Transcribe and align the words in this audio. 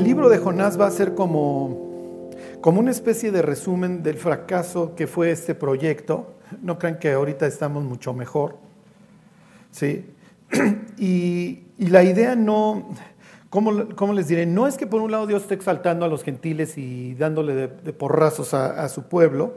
el 0.00 0.06
libro 0.06 0.30
de 0.30 0.38
Jonás 0.38 0.80
va 0.80 0.86
a 0.86 0.90
ser 0.90 1.14
como, 1.14 2.30
como 2.62 2.80
una 2.80 2.90
especie 2.90 3.30
de 3.30 3.42
resumen 3.42 4.02
del 4.02 4.16
fracaso 4.16 4.94
que 4.94 5.06
fue 5.06 5.30
este 5.30 5.54
proyecto. 5.54 6.36
No 6.62 6.78
crean 6.78 6.98
que 6.98 7.12
ahorita 7.12 7.46
estamos 7.46 7.84
mucho 7.84 8.14
mejor. 8.14 8.56
¿sí? 9.70 10.06
Y, 10.98 11.64
la 11.78 12.02
idea 12.02 12.34
no, 12.34 12.90
¿cómo, 13.48 14.12
les 14.12 14.28
diré? 14.28 14.44
No 14.44 14.66
es 14.66 14.76
que 14.76 14.86
por 14.86 15.00
un 15.00 15.10
lado 15.10 15.26
Dios 15.26 15.42
esté 15.42 15.54
exaltando 15.54 16.04
a 16.04 16.08
los 16.08 16.22
gentiles 16.22 16.76
y 16.76 17.14
dándole 17.14 17.54
de, 17.54 17.92
porrazos 17.92 18.52
a, 18.52 18.86
su 18.90 19.04
pueblo, 19.04 19.54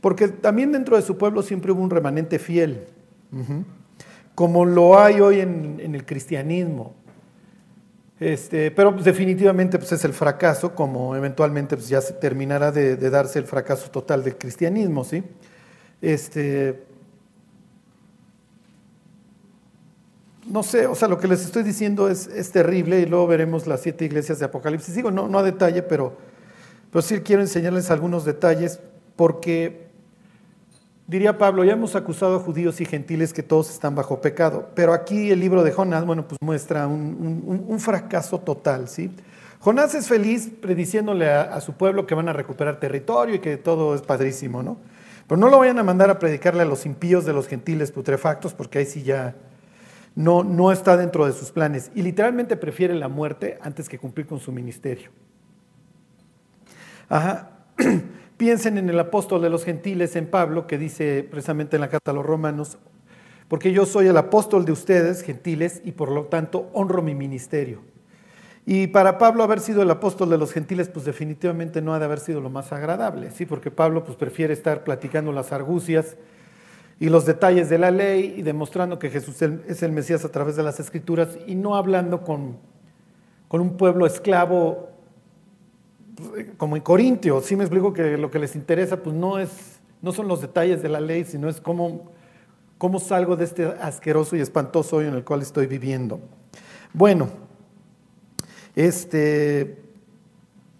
porque 0.00 0.26
también 0.26 0.72
dentro 0.72 0.96
de 0.96 1.02
su 1.02 1.16
pueblo 1.16 1.42
siempre 1.42 1.70
hubo 1.70 1.82
un 1.82 1.90
remanente 1.90 2.40
fiel, 2.40 2.86
como 4.34 4.64
lo 4.64 4.98
hay 4.98 5.20
hoy 5.20 5.38
en, 5.38 5.80
el 5.80 6.04
cristianismo. 6.04 6.94
Este, 8.22 8.70
pero 8.70 8.92
pues, 8.92 9.04
definitivamente 9.04 9.78
pues, 9.78 9.92
es 9.92 10.04
el 10.04 10.12
fracaso, 10.12 10.74
como 10.74 11.16
eventualmente 11.16 11.76
pues, 11.76 11.88
ya 11.88 12.00
se 12.00 12.12
terminará 12.14 12.70
de, 12.70 12.96
de, 12.96 13.10
darse 13.10 13.38
el 13.38 13.46
fracaso 13.46 13.90
total 13.90 14.22
del 14.22 14.36
cristianismo, 14.36 15.04
¿sí? 15.04 15.24
Este, 16.00 16.84
no 20.46 20.62
sé, 20.62 20.86
o 20.86 20.94
sea, 20.94 21.08
lo 21.08 21.18
que 21.18 21.28
les 21.28 21.44
estoy 21.44 21.62
diciendo 21.62 22.08
es, 22.08 22.28
terrible 22.52 23.00
y 23.00 23.06
luego 23.06 23.26
veremos 23.26 23.66
las 23.66 23.80
siete 23.80 24.04
iglesias 24.04 24.38
de 24.38 24.44
Apocalipsis. 24.44 24.94
Digo, 24.94 25.10
no, 25.10 25.28
no 25.28 25.38
a 25.38 25.42
detalle, 25.42 25.82
pero, 25.82 26.16
pero 26.90 27.02
sí 27.02 27.20
quiero 27.20 27.42
enseñarles 27.42 27.90
algunos 27.90 28.24
detalles 28.24 28.80
porque, 29.16 29.86
diría 31.06 31.38
Pablo, 31.38 31.64
ya 31.64 31.72
hemos 31.72 31.96
acusado 31.96 32.36
a 32.36 32.40
judíos 32.40 32.80
y 32.80 32.84
gentiles 32.84 33.32
que 33.32 33.42
todos 33.42 33.70
están 33.70 33.94
bajo 33.94 34.20
pecado, 34.20 34.70
pero 34.74 34.92
aquí 34.92 35.30
el 35.30 35.40
libro 35.40 35.62
de 35.62 35.72
Jonás, 35.72 36.04
bueno, 36.04 36.26
pues 36.26 36.38
muestra 36.40 36.86
un, 36.86 37.78
fracaso 37.80 38.38
total, 38.38 38.88
¿sí? 38.88 39.10
Jonás 39.60 39.94
es 39.94 40.08
feliz 40.08 40.50
prediciéndole 40.60 41.30
a, 41.30 41.42
a, 41.42 41.60
su 41.60 41.74
pueblo 41.74 42.06
que 42.06 42.14
van 42.14 42.28
a 42.28 42.32
recuperar 42.32 42.80
territorio 42.80 43.36
y 43.36 43.38
que 43.38 43.56
todo 43.56 43.94
es 43.94 44.02
padrísimo, 44.02 44.62
¿no? 44.62 44.78
Pero 45.28 45.40
no 45.40 45.48
lo 45.48 45.58
vayan 45.58 45.78
a 45.78 45.84
mandar 45.84 46.10
a 46.10 46.18
predicarle 46.18 46.62
a 46.62 46.66
los 46.66 46.84
impíos 46.84 47.24
de 47.24 47.32
los 47.32 47.46
gentiles 47.46 47.92
putrefactos, 47.92 48.54
porque 48.54 48.78
ahí 48.78 48.86
sí 48.86 49.02
ya 49.02 49.34
no, 50.14 50.44
no 50.44 50.72
está 50.72 50.96
dentro 50.96 51.26
de 51.26 51.32
sus 51.32 51.50
planes 51.50 51.90
y 51.94 52.02
literalmente 52.02 52.56
prefiere 52.56 52.94
la 52.94 53.08
muerte 53.08 53.58
antes 53.62 53.88
que 53.88 53.98
cumplir 53.98 54.26
con 54.26 54.40
su 54.40 54.52
ministerio. 54.52 55.10
Piensen 58.36 58.78
en 58.78 58.88
el 58.88 58.98
apóstol 58.98 59.42
de 59.42 59.50
los 59.50 59.64
gentiles, 59.64 60.16
en 60.16 60.26
Pablo, 60.26 60.66
que 60.66 60.78
dice 60.78 61.26
precisamente 61.28 61.76
en 61.76 61.80
la 61.82 61.88
carta 61.88 62.10
a 62.10 62.14
los 62.14 62.26
romanos, 62.26 62.78
porque 63.48 63.72
yo 63.72 63.86
soy 63.86 64.06
el 64.06 64.16
apóstol 64.16 64.64
de 64.64 64.72
ustedes, 64.72 65.22
gentiles, 65.22 65.82
y 65.84 65.92
por 65.92 66.10
lo 66.10 66.24
tanto 66.24 66.70
honro 66.72 67.02
mi 67.02 67.14
ministerio. 67.14 67.80
Y 68.64 68.86
para 68.86 69.18
Pablo 69.18 69.42
haber 69.42 69.60
sido 69.60 69.82
el 69.82 69.90
apóstol 69.90 70.30
de 70.30 70.38
los 70.38 70.52
gentiles, 70.52 70.88
pues 70.88 71.04
definitivamente 71.04 71.82
no 71.82 71.94
ha 71.94 71.98
de 71.98 72.04
haber 72.04 72.20
sido 72.20 72.40
lo 72.40 72.48
más 72.48 72.72
agradable, 72.72 73.30
¿sí? 73.32 73.44
porque 73.44 73.70
Pablo 73.70 74.04
pues 74.04 74.16
prefiere 74.16 74.52
estar 74.52 74.84
platicando 74.84 75.32
las 75.32 75.52
argucias 75.52 76.16
y 77.00 77.08
los 77.08 77.26
detalles 77.26 77.68
de 77.68 77.78
la 77.78 77.90
ley 77.90 78.34
y 78.36 78.42
demostrando 78.42 79.00
que 79.00 79.10
Jesús 79.10 79.42
es 79.42 79.82
el 79.82 79.90
Mesías 79.90 80.24
a 80.24 80.30
través 80.30 80.54
de 80.54 80.62
las 80.62 80.78
escrituras 80.78 81.36
y 81.46 81.56
no 81.56 81.74
hablando 81.74 82.22
con, 82.22 82.58
con 83.48 83.60
un 83.60 83.76
pueblo 83.76 84.06
esclavo 84.06 84.91
como 86.56 86.76
en 86.76 86.82
Corintio. 86.82 87.40
Sí 87.40 87.56
me 87.56 87.64
explico 87.64 87.92
que 87.92 88.16
lo 88.16 88.30
que 88.30 88.38
les 88.38 88.54
interesa 88.54 89.02
pues 89.02 89.14
no, 89.14 89.38
es, 89.38 89.80
no 90.00 90.12
son 90.12 90.28
los 90.28 90.40
detalles 90.40 90.82
de 90.82 90.88
la 90.88 91.00
ley, 91.00 91.24
sino 91.24 91.48
es 91.48 91.60
cómo, 91.60 92.12
cómo 92.78 92.98
salgo 93.00 93.36
de 93.36 93.44
este 93.44 93.66
asqueroso 93.80 94.36
y 94.36 94.40
espantoso 94.40 94.96
hoyo 94.96 95.08
en 95.08 95.14
el 95.14 95.24
cual 95.24 95.42
estoy 95.42 95.66
viviendo. 95.66 96.20
Bueno, 96.92 97.28
este, 98.76 99.78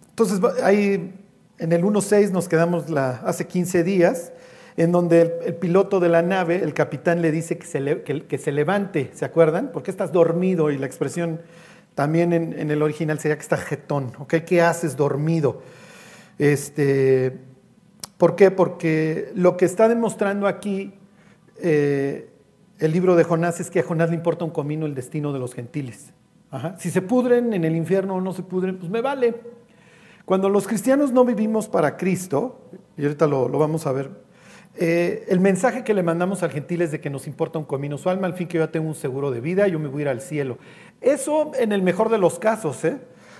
entonces 0.09 0.39
ahí 0.63 1.13
en 1.57 1.71
el 1.71 1.83
1.6 1.83 2.31
nos 2.31 2.47
quedamos 2.47 2.85
hace 2.91 3.47
15 3.47 3.83
días 3.83 4.31
en 4.75 4.91
donde 4.91 5.39
el, 5.45 5.55
piloto 5.55 5.99
de 5.99 6.09
la 6.09 6.21
nave, 6.21 6.63
el 6.63 6.73
capitán 6.73 7.21
le 7.21 7.31
dice 7.31 7.57
que 7.57 7.65
se, 7.65 8.01
que, 8.03 8.37
se, 8.37 8.51
levante, 8.51 9.11
¿se 9.13 9.25
acuerdan? 9.25 9.69
Porque 9.71 9.91
estás 9.91 10.11
dormido 10.11 10.71
y 10.71 10.77
la 10.77 10.85
expresión 10.85 11.41
también 11.95 12.33
en, 12.33 12.71
el 12.71 12.81
original 12.81 13.19
sería 13.19 13.35
que 13.35 13.43
está 13.43 13.57
jetón, 13.57 14.13
¿ok? 14.17 14.35
¿Qué 14.45 14.61
haces 14.61 14.97
dormido? 14.97 15.61
Este, 16.39 17.37
¿Por 18.17 18.35
qué? 18.35 18.49
Porque 18.49 19.31
lo 19.35 19.57
que 19.57 19.65
está 19.65 19.87
demostrando 19.87 20.47
aquí 20.47 20.93
eh, 21.61 22.29
el 22.79 22.91
libro 22.91 23.15
de 23.15 23.23
Jonás 23.23 23.59
es 23.59 23.69
que 23.69 23.81
a 23.81 23.83
Jonás 23.83 24.09
le 24.09 24.15
importa 24.15 24.43
un 24.43 24.51
comino 24.51 24.85
el 24.85 24.95
destino 24.95 25.33
de 25.33 25.39
los 25.39 25.53
gentiles. 25.53 26.13
Si 26.77 26.91
se 26.91 27.01
pudren 27.01 27.53
en 27.53 27.63
el 27.63 27.75
infierno 27.75 28.15
o 28.15 28.21
no 28.21 28.31
se 28.31 28.43
pudren, 28.43 28.77
pues 28.77 28.91
me 28.91 29.01
vale. 29.01 29.33
Cuando 30.23 30.49
los 30.49 30.67
cristianos 30.67 31.11
no 31.11 31.25
vivimos 31.25 31.67
para 31.67 31.97
Cristo, 31.97 32.69
y 32.95 33.03
ahorita 33.03 33.25
lo 33.25 33.49
vamos 33.49 33.87
a 33.87 33.91
ver 33.91 34.11
eh, 34.75 35.25
el 35.27 35.39
mensaje 35.39 35.83
que 35.83 35.93
le 35.93 36.01
mandamos 36.01 36.41
al 36.41 36.49
gentil 36.49 36.81
es 36.81 36.91
de 36.91 36.99
que 36.99 37.11
nos 37.11 37.27
importa 37.27 37.59
un 37.59 37.65
comino 37.65 37.97
su 37.97 38.09
alma, 38.09 38.25
al 38.25 38.33
fin 38.33 38.47
que 38.47 38.57
yo 38.57 38.65
ya 38.65 38.71
tengo 38.71 38.87
un 38.87 38.95
seguro 38.95 39.29
de 39.29 39.39
vida, 39.39 39.67
yo 39.67 39.77
me 39.77 39.87
voy 39.87 40.01
a 40.01 40.03
ir 40.03 40.09
al 40.09 40.21
cielo. 40.21 40.57
Eso 41.03 41.51
en 41.59 41.73
el 41.73 41.81
mejor 41.81 42.09
de 42.09 42.17
los 42.17 42.39
casos, 42.39 42.83
¿eh? 42.85 42.97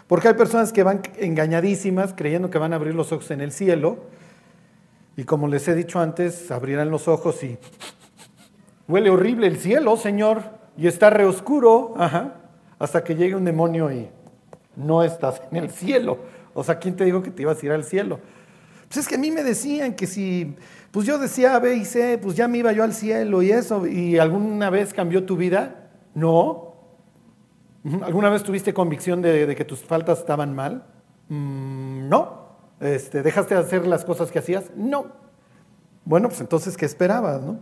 porque 0.07 0.27
hay 0.27 0.33
personas 0.33 0.73
que 0.73 0.83
van 0.83 1.01
engañadísimas 1.17 2.13
creyendo 2.13 2.49
que 2.49 2.57
van 2.57 2.73
a 2.73 2.75
abrir 2.75 2.93
los 2.93 3.11
ojos 3.13 3.31
en 3.31 3.39
el 3.39 3.53
cielo, 3.53 3.99
y 5.15 5.23
como 5.23 5.47
les 5.47 5.67
he 5.67 5.73
dicho 5.73 5.99
antes, 5.99 6.51
abrirán 6.51 6.89
los 6.89 7.07
ojos 7.07 7.41
y 7.43 7.57
huele 8.87 9.09
horrible 9.09 9.47
el 9.47 9.57
cielo, 9.57 9.95
Señor, 9.95 10.43
y 10.75 10.87
está 10.87 11.09
re 11.09 11.25
oscuro, 11.25 11.93
hasta 12.79 13.03
que 13.03 13.15
llegue 13.15 13.35
un 13.35 13.45
demonio 13.45 13.91
y 13.91 14.09
no 14.75 15.03
estás 15.03 15.41
en 15.51 15.57
el 15.57 15.69
cielo. 15.69 16.17
O 16.53 16.63
sea, 16.63 16.79
¿quién 16.79 16.95
te 16.95 17.05
dijo 17.05 17.23
que 17.23 17.31
te 17.31 17.43
ibas 17.43 17.61
a 17.61 17.65
ir 17.65 17.71
al 17.71 17.83
cielo? 17.83 18.19
Pues 18.87 18.97
es 18.97 19.07
que 19.07 19.15
a 19.15 19.19
mí 19.19 19.31
me 19.31 19.43
decían 19.43 19.93
que 19.93 20.05
si 20.05 20.55
pues 20.91 21.07
yo 21.07 21.17
decía 21.17 21.57
B 21.59 21.75
y 21.75 21.85
C, 21.85 22.17
pues 22.17 22.35
ya 22.35 22.47
me 22.47 22.57
iba 22.57 22.71
yo 22.73 22.83
al 22.83 22.93
cielo 22.93 23.41
y 23.41 23.51
eso, 23.51 23.87
¿y 23.87 24.19
alguna 24.19 24.69
vez 24.69 24.93
cambió 24.93 25.23
tu 25.23 25.37
vida? 25.37 25.89
No. 26.13 26.72
¿Alguna 28.01 28.29
vez 28.29 28.43
tuviste 28.43 28.73
convicción 28.73 29.21
de, 29.21 29.53
que 29.55 29.65
tus 29.65 29.81
faltas 29.83 30.19
estaban 30.19 30.55
mal? 30.55 30.85
Mm, 31.29 32.07
no. 32.07 32.43
Este, 32.79 33.21
¿Dejaste 33.21 33.55
de 33.55 33.61
hacer 33.61 33.85
las 33.85 34.05
cosas 34.05 34.31
que 34.31 34.39
hacías? 34.39 34.71
No. 34.75 35.07
Bueno, 36.05 36.29
pues 36.29 36.41
entonces, 36.41 36.77
¿qué 36.77 36.85
esperabas, 36.85 37.41
no? 37.41 37.59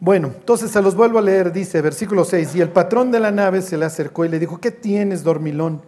Bueno, 0.00 0.32
entonces 0.34 0.70
se 0.70 0.82
los 0.82 0.94
vuelvo 0.94 1.18
a 1.18 1.22
leer, 1.22 1.52
dice, 1.52 1.80
versículo 1.80 2.24
6, 2.24 2.56
y 2.56 2.60
el 2.60 2.68
patrón 2.68 3.10
de 3.10 3.20
la 3.20 3.30
nave 3.30 3.62
se 3.62 3.78
le 3.78 3.84
acercó 3.86 4.24
y 4.24 4.28
le 4.28 4.38
dijo, 4.38 4.60
¿qué 4.60 4.70
tienes, 4.70 5.22
dormilón? 5.22 5.82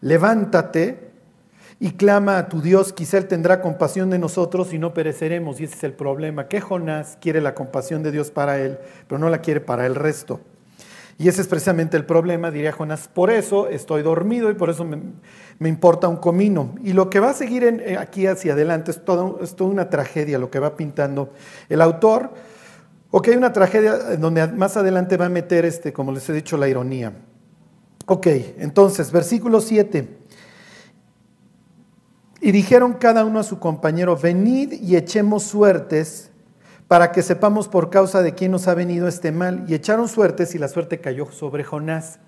Levántate 0.00 1.12
y 1.78 1.92
clama 1.92 2.38
a 2.38 2.48
tu 2.48 2.60
Dios, 2.60 2.92
quizá 2.92 3.18
Él 3.18 3.28
tendrá 3.28 3.60
compasión 3.60 4.10
de 4.10 4.18
nosotros 4.18 4.72
y 4.72 4.78
no 4.78 4.92
pereceremos. 4.94 5.60
Y 5.60 5.64
ese 5.64 5.76
es 5.76 5.84
el 5.84 5.94
problema, 5.94 6.48
que 6.48 6.60
Jonás 6.60 7.16
quiere 7.20 7.40
la 7.40 7.54
compasión 7.54 8.02
de 8.02 8.12
Dios 8.12 8.30
para 8.30 8.58
él, 8.58 8.78
pero 9.08 9.18
no 9.18 9.28
la 9.28 9.40
quiere 9.40 9.60
para 9.60 9.86
el 9.86 9.94
resto. 9.94 10.40
Y 11.18 11.28
ese 11.28 11.42
es 11.42 11.48
precisamente 11.48 11.96
el 11.96 12.04
problema, 12.04 12.50
diría 12.50 12.72
Jonás. 12.72 13.08
Por 13.08 13.30
eso 13.30 13.68
estoy 13.68 14.02
dormido 14.02 14.50
y 14.50 14.54
por 14.54 14.70
eso 14.70 14.84
me, 14.84 15.68
importa 15.68 16.08
un 16.08 16.16
comino. 16.16 16.74
Y 16.82 16.94
lo 16.94 17.10
que 17.10 17.20
va 17.20 17.30
a 17.30 17.34
seguir 17.34 17.64
eh, 17.64 17.96
aquí 17.96 18.26
hacia 18.26 18.54
adelante 18.54 18.90
es, 18.90 19.04
toda 19.04 19.24
una 19.60 19.90
tragedia 19.90 20.38
lo 20.38 20.50
que 20.50 20.58
va 20.58 20.76
pintando 20.76 21.32
el 21.68 21.80
autor. 21.80 22.30
Ok, 23.10 23.28
una 23.36 23.52
tragedia 23.52 24.16
donde 24.16 24.48
más 24.48 24.76
adelante 24.76 25.16
va 25.16 25.26
a 25.26 25.28
meter, 25.28 25.64
este, 25.64 25.92
como 25.92 26.12
les 26.12 26.28
he 26.28 26.32
dicho, 26.32 26.56
la 26.56 26.66
ironía. 26.66 27.12
Ok, 28.06 28.26
entonces, 28.58 29.12
versículo 29.12 29.60
7. 29.60 30.08
Y 32.40 32.50
dijeron 32.50 32.94
cada 32.94 33.24
uno 33.24 33.38
a 33.38 33.44
su 33.44 33.60
compañero, 33.60 34.16
venid 34.16 34.72
y 34.72 34.96
echemos 34.96 35.44
suertes 35.44 36.31
para 36.92 37.10
que 37.10 37.22
sepamos 37.22 37.68
por 37.68 37.88
causa 37.88 38.22
de 38.22 38.34
quién 38.34 38.52
nos 38.52 38.68
ha 38.68 38.74
venido 38.74 39.08
este 39.08 39.32
mal. 39.32 39.64
Y 39.66 39.72
echaron 39.72 40.10
suertes 40.10 40.54
y 40.54 40.58
la 40.58 40.68
suerte 40.68 41.00
cayó 41.00 41.32
sobre 41.32 41.64
Jonás. 41.64 42.18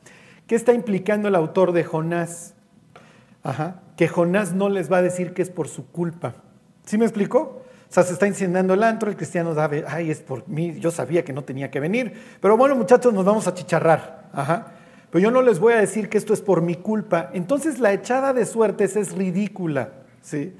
¿Qué 0.47 0.55
está 0.55 0.73
implicando 0.73 1.29
el 1.29 1.35
autor 1.35 1.73
de 1.73 1.85
Jonás? 1.85 2.55
Ajá, 3.43 3.83
que 3.99 4.09
Jonás 4.09 4.55
no 4.55 4.71
les 4.71 4.91
va 4.91 4.97
a 4.97 5.03
decir 5.03 5.35
que 5.35 5.43
es 5.43 5.51
por 5.51 5.69
su 5.69 5.89
culpa. 5.89 6.37
¿Sí 6.87 6.97
me 6.97 7.05
explicó? 7.05 7.63
O 7.91 7.93
sea, 7.93 8.05
se 8.05 8.15
está 8.15 8.27
incendiando 8.27 8.73
el 8.73 8.83
antro, 8.85 9.11
el 9.11 9.19
cristiano 9.19 9.55
sabe, 9.55 9.85
ay, 9.87 10.11
es 10.11 10.21
por 10.21 10.49
mí, 10.49 10.81
yo 10.81 10.91
sabía 10.91 11.27
que 11.27 11.35
no 11.35 11.45
tenía 11.45 11.71
que 11.71 11.79
venir. 11.79 12.15
Pero 12.41 12.57
bueno, 12.57 12.75
muchachos, 12.75 13.13
nos 13.13 13.27
vamos 13.27 13.47
a 13.47 13.53
chicharrar. 13.53 14.31
Ajá. 14.33 14.69
Pero 15.11 15.23
yo 15.25 15.31
no 15.31 15.43
les 15.43 15.59
voy 15.59 15.75
a 15.75 15.77
decir 15.77 16.09
que 16.09 16.17
esto 16.17 16.33
es 16.33 16.41
por 16.41 16.63
mi 16.63 16.77
culpa. 16.77 17.29
Entonces 17.35 17.81
la 17.81 17.93
echada 17.93 18.33
de 18.33 18.47
suertes 18.47 18.97
es 18.97 19.13
ridícula. 19.13 19.91
¿sí? 20.23 20.55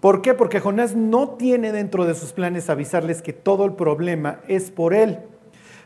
¿Por 0.00 0.22
qué? 0.22 0.32
Porque 0.34 0.60
Jonás 0.60 0.94
no 0.94 1.30
tiene 1.30 1.72
dentro 1.72 2.06
de 2.06 2.14
sus 2.14 2.32
planes 2.32 2.70
avisarles 2.70 3.20
que 3.20 3.32
todo 3.32 3.64
el 3.64 3.72
problema 3.72 4.40
es 4.46 4.70
por 4.70 4.94
él. 4.94 5.18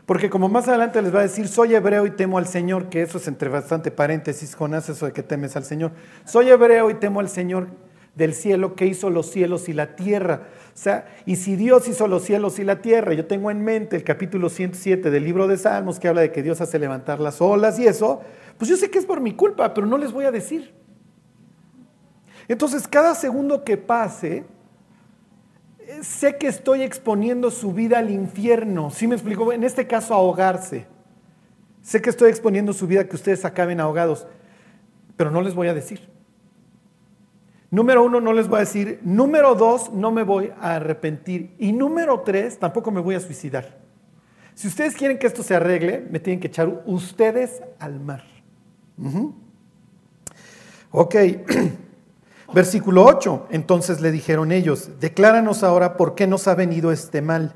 Porque 0.05 0.29
como 0.29 0.49
más 0.49 0.67
adelante 0.67 1.01
les 1.01 1.15
va 1.15 1.19
a 1.19 1.23
decir, 1.23 1.47
soy 1.47 1.73
hebreo 1.73 2.05
y 2.05 2.11
temo 2.11 2.37
al 2.37 2.45
Señor, 2.45 2.89
que 2.89 3.01
eso 3.01 3.17
es 3.17 3.27
entre 3.27 3.49
bastante 3.49 3.89
paréntesis, 3.89 4.53
Jonás, 4.53 4.89
eso 4.89 5.05
de 5.05 5.13
que 5.13 5.23
temes 5.23 5.55
al 5.55 5.63
Señor. 5.63 5.93
Soy 6.25 6.49
hebreo 6.49 6.89
y 6.91 6.95
temo 6.95 7.21
al 7.21 7.29
Señor 7.29 7.69
del 8.13 8.35
cielo 8.35 8.75
que 8.75 8.85
hizo 8.85 9.09
los 9.09 9.31
cielos 9.31 9.67
y 9.69 9.73
la 9.73 9.95
tierra. 9.95 10.43
O 10.67 10.77
sea, 10.77 11.07
y 11.25 11.37
si 11.37 11.55
Dios 11.55 11.87
hizo 11.87 12.07
los 12.07 12.23
cielos 12.23 12.59
y 12.59 12.63
la 12.63 12.81
tierra, 12.81 13.13
yo 13.13 13.25
tengo 13.25 13.49
en 13.49 13.63
mente 13.63 13.95
el 13.95 14.03
capítulo 14.03 14.49
107 14.49 15.09
del 15.09 15.23
libro 15.23 15.47
de 15.47 15.57
Salmos 15.57 15.99
que 15.99 16.07
habla 16.07 16.21
de 16.21 16.31
que 16.31 16.43
Dios 16.43 16.61
hace 16.61 16.77
levantar 16.77 17.19
las 17.19 17.41
olas 17.41 17.79
y 17.79 17.87
eso, 17.87 18.21
pues 18.57 18.69
yo 18.69 18.77
sé 18.77 18.91
que 18.91 18.99
es 18.99 19.05
por 19.05 19.21
mi 19.21 19.33
culpa, 19.33 19.73
pero 19.73 19.87
no 19.87 19.97
les 19.97 20.11
voy 20.11 20.25
a 20.25 20.31
decir. 20.31 20.82
Entonces, 22.47 22.87
cada 22.87 23.15
segundo 23.15 23.63
que 23.63 23.77
pase, 23.77 24.45
sé 26.01 26.37
que 26.37 26.47
estoy 26.47 26.81
exponiendo 26.81 27.51
su 27.51 27.73
vida 27.73 27.99
al 27.99 28.09
infierno. 28.09 28.89
¿Sí 28.89 29.07
me 29.07 29.15
explico? 29.15 29.51
En 29.51 29.63
este 29.63 29.87
caso, 29.87 30.13
ahogarse. 30.13 30.85
Sé 31.81 32.01
que 32.01 32.09
estoy 32.09 32.29
exponiendo 32.29 32.73
su 32.73 32.87
vida 32.87 33.01
a 33.01 33.03
que 33.05 33.15
ustedes 33.15 33.43
acaben 33.43 33.79
ahogados, 33.79 34.25
pero 35.17 35.31
no 35.31 35.41
les 35.41 35.53
voy 35.53 35.67
a 35.67 35.73
decir. 35.73 36.09
Número 37.69 38.03
uno, 38.03 38.21
no 38.21 38.33
les 38.33 38.47
voy 38.47 38.57
a 38.57 38.59
decir. 38.61 38.99
Número 39.03 39.55
dos, 39.55 39.91
no 39.91 40.11
me 40.11 40.23
voy 40.23 40.51
a 40.61 40.75
arrepentir. 40.75 41.55
Y 41.57 41.73
número 41.73 42.21
tres, 42.21 42.59
tampoco 42.59 42.91
me 42.91 43.01
voy 43.01 43.15
a 43.15 43.19
suicidar. 43.19 43.79
Si 44.53 44.67
ustedes 44.67 44.95
quieren 44.95 45.17
que 45.17 45.27
esto 45.27 45.41
se 45.41 45.55
arregle, 45.55 46.05
me 46.09 46.19
tienen 46.19 46.39
que 46.39 46.47
echar 46.47 46.83
ustedes 46.85 47.61
al 47.79 47.99
mar. 47.99 48.23
Ok, 50.91 51.15
versículo 52.53 53.05
8. 53.05 53.47
Entonces 53.51 54.01
le 54.01 54.11
dijeron 54.11 54.51
ellos, 54.51 54.89
decláranos 54.99 55.63
ahora 55.63 55.97
por 55.97 56.15
qué 56.15 56.27
nos 56.27 56.47
ha 56.47 56.55
venido 56.55 56.91
este 56.91 57.21
mal. 57.21 57.55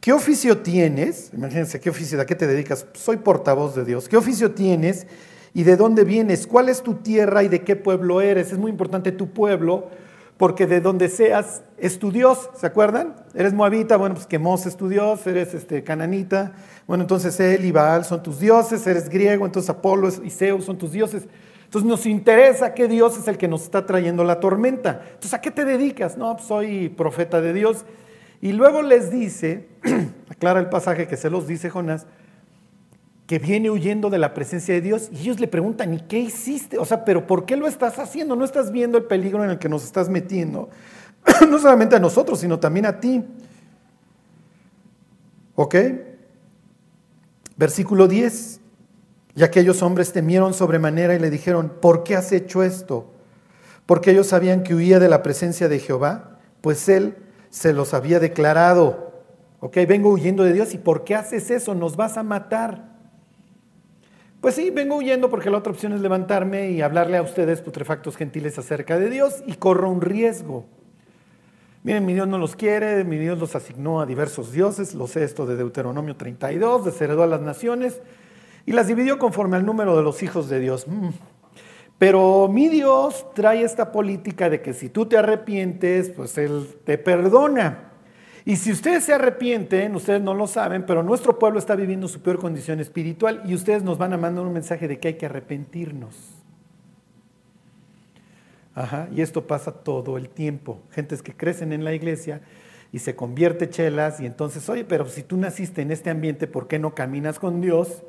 ¿Qué 0.00 0.12
oficio 0.12 0.58
tienes? 0.58 1.30
Imagínense, 1.32 1.80
¿qué 1.80 1.90
oficio? 1.90 2.20
¿A 2.20 2.26
qué 2.26 2.34
te 2.34 2.46
dedicas? 2.46 2.86
Soy 2.94 3.18
portavoz 3.18 3.76
de 3.76 3.84
Dios. 3.84 4.08
¿Qué 4.08 4.16
oficio 4.16 4.50
tienes? 4.50 5.06
¿Y 5.54 5.62
de 5.62 5.76
dónde 5.76 6.04
vienes? 6.04 6.46
¿Cuál 6.46 6.68
es 6.68 6.82
tu 6.82 6.94
tierra 6.94 7.42
y 7.44 7.48
de 7.48 7.62
qué 7.62 7.76
pueblo 7.76 8.20
eres? 8.20 8.52
Es 8.52 8.58
muy 8.58 8.70
importante 8.70 9.12
tu 9.12 9.30
pueblo, 9.32 9.90
porque 10.38 10.66
de 10.66 10.80
donde 10.80 11.08
seas 11.08 11.62
es 11.78 12.00
tu 12.00 12.10
Dios, 12.10 12.50
¿se 12.58 12.66
acuerdan? 12.66 13.14
Eres 13.34 13.52
moabita, 13.52 13.96
bueno, 13.96 14.16
pues 14.16 14.26
Quemos 14.26 14.66
es 14.66 14.76
tu 14.76 14.88
Dios, 14.88 15.24
eres 15.26 15.54
este, 15.54 15.84
cananita, 15.84 16.52
bueno, 16.86 17.04
entonces 17.04 17.38
él 17.38 17.64
y 17.64 17.70
Baal 17.70 18.04
son 18.04 18.22
tus 18.22 18.40
dioses, 18.40 18.84
eres 18.86 19.08
griego, 19.08 19.46
entonces 19.46 19.70
Apolo 19.70 20.08
y 20.24 20.30
Zeus 20.30 20.64
son 20.64 20.78
tus 20.78 20.90
dioses. 20.90 21.28
Entonces 21.72 21.88
nos 21.88 22.04
interesa 22.04 22.74
qué 22.74 22.86
Dios 22.86 23.16
es 23.16 23.26
el 23.28 23.38
que 23.38 23.48
nos 23.48 23.62
está 23.62 23.86
trayendo 23.86 24.24
la 24.24 24.40
tormenta. 24.40 25.00
Entonces, 25.06 25.32
¿a 25.32 25.40
qué 25.40 25.50
te 25.50 25.64
dedicas? 25.64 26.18
No, 26.18 26.34
pues 26.36 26.46
soy 26.46 26.90
profeta 26.90 27.40
de 27.40 27.54
Dios. 27.54 27.86
Y 28.42 28.52
luego 28.52 28.82
les 28.82 29.10
dice, 29.10 29.68
aclara 30.28 30.60
el 30.60 30.68
pasaje 30.68 31.08
que 31.08 31.16
se 31.16 31.30
los 31.30 31.46
dice 31.46 31.70
Jonás, 31.70 32.06
que 33.26 33.38
viene 33.38 33.70
huyendo 33.70 34.10
de 34.10 34.18
la 34.18 34.34
presencia 34.34 34.74
de 34.74 34.82
Dios 34.82 35.08
y 35.10 35.20
ellos 35.20 35.40
le 35.40 35.48
preguntan, 35.48 35.94
¿y 35.94 36.00
qué 36.00 36.18
hiciste? 36.18 36.76
O 36.76 36.84
sea, 36.84 37.06
pero 37.06 37.26
¿por 37.26 37.46
qué 37.46 37.56
lo 37.56 37.66
estás 37.66 37.98
haciendo? 37.98 38.36
¿No 38.36 38.44
estás 38.44 38.70
viendo 38.70 38.98
el 38.98 39.04
peligro 39.04 39.42
en 39.42 39.48
el 39.48 39.58
que 39.58 39.70
nos 39.70 39.82
estás 39.82 40.10
metiendo? 40.10 40.68
no 41.48 41.58
solamente 41.58 41.96
a 41.96 42.00
nosotros, 42.00 42.38
sino 42.38 42.60
también 42.60 42.84
a 42.84 43.00
ti. 43.00 43.24
¿Ok? 45.54 45.74
Versículo 47.56 48.08
10. 48.08 48.60
Y 49.34 49.42
aquellos 49.42 49.82
hombres 49.82 50.12
temieron 50.12 50.52
sobremanera 50.52 51.14
y 51.14 51.18
le 51.18 51.30
dijeron, 51.30 51.72
¿por 51.80 52.04
qué 52.04 52.16
has 52.16 52.32
hecho 52.32 52.62
esto? 52.62 53.12
Porque 53.86 54.10
ellos 54.10 54.26
sabían 54.26 54.62
que 54.62 54.74
huía 54.74 54.98
de 54.98 55.08
la 55.08 55.22
presencia 55.22 55.68
de 55.68 55.78
Jehová, 55.78 56.38
pues 56.60 56.88
él 56.88 57.16
se 57.50 57.72
los 57.72 57.94
había 57.94 58.20
declarado. 58.20 59.22
Ok, 59.60 59.78
vengo 59.88 60.10
huyendo 60.10 60.44
de 60.44 60.52
Dios 60.52 60.74
y 60.74 60.78
¿por 60.78 61.04
qué 61.04 61.14
haces 61.14 61.50
eso? 61.50 61.74
Nos 61.74 61.96
vas 61.96 62.16
a 62.16 62.22
matar. 62.22 62.92
Pues 64.40 64.56
sí, 64.56 64.70
vengo 64.70 64.96
huyendo 64.96 65.30
porque 65.30 65.50
la 65.50 65.58
otra 65.58 65.72
opción 65.72 65.92
es 65.92 66.00
levantarme 66.00 66.72
y 66.72 66.82
hablarle 66.82 67.16
a 67.16 67.22
ustedes, 67.22 67.62
putrefactos 67.62 68.16
gentiles, 68.16 68.58
acerca 68.58 68.98
de 68.98 69.08
Dios 69.08 69.42
y 69.46 69.54
corro 69.54 69.88
un 69.88 70.00
riesgo. 70.00 70.66
Miren, 71.84 72.04
mi 72.04 72.12
Dios 72.12 72.28
no 72.28 72.38
los 72.38 72.56
quiere, 72.56 73.04
mi 73.04 73.18
Dios 73.18 73.38
los 73.38 73.54
asignó 73.54 74.00
a 74.00 74.06
diversos 74.06 74.52
dioses, 74.52 74.94
lo 74.94 75.06
sé 75.06 75.24
esto 75.24 75.46
de 75.46 75.56
Deuteronomio 75.56 76.16
32, 76.16 76.84
desheredó 76.84 77.22
a 77.22 77.26
las 77.26 77.40
naciones 77.40 78.00
y 78.66 78.72
las 78.72 78.86
dividió 78.86 79.18
conforme 79.18 79.56
al 79.56 79.66
número 79.66 79.96
de 79.96 80.02
los 80.02 80.22
hijos 80.22 80.48
de 80.48 80.60
Dios. 80.60 80.86
Mm. 80.86 81.08
Pero 81.98 82.48
mi 82.48 82.68
Dios 82.68 83.26
trae 83.34 83.62
esta 83.62 83.92
política 83.92 84.50
de 84.50 84.60
que 84.60 84.72
si 84.72 84.88
tú 84.88 85.06
te 85.06 85.16
arrepientes, 85.16 86.10
pues 86.10 86.36
Él 86.36 86.66
te 86.84 86.98
perdona. 86.98 87.92
Y 88.44 88.56
si 88.56 88.72
ustedes 88.72 89.04
se 89.04 89.14
arrepienten, 89.14 89.94
ustedes 89.94 90.20
no 90.20 90.34
lo 90.34 90.48
saben, 90.48 90.84
pero 90.84 91.04
nuestro 91.04 91.38
pueblo 91.38 91.60
está 91.60 91.76
viviendo 91.76 92.08
su 92.08 92.20
peor 92.20 92.38
condición 92.40 92.80
espiritual 92.80 93.42
y 93.46 93.54
ustedes 93.54 93.84
nos 93.84 93.98
van 93.98 94.12
a 94.12 94.16
mandar 94.16 94.44
un 94.44 94.52
mensaje 94.52 94.88
de 94.88 94.98
que 94.98 95.08
hay 95.08 95.14
que 95.14 95.26
arrepentirnos. 95.26 96.16
Ajá, 98.74 99.08
y 99.14 99.20
esto 99.20 99.46
pasa 99.46 99.70
todo 99.70 100.16
el 100.16 100.28
tiempo. 100.28 100.80
Gentes 100.90 101.22
que 101.22 101.34
crecen 101.36 101.72
en 101.72 101.84
la 101.84 101.94
iglesia 101.94 102.40
y 102.90 102.98
se 102.98 103.14
convierte 103.14 103.70
chelas 103.70 104.18
y 104.18 104.26
entonces, 104.26 104.68
oye, 104.68 104.84
pero 104.84 105.06
si 105.06 105.22
tú 105.22 105.36
naciste 105.36 105.82
en 105.82 105.92
este 105.92 106.10
ambiente, 106.10 106.48
¿por 106.48 106.66
qué 106.66 106.78
no 106.80 106.94
caminas 106.94 107.38
con 107.38 107.60
Dios? 107.60 108.02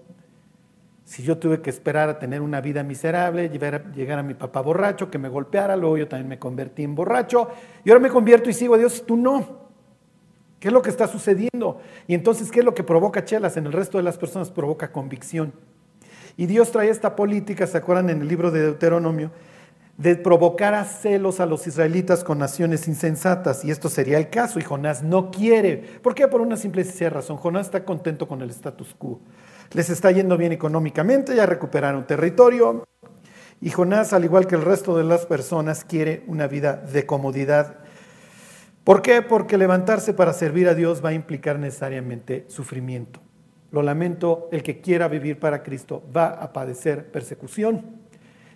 Si 1.06 1.22
yo 1.22 1.38
tuve 1.38 1.62
que 1.62 1.70
esperar 1.70 2.10
a 2.10 2.20
tener 2.20 2.42
una 2.42 2.62
vida 2.62 2.82
miserable, 2.84 3.50
llegar 3.50 4.20
a, 4.20 4.24
mi 4.24 4.34
papá 4.34 4.62
borracho, 4.62 5.12
que 5.12 5.18
me 5.18 5.30
golpeara, 5.30 5.76
luego 5.76 5.98
yo 5.98 6.08
también 6.08 6.30
me 6.30 6.40
convertí 6.40 6.84
en 6.84 6.96
borracho, 6.96 7.50
y 7.84 7.90
ahora 7.90 8.00
me 8.00 8.10
convierto 8.10 8.50
y 8.50 8.54
sigo 8.54 8.76
a 8.76 8.78
Dios, 8.78 9.04
tú 9.06 9.18
no. 9.18 9.64
¿Qué 10.60 10.70
es 10.70 10.74
lo 10.74 10.82
que 10.82 10.90
está 10.90 11.08
sucediendo? 11.08 11.82
Y 12.08 12.14
entonces, 12.14 12.50
¿qué 12.50 12.60
es 12.60 12.66
lo 12.66 12.74
que 12.74 12.84
provoca 12.84 13.26
chelas? 13.26 13.58
En 13.58 13.66
el 13.66 13.74
resto 13.74 13.98
de 13.98 14.04
las 14.04 14.18
personas 14.18 14.50
provoca 14.50 14.94
convicción. 14.94 15.52
Y 16.38 16.46
Dios 16.46 16.72
trae 16.72 16.90
esta 16.90 17.18
política, 17.18 17.68
¿se 17.68 17.78
acuerdan 17.78 18.10
en 18.10 18.22
el 18.22 18.28
libro 18.30 18.50
de 18.50 18.62
Deuteronomio? 18.62 19.32
De 19.98 20.16
provocar 20.16 20.74
a 20.74 20.86
celos 20.86 21.42
a 21.42 21.46
los 21.46 21.68
israelitas 21.68 22.24
con 22.24 22.40
naciones 22.40 22.88
insensatas. 22.88 23.66
Y 23.66 23.72
esto 23.72 23.90
sería 23.90 24.18
el 24.18 24.30
caso. 24.30 24.58
Y 24.58 24.64
Jonás 24.64 25.04
no 25.04 25.30
quiere. 25.30 25.78
¿Por 26.02 26.16
qué? 26.16 26.28
Por 26.30 26.40
una 26.40 26.56
simple 26.56 26.82
y 26.82 26.86
sencilla 26.86 27.12
razón. 27.12 27.38
Jonás 27.38 27.68
está 27.68 27.84
contento 27.86 28.28
con 28.28 28.42
el 28.42 28.50
status 28.50 28.96
quo. 28.98 29.20
Les 29.74 29.90
está 29.90 30.12
yendo 30.12 30.38
bien 30.38 30.52
económicamente, 30.52 31.36
ya 31.36 31.46
recuperaron 31.46 32.08
territorio. 32.08 32.86
Y 33.62 33.70
Jonás, 33.70 34.14
al 34.14 34.24
igual 34.24 34.48
que 34.48 34.56
el 34.56 34.62
resto 34.62 34.98
de 34.98 35.04
las 35.04 35.25
personas, 35.25 35.84
quiere 35.84 36.24
una 36.28 36.48
vida 36.48 36.75
de 36.75 37.06
comodidad 37.06 37.84
¿Por 38.84 39.02
qué? 39.02 39.22
Porque 39.22 39.58
levantarse 39.58 40.14
para 40.14 40.34
servir 40.34 40.68
a 40.68 40.75
Dios 40.75 41.04
va 41.04 41.10
a 41.10 41.14
implicar 41.14 41.58
necesariamente 41.58 42.46
sufrimiento. 42.50 43.22
Lo 43.72 43.81
lamento, 43.81 44.50
el 44.52 44.62
que 44.62 44.81
quiera 44.81 45.08
vivir 45.08 45.40
para 45.40 45.64
Cristo 45.64 46.04
va 46.16 46.28
a 46.28 46.52
padecer 46.52 47.10
persecución. 47.10 48.02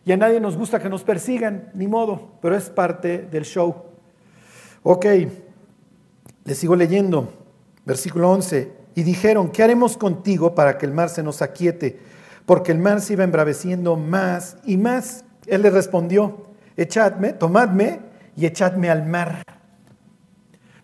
Y 0.04 0.12
a 0.12 0.18
nadie 0.18 0.42
nos 0.42 0.58
gusta 0.58 0.82
que 0.82 0.90
nos 0.90 1.04
persigan, 1.04 1.72
ni 1.74 1.88
modo, 1.88 2.34
pero 2.42 2.58
es 2.58 2.70
parte 2.70 3.20
del 3.20 3.46
show. 3.46 3.84
Ok, 4.84 5.06
le 6.44 6.56
sigo 6.56 6.76
leyendo, 6.76 7.32
versículo 7.86 8.30
11. 8.30 8.72
Y 8.98 9.04
dijeron, 9.04 9.52
¿qué 9.52 9.64
haremos 9.64 9.96
contigo 9.96 10.56
para 10.56 10.78
que 10.78 10.86
el 10.86 10.92
mar 10.92 11.10
se 11.10 11.24
nos 11.24 11.42
aquiete? 11.42 12.00
Porque 12.46 12.74
el 12.74 12.80
mar 12.80 13.00
se 13.00 13.14
iba 13.14 13.24
embraveciendo 13.24 13.96
más 13.96 14.58
y 14.66 14.76
más. 14.76 15.24
Él 15.46 15.62
le 15.62 15.70
respondió, 15.70 16.48
echadme, 16.76 17.32
tomadme 17.32 18.02
y 18.36 18.46
echadme 18.46 18.90
al 18.90 19.06
mar 19.06 19.44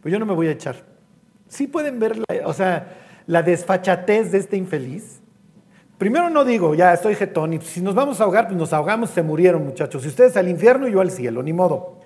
pues 0.04 0.12
yo 0.12 0.20
no 0.20 0.26
me 0.26 0.34
voy 0.34 0.50
a 0.50 0.52
echar. 0.52 0.76
Sí 1.48 1.66
pueden 1.66 1.98
ver, 1.98 2.18
la, 2.18 2.26
o 2.46 2.54
sea, 2.54 2.98
la 3.26 3.42
desfachatez 3.42 4.34
de 4.34 4.38
este 4.38 4.58
infeliz. 4.58 5.22
Primero 5.98 6.30
no 6.30 6.44
digo, 6.44 6.76
ya 6.76 6.94
estoy 6.94 7.16
jetón, 7.16 7.54
y 7.54 7.62
si 7.62 7.80
nos 7.80 7.96
vamos 7.96 8.20
a 8.20 8.26
ahogar, 8.26 8.48
pues 8.48 8.58
nos 8.58 8.74
ahogamos, 8.74 9.12
se 9.12 9.24
murieron 9.24 9.64
muchachos. 9.64 10.02
Si 10.02 10.10
ustedes 10.10 10.36
al 10.36 10.50
infierno, 10.50 10.90
yo 10.90 11.00
al 11.00 11.10
cielo, 11.10 11.42
ni 11.42 11.54
modo. 11.54 12.02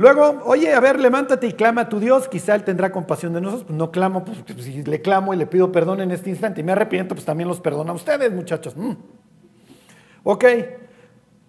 Luego, 0.00 0.40
oye, 0.46 0.72
a 0.72 0.80
ver, 0.80 0.98
levántate 0.98 1.46
y 1.46 1.52
clama 1.52 1.82
a 1.82 1.88
tu 1.90 2.00
Dios, 2.00 2.26
quizá 2.26 2.54
Él 2.54 2.64
tendrá 2.64 2.90
compasión 2.90 3.34
de 3.34 3.42
nosotros. 3.42 3.66
Pues 3.66 3.78
no 3.78 3.90
clamo, 3.90 4.24
pues 4.24 4.38
si 4.64 4.82
le 4.82 5.02
clamo 5.02 5.34
y 5.34 5.36
le 5.36 5.46
pido 5.46 5.70
perdón 5.70 6.00
en 6.00 6.10
este 6.10 6.30
instante 6.30 6.62
y 6.62 6.64
me 6.64 6.72
arrepiento, 6.72 7.14
pues 7.14 7.26
también 7.26 7.50
los 7.50 7.60
perdono 7.60 7.92
a 7.92 7.94
ustedes, 7.94 8.32
muchachos. 8.32 8.74
Mm. 8.74 8.92
Ok, 10.22 10.44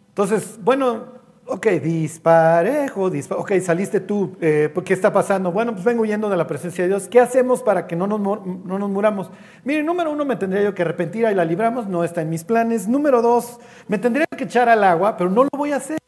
entonces, 0.10 0.60
bueno, 0.62 1.22
Ok, 1.46 1.68
disparejo, 1.82 3.10
disparejo. 3.10 3.44
Ok, 3.44 3.60
saliste 3.62 4.00
tú. 4.00 4.38
Eh, 4.40 4.72
¿Qué 4.86 4.94
está 4.94 5.12
pasando? 5.12 5.52
Bueno, 5.52 5.74
pues 5.74 5.84
vengo 5.84 6.04
huyendo 6.04 6.30
de 6.30 6.38
la 6.38 6.46
presencia 6.46 6.84
de 6.84 6.90
Dios. 6.90 7.08
¿Qué 7.08 7.20
hacemos 7.20 7.64
para 7.64 7.88
que 7.88 7.96
no 7.96 8.06
nos, 8.06 8.20
no 8.20 8.80
nos 8.80 8.90
muramos? 8.90 9.32
Mire, 9.64 9.82
número 9.82 10.12
uno, 10.12 10.24
me 10.24 10.36
tendría 10.36 10.62
yo 10.62 10.76
que 10.76 10.84
arrepentir 10.84 11.28
y 11.30 11.36
la 11.36 11.44
libramos. 11.44 11.88
No 11.88 12.04
está 12.04 12.22
en 12.22 12.30
mis 12.30 12.44
planes. 12.44 12.88
Número 12.88 13.22
dos, 13.22 13.60
me 13.88 13.98
tendría 13.98 14.28
que 14.28 14.44
echar 14.44 14.70
al 14.70 14.84
agua, 14.84 15.18
pero 15.18 15.30
no 15.30 15.44
lo 15.44 15.50
voy 15.58 15.72
a 15.72 15.78
hacer. 15.78 16.00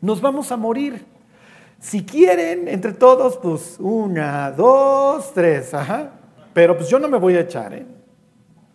Nos 0.00 0.20
vamos 0.20 0.52
a 0.52 0.56
morir. 0.56 1.15
Si 1.88 2.04
quieren, 2.04 2.66
entre 2.66 2.94
todos, 2.94 3.36
pues 3.36 3.76
una, 3.78 4.50
dos, 4.50 5.32
tres. 5.32 5.72
Ajá. 5.72 6.10
Pero 6.52 6.76
pues 6.76 6.88
yo 6.88 6.98
no 6.98 7.06
me 7.06 7.16
voy 7.16 7.36
a 7.36 7.40
echar, 7.42 7.74
¿eh? 7.74 7.86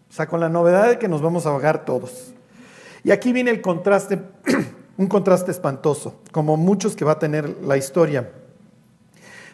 O 0.10 0.14
sea, 0.14 0.28
con 0.28 0.40
la 0.40 0.48
novedad 0.48 0.88
de 0.88 0.98
que 0.98 1.10
nos 1.10 1.22
vamos 1.22 1.46
a 1.46 1.50
ahogar 1.50 1.84
todos. 1.84 2.34
Y 3.04 3.12
aquí 3.12 3.34
viene 3.34 3.52
el 3.52 3.60
contraste 3.60 4.22
un 4.98 5.08
contraste 5.08 5.52
espantoso, 5.52 6.22
como 6.32 6.56
muchos 6.56 6.96
que 6.96 7.04
va 7.04 7.14
a 7.14 7.20
tener 7.20 7.58
la 7.64 7.76
historia. 7.76 8.32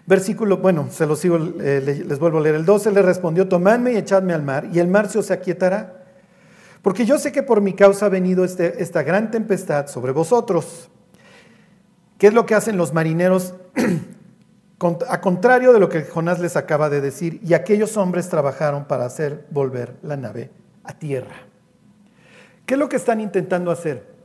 Versículo, 0.06 0.58
bueno, 0.58 0.90
se 0.92 1.08
lo 1.08 1.16
sigo, 1.16 1.38
eh, 1.60 2.04
les 2.06 2.20
vuelvo 2.20 2.38
a 2.38 2.42
leer. 2.42 2.54
El 2.54 2.66
12 2.66 2.92
le 2.92 3.02
respondió, 3.02 3.48
tomadme 3.48 3.94
y 3.94 3.98
echadme 3.98 4.34
al 4.34 4.44
mar, 4.44 4.70
y 4.72 4.78
el 4.78 4.88
mar 4.88 5.10
se 5.10 5.18
os 5.18 5.32
aquietará. 5.32 6.06
Porque 6.84 7.06
yo 7.08 7.18
sé 7.18 7.32
que 7.32 7.42
por 7.42 7.62
mi 7.62 7.74
causa 7.74 8.06
ha 8.06 8.10
venido 8.10 8.46
este, 8.46 8.84
esta 8.84 9.02
gran 9.02 9.32
tempestad 9.32 9.88
sobre 9.88 10.12
vosotros. 10.12 10.92
¿Qué 12.18 12.28
es 12.28 12.34
lo 12.34 12.46
que 12.46 12.56
hacen 12.56 12.78
los 12.78 12.94
marineros? 12.94 13.54
a 15.10 15.22
contrario 15.22 15.74
de 15.74 15.80
lo 15.80 15.90
que 15.90 16.04
Jonás 16.04 16.40
les 16.40 16.56
acaba 16.56 16.90
de 16.90 17.02
decir, 17.02 17.40
y 17.44 17.54
aquellos 17.54 17.98
hombres 17.98 18.30
trabajaron 18.30 18.86
para 18.86 19.06
hacer 19.06 19.46
volver 19.50 19.98
la 20.04 20.18
nave 20.18 20.52
a 20.84 20.94
tierra. 20.94 21.36
¿Qué 22.66 22.76
es 22.76 22.80
lo 22.80 22.90
que 22.90 22.98
están 22.98 23.22
intentando 23.22 23.72
hacer? 23.72 24.16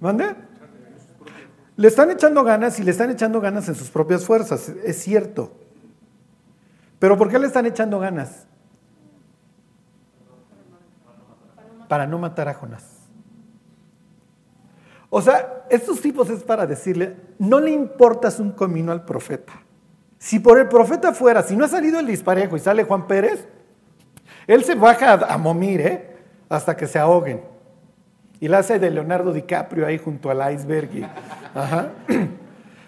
¿Mande? 0.00 0.34
Le 1.76 1.88
están 1.88 2.10
echando 2.10 2.44
ganas 2.44 2.78
y 2.78 2.82
le 2.82 2.90
están 2.90 3.10
echando 3.10 3.40
ganas 3.40 3.68
en 3.68 3.74
sus 3.74 3.90
propias 3.90 4.24
fuerzas, 4.24 4.68
es 4.68 5.02
cierto. 5.02 5.52
Pero 6.98 7.16
¿por 7.16 7.28
qué 7.28 7.38
le 7.38 7.46
están 7.46 7.66
echando 7.66 7.98
ganas? 7.98 8.46
Para 11.88 12.06
no 12.06 12.18
matar 12.18 12.48
a 12.48 12.54
Jonás. 12.54 12.93
O 15.16 15.22
sea, 15.22 15.64
estos 15.70 16.00
tipos 16.00 16.28
es 16.28 16.42
para 16.42 16.66
decirle, 16.66 17.14
no 17.38 17.60
le 17.60 17.70
importas 17.70 18.40
un 18.40 18.50
comino 18.50 18.90
al 18.90 19.04
profeta. 19.04 19.52
Si 20.18 20.40
por 20.40 20.58
el 20.58 20.68
profeta 20.68 21.12
fuera, 21.12 21.44
si 21.44 21.54
no 21.54 21.64
ha 21.64 21.68
salido 21.68 22.00
el 22.00 22.06
disparejo 22.08 22.56
y 22.56 22.58
sale 22.58 22.82
Juan 22.82 23.06
Pérez, 23.06 23.46
él 24.48 24.64
se 24.64 24.74
baja 24.74 25.12
a, 25.12 25.38
momir, 25.38 25.80
¿eh? 25.82 26.16
Hasta 26.48 26.76
que 26.76 26.88
se 26.88 26.98
ahoguen. 26.98 27.42
Y 28.40 28.48
la 28.48 28.58
hace 28.58 28.80
de 28.80 28.90
Leonardo 28.90 29.32
DiCaprio 29.32 29.86
ahí 29.86 29.98
junto 29.98 30.30
al 30.30 30.52
iceberg. 30.52 30.90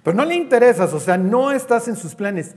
Pero 0.02 0.16
no 0.16 0.24
le 0.24 0.34
interesas, 0.34 0.92
o 0.94 0.98
sea, 0.98 1.16
no 1.16 1.52
estás 1.52 1.86
en 1.86 1.94
sus 1.94 2.16
planes. 2.16 2.56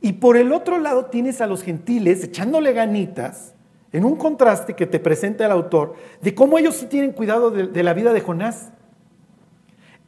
Y 0.00 0.14
por 0.14 0.38
el 0.38 0.52
otro 0.52 0.78
lado 0.78 1.04
tienes 1.04 1.42
a 1.42 1.46
los 1.46 1.62
gentiles 1.62 2.24
echándole 2.24 2.72
ganitas, 2.72 3.52
en 3.92 4.06
un 4.06 4.16
contraste 4.16 4.72
que 4.72 4.86
te 4.86 5.00
presenta 5.00 5.44
el 5.44 5.52
autor, 5.52 5.96
de 6.22 6.34
cómo 6.34 6.56
ellos 6.56 6.76
sí 6.76 6.86
tienen 6.86 7.12
cuidado 7.12 7.50
de, 7.50 7.82
la 7.82 7.92
vida 7.92 8.14
de 8.14 8.22
Jonás. 8.22 8.72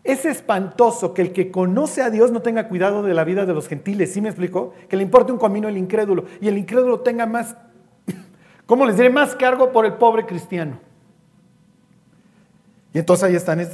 Es 0.04 0.26
espantoso 0.26 1.14
que 1.14 1.22
el 1.22 1.32
que 1.32 1.50
conoce 1.50 2.02
a 2.02 2.10
Dios 2.10 2.30
no 2.30 2.42
tenga 2.42 2.68
cuidado 2.68 3.02
de 3.02 3.14
la 3.14 3.24
vida 3.24 3.46
de 3.46 3.54
los 3.54 3.68
gentiles, 3.68 4.12
¿sí 4.12 4.20
me 4.20 4.28
explico? 4.28 4.74
Que 4.88 4.98
le 4.98 5.02
importe 5.02 5.32
un 5.32 5.38
camino 5.38 5.66
el 5.66 5.78
incrédulo 5.78 6.26
y 6.42 6.48
el 6.48 6.58
incrédulo 6.58 7.00
tenga 7.00 7.24
más, 7.24 7.56
¿cómo 8.66 8.84
les 8.84 8.98
diré? 8.98 9.08
Más 9.08 9.34
cargo 9.34 9.72
por 9.72 9.86
el 9.86 9.94
pobre 9.94 10.26
cristiano. 10.26 10.78
Y 12.92 12.98
entonces 12.98 13.24
ahí 13.24 13.34
están 13.34 13.66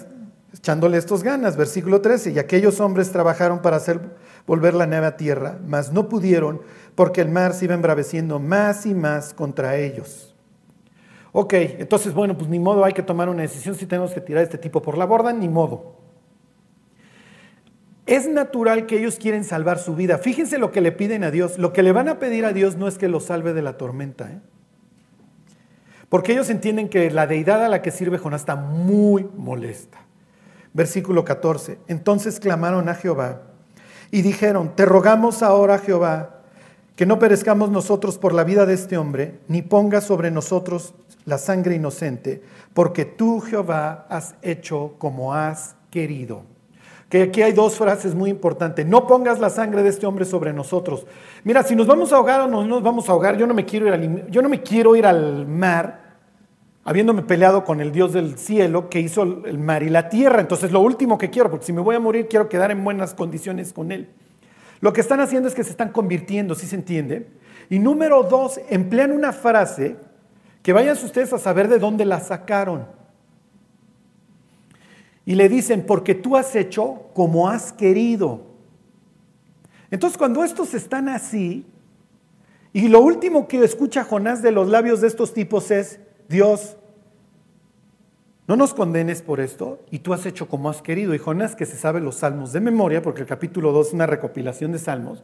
echándole 0.55 0.99
estos 0.99 1.25
ganas, 1.25 1.57
versículo 1.57 2.01
13, 2.01 2.31
y 2.31 2.39
aquellos 2.39 2.81
hombres 2.81 3.11
trabajaron 3.11 3.61
para 3.61 3.77
hacer 3.77 4.01
volver 4.47 4.75
la 4.75 4.87
nave 4.87 5.07
a 5.07 5.17
tierra, 5.17 5.59
mas 5.67 5.93
no 5.93 6.09
pudieron 6.09 6.61
porque 6.95 7.21
el 7.21 7.29
mar 7.29 7.55
se 7.55 7.65
iba 7.65 7.75
embraveciendo 7.75 8.39
más 8.39 8.87
y 8.87 8.95
más 8.95 9.35
contra 9.35 9.77
ellos. 9.77 10.35
Ok, 11.33 11.55
entonces 11.55 12.15
bueno, 12.15 12.37
pues 12.37 12.49
ni 12.49 12.61
modo, 12.61 12.85
hay 12.85 12.93
que 12.93 13.03
tomar 13.03 13.29
una 13.29 13.43
decisión 13.43 13.75
si 13.75 13.87
tenemos 13.87 14.13
que 14.13 14.21
tirar 14.21 14.41
a 14.41 14.45
este 14.45 14.59
tipo 14.59 14.81
por 14.81 14.97
la 14.97 15.07
borda, 15.07 15.33
ni 15.33 15.49
modo. 15.49 16.00
Es 18.07 18.29
natural 18.29 18.87
que 18.87 18.99
ellos 18.99 19.17
quieren 19.17 19.45
salvar 19.45 19.79
su 19.79 19.95
vida. 19.95 20.19
Fíjense 20.19 20.59
lo 20.59 20.73
que 20.73 20.81
le 20.81 20.93
piden 20.93 21.25
a 21.25 21.31
Dios. 21.31 21.59
Lo 21.59 21.73
que 21.73 21.83
le 21.83 21.93
van 21.93 22.09
a 22.09 22.19
pedir 22.19 22.45
a 22.45 22.53
Dios 22.53 22.77
no 22.77 22.89
es 22.89 22.99
que 22.99 23.09
lo 23.09 23.21
salve 23.21 23.53
de 23.53 23.63
la 23.63 23.77
tormenta. 23.77 24.31
¿eh? 24.31 24.41
Porque 26.09 26.33
ellos 26.33 26.51
entienden 26.51 26.89
que 26.89 27.11
la 27.11 27.27
deidad 27.27 27.65
a 27.65 27.69
la 27.69 27.83
que 27.83 27.91
sirve 27.91 28.19
Jonás 28.19 28.43
está 28.43 28.57
muy 28.57 29.29
molesta. 29.37 29.99
Versículo 30.73 31.25
14. 31.25 31.79
Entonces 31.89 32.41
clamaron 32.41 32.89
a 32.89 32.95
Jehová 32.95 33.43
y 34.11 34.23
dijeron, 34.23 34.75
te 34.75 34.85
rogamos 34.85 35.43
ahora, 35.43 35.79
Jehová, 35.79 36.41
que 36.97 37.07
no 37.07 37.19
perezcamos 37.19 37.71
nosotros 37.71 38.19
por 38.19 38.35
la 38.35 38.45
vida 38.45 38.67
de 38.67 38.75
este 38.75 38.99
hombre, 38.99 39.39
ni 39.49 39.63
pongas 39.63 40.05
sobre 40.05 40.31
nosotros 40.31 40.95
la 41.25 41.39
sangre 41.39 41.77
inocente, 41.77 42.43
porque 42.75 43.05
tú, 43.05 43.41
Jehová, 43.41 44.07
has 44.09 44.35
hecho 44.43 44.97
como 44.99 45.33
has 45.33 45.77
querido. 45.91 46.43
Que 47.11 47.23
aquí 47.23 47.43
hay 47.43 47.53
dos 47.53 47.77
frases 47.77 48.15
muy 48.15 48.31
importantes. 48.31 48.87
No 48.87 49.07
pongas 49.07 49.39
la 49.39 49.51
sangre 49.51 49.83
de 49.83 49.91
este 49.91 50.07
hombre 50.07 50.25
sobre 50.25 50.55
nosotros. 50.55 51.07
Mira, 51.45 51.63
si 51.63 51.77
nos 51.77 51.87
vamos 51.87 52.13
a 52.13 52.17
ahogar 52.17 52.41
o 52.41 52.47
no 52.47 52.65
nos 52.65 52.83
vamos 52.83 53.09
a 53.09 53.13
ahogar, 53.13 53.37
yo 53.37 53.47
no 53.47 53.53
me 53.53 53.67
quiero 53.67 53.89
ir 53.89 53.93
al, 53.93 54.31
yo 54.31 54.41
no 54.41 54.49
me 54.49 54.63
quiero 54.63 54.97
ir 54.97 55.05
al 55.05 55.47
mar 55.47 56.11
habiéndome 56.85 57.23
peleado 57.23 57.65
con 57.65 57.81
el 57.81 57.93
Dios 57.93 58.13
del 58.13 58.39
cielo 58.39 58.89
que 58.89 59.01
hizo 59.01 59.23
el 59.23 59.59
mar 59.59 59.83
y 59.83 59.91
la 59.91 60.09
tierra. 60.09 60.41
Entonces 60.41 60.73
lo 60.73 60.81
último 60.81 61.19
que 61.19 61.31
quiero, 61.31 61.51
porque 61.51 61.67
si 61.67 61.73
me 61.73 61.81
voy 61.81 61.97
a 61.97 62.01
morir, 62.01 62.29
quiero 62.29 62.49
quedar 62.49 62.71
en 62.71 62.83
buenas 62.83 63.15
condiciones 63.15 63.73
con 63.73 63.93
Él. 63.93 64.09
Lo 64.81 64.93
que 64.93 65.01
están 65.01 65.21
haciendo 65.21 65.49
es 65.49 65.55
que 65.55 65.65
se 65.65 65.71
están 65.71 65.91
convirtiendo, 65.91 66.55
¿sí 66.55 66.67
se 66.67 66.77
entiende? 66.77 67.29
Y 67.69 67.79
número 67.79 68.23
dos, 68.23 68.61
emplean 68.71 69.13
una 69.13 69.33
frase 69.33 69.97
que 70.63 70.73
vayan 70.73 70.97
ustedes 70.97 71.33
a 71.33 71.39
saber 71.39 71.69
de 71.69 71.79
dónde 71.79 72.05
la 72.05 72.21
sacaron. 72.21 72.87
Y 75.31 75.37
le 75.37 75.49
dicen, 75.49 75.85
porque 75.87 76.17
tú 76.17 76.37
has 76.37 76.57
hecho 76.57 77.03
como 77.15 77.49
has 77.49 77.73
querido. 77.73 78.41
Entonces 79.93 80.19
cuando 80.19 80.43
estos 80.43 80.75
están 80.75 81.09
así, 81.09 81.65
y 82.73 82.89
lo 82.89 82.99
último 83.01 83.47
que 83.47 83.63
escucha 83.63 84.03
Jonás 84.03 84.43
de 84.43 84.51
los 84.51 84.67
labios 84.67 85.01
de 85.01 85.07
estos 85.07 85.33
tipos 85.33 85.71
es, 85.71 86.01
Dios, 86.29 86.77
no 88.49 88.57
nos 88.57 88.75
condenes 88.75 89.23
por 89.23 89.39
esto 89.39 89.79
y 89.93 90.01
tú 90.01 90.15
has 90.15 90.27
hecho 90.27 90.49
como 90.49 90.69
has 90.69 90.83
querido. 90.83 91.15
Y 91.15 91.19
Jonás, 91.19 91.55
que 91.55 91.65
se 91.65 91.77
sabe 91.77 92.01
los 92.01 92.17
salmos 92.17 92.53
de 92.53 92.59
memoria, 92.59 93.01
porque 93.01 93.21
el 93.21 93.29
capítulo 93.29 93.71
2 93.71 93.87
es 93.87 93.93
una 93.93 94.07
recopilación 94.07 94.73
de 94.73 94.81
salmos, 94.81 95.23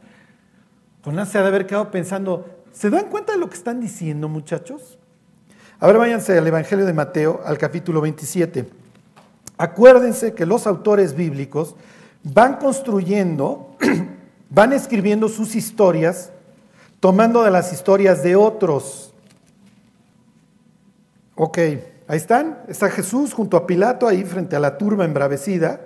Jonás 1.03 1.27
se 1.27 1.37
ha 1.37 1.41
de 1.41 1.49
haber 1.49 1.67
quedado 1.67 1.91
pensando, 1.91 2.45
¿se 2.71 2.89
dan 2.89 3.09
cuenta 3.09 3.33
de 3.33 3.39
lo 3.39 3.49
que 3.49 3.57
están 3.57 3.81
diciendo 3.81 4.29
muchachos? 4.29 4.99
Ahora 5.81 5.97
váyanse 5.97 6.37
al 6.37 6.47
Evangelio 6.47 6.85
de 6.85 6.93
Mateo, 6.93 7.41
al 7.43 7.57
capítulo 7.57 7.99
27. 7.99 8.86
Acuérdense 9.57 10.33
que 10.33 10.45
los 10.45 10.67
autores 10.67 11.15
bíblicos 11.15 11.75
van 12.23 12.57
construyendo, 12.57 13.75
van 14.49 14.73
escribiendo 14.73 15.29
sus 15.29 15.55
historias, 15.55 16.31
tomando 16.99 17.43
de 17.43 17.51
las 17.51 17.73
historias 17.73 18.23
de 18.23 18.35
otros. 18.35 19.13
Ok, 21.35 21.57
ahí 21.57 22.17
están. 22.17 22.59
Está 22.67 22.89
Jesús 22.89 23.33
junto 23.33 23.57
a 23.57 23.67
Pilato 23.67 24.07
ahí 24.07 24.23
frente 24.23 24.55
a 24.55 24.59
la 24.59 24.77
turba 24.77 25.05
embravecida. 25.05 25.81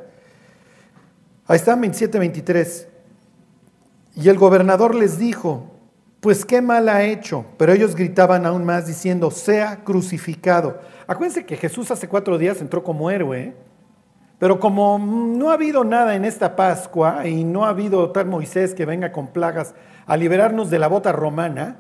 Ahí 1.48 1.58
están 1.58 1.82
27, 1.82 2.20
23. 2.20 2.88
Y 4.16 4.30
el 4.30 4.38
gobernador 4.38 4.96
les 4.96 5.18
dijo, 5.18 5.72
pues 6.22 6.46
qué 6.46 6.62
mal 6.62 6.88
ha 6.88 7.04
hecho. 7.04 7.46
Pero 7.58 7.74
ellos 7.74 7.96
gritaban 7.96 8.46
aún 8.46 8.64
más 8.64 8.88
diciendo, 8.88 9.30
sea 9.30 9.84
crucificado. 9.84 10.80
Acuérdense 11.08 11.46
que 11.46 11.58
Jesús 11.58 11.92
hace 11.92 12.08
cuatro 12.08 12.38
días 12.38 12.62
entró 12.62 12.84
como 12.84 13.12
héroe. 13.12 13.54
Pero 14.40 14.60
como 14.60 14.98
no 14.98 15.50
ha 15.50 15.56
habido 15.56 15.84
nada 15.84 16.16
en 16.16 16.24
esta 16.24 16.56
Pascua 16.56 17.28
y 17.28 17.44
no 17.44 17.66
ha 17.66 17.70
habido 17.70 18.12
tal 18.12 18.28
Moisés 18.28 18.74
que 18.74 18.86
venga 18.86 19.12
con 19.12 19.28
plagas 19.28 19.76
a 20.06 20.16
liberarnos 20.16 20.70
de 20.70 20.80
la 20.80 20.88
bota 20.88 21.12
romana, 21.12 21.78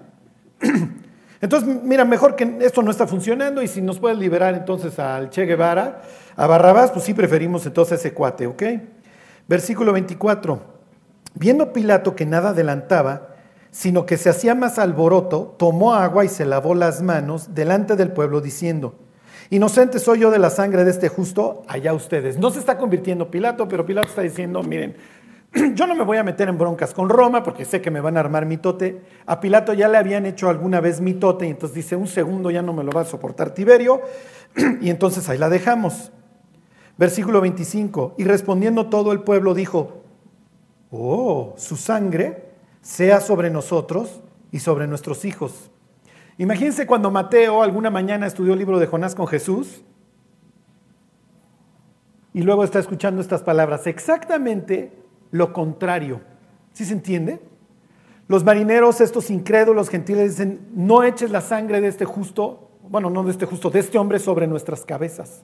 Entonces, 1.42 1.76
mira, 1.84 2.06
mejor 2.06 2.36
que 2.36 2.58
esto 2.62 2.84
no 2.84 2.92
está 2.92 3.08
funcionando 3.08 3.64
y 3.64 3.68
si 3.68 3.82
nos 3.82 4.00
puede 4.00 4.14
liberar 4.16 4.54
entonces 4.54 5.00
al 5.00 5.32
Che 5.32 5.46
Guevara, 5.46 6.04
a 6.36 6.46
Barrabás, 6.46 6.92
pues 6.92 7.04
sí 7.04 7.16
preferimos 7.16 7.66
entonces 7.66 8.00
ese 8.00 8.14
cuate, 8.14 8.46
¿ok? 8.46 8.64
Versículo 9.48 9.92
24. 9.92 10.62
Viendo 11.34 11.74
Pilato 11.74 12.16
que 12.16 12.28
nada 12.28 12.50
adelantaba, 12.50 13.30
sino 13.72 14.06
que 14.06 14.18
se 14.18 14.30
hacía 14.30 14.54
más 14.54 14.78
alboroto, 14.78 15.56
tomó 15.58 15.94
agua 15.94 16.25
y 16.25 16.28
se 16.30 16.46
lavó 16.46 16.75
las 16.75 17.01
manos 17.01 17.56
delante 17.56 17.96
del 17.96 18.12
pueblo 18.12 18.42
diciendo, 18.42 18.96
inocente 19.50 19.98
soy 20.00 20.20
yo 20.20 20.32
de 20.32 20.40
la 20.40 20.50
sangre 20.50 20.84
de 20.84 20.92
este 20.92 21.08
justo, 21.10 21.63
allá 21.68 21.94
ustedes. 21.94 22.38
No 22.38 22.51
se 22.51 22.60
está 22.60 22.78
convirtiendo 22.78 23.32
Pilato, 23.32 23.68
pero 23.68 23.86
Pilato 23.86 24.10
está 24.10 24.22
diciendo, 24.22 24.62
miren, 24.62 24.96
Yo 25.75 25.86
no 25.88 25.96
me 25.96 26.04
voy 26.04 26.18
a 26.18 26.24
meter 26.24 26.48
en 26.48 26.58
broncas 26.58 26.94
con 26.94 27.10
Roma 27.10 27.44
porque 27.44 27.66
sé 27.66 27.82
que 27.82 27.92
me 27.92 28.01
van 28.01 28.18
a 28.18 28.22
armar 28.22 28.46
mitote. 28.46 29.01
A 29.25 29.40
Pilato 29.40 29.74
ya 29.74 29.88
le 29.88 29.98
habían 29.98 30.25
hecho 30.25 30.50
alguna 30.50 30.80
vez 30.80 31.01
mitote 31.01 31.48
y 31.48 31.50
entonces 31.50 31.75
dice, 31.75 31.96
un 31.96 32.08
segundo 32.08 32.51
ya 32.51 32.62
no 32.62 32.74
me 32.74 32.84
lo 32.84 32.92
va 32.92 33.01
a 33.01 33.06
soportar 33.06 33.54
Tiberio. 33.54 34.01
Y 34.82 34.90
entonces 34.90 35.28
ahí 35.30 35.38
la 35.38 35.50
dejamos. 35.50 36.12
Versículo 36.98 37.42
25. 37.42 38.16
Y 38.18 38.24
respondiendo 38.24 38.88
todo 38.88 39.12
el 39.12 39.22
pueblo 39.22 39.54
dijo, 39.54 40.04
oh, 40.92 41.54
su 41.58 41.75
sangre 41.75 42.50
sea 42.82 43.22
sobre 43.22 43.50
nosotros 43.50 44.22
y 44.52 44.60
sobre 44.60 44.88
nuestros 44.88 45.26
hijos. 45.26 45.72
Imagínense 46.38 46.88
cuando 46.88 47.12
Mateo 47.12 47.62
alguna 47.62 47.90
mañana 47.90 48.26
estudió 48.26 48.54
el 48.54 48.60
libro 48.60 48.80
de 48.80 48.88
Jonás 48.88 49.16
con 49.16 49.28
Jesús 49.28 49.84
y 52.34 52.42
luego 52.42 52.64
está 52.64 52.80
escuchando 52.80 53.22
estas 53.22 53.44
palabras. 53.44 53.86
Exactamente 53.88 54.92
lo 55.32 55.54
contrario. 55.54 56.22
¿Sí 56.74 56.86
se 56.86 56.94
entiende? 56.94 57.42
Los 58.28 58.44
marineros, 58.44 59.02
estos 59.02 59.30
incrédulos 59.30 59.90
gentiles, 59.90 60.32
dicen, 60.32 60.68
no 60.74 61.04
eches 61.04 61.32
la 61.32 61.42
sangre 61.42 61.82
de 61.82 61.90
este 61.90 62.06
justo, 62.06 62.72
bueno, 62.88 63.10
no 63.10 63.24
de 63.24 63.32
este 63.32 63.46
justo, 63.46 63.70
de 63.70 63.80
este 63.80 63.98
hombre 63.98 64.20
sobre 64.20 64.48
nuestras 64.48 64.86
cabezas. 64.86 65.44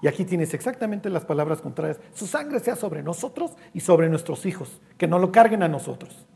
Y 0.00 0.06
aquí 0.06 0.24
tienes 0.24 0.54
exactamente 0.54 1.10
las 1.10 1.24
palabras 1.24 1.60
contrarias. 1.60 1.98
Su 2.14 2.26
sangre 2.26 2.60
sea 2.60 2.76
sobre 2.76 3.02
nosotros 3.02 3.52
y 3.74 3.80
sobre 3.80 4.08
nuestros 4.08 4.46
hijos, 4.46 4.80
que 4.96 5.08
no 5.08 5.18
lo 5.18 5.32
carguen 5.32 5.62
a 5.62 5.68
nosotros. 5.68 6.26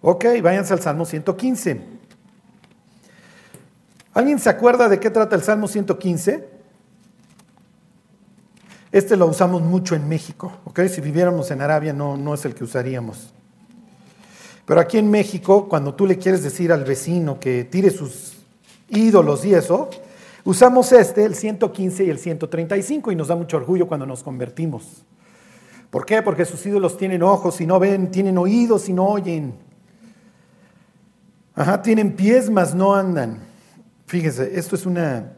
Ok, 0.00 0.24
váyanse 0.42 0.72
al 0.72 0.80
Salmo 0.80 1.04
115. 1.04 1.80
¿Alguien 4.14 4.38
se 4.38 4.48
acuerda 4.48 4.88
de 4.88 5.00
qué 5.00 5.10
trata 5.10 5.36
el 5.36 5.42
Salmo 5.42 5.68
115? 5.68 6.48
Este 8.92 9.16
lo 9.16 9.26
usamos 9.26 9.62
mucho 9.62 9.94
en 9.94 10.08
México, 10.08 10.52
¿ok? 10.64 10.80
Si 10.88 11.00
viviéramos 11.00 11.50
en 11.50 11.60
Arabia 11.60 11.92
no, 11.92 12.16
no 12.16 12.34
es 12.34 12.44
el 12.44 12.54
que 12.54 12.64
usaríamos. 12.64 13.34
Pero 14.64 14.80
aquí 14.80 14.98
en 14.98 15.10
México, 15.10 15.68
cuando 15.68 15.94
tú 15.94 16.06
le 16.06 16.18
quieres 16.18 16.42
decir 16.42 16.72
al 16.72 16.84
vecino 16.84 17.38
que 17.38 17.64
tire 17.64 17.90
sus 17.90 18.34
ídolos 18.88 19.44
y 19.44 19.54
eso, 19.54 19.90
Usamos 20.46 20.92
este, 20.92 21.24
el 21.24 21.34
115 21.34 22.04
y 22.04 22.10
el 22.10 22.20
135, 22.20 23.10
y 23.10 23.16
nos 23.16 23.26
da 23.26 23.34
mucho 23.34 23.56
orgullo 23.56 23.88
cuando 23.88 24.06
nos 24.06 24.22
convertimos. 24.22 25.02
¿Por 25.90 26.06
qué? 26.06 26.22
Porque 26.22 26.44
sus 26.44 26.64
ídolos 26.64 26.96
tienen 26.96 27.24
ojos 27.24 27.60
y 27.60 27.66
no 27.66 27.80
ven, 27.80 28.12
tienen 28.12 28.38
oídos 28.38 28.88
y 28.88 28.92
no 28.92 29.06
oyen. 29.06 29.54
Ajá, 31.56 31.80
tienen 31.80 32.14
pies, 32.14 32.50
mas 32.50 32.74
no 32.74 32.94
andan. 32.94 33.40
Fíjense, 34.06 34.58
esto 34.58 34.76
es 34.76 34.84
una. 34.84 35.32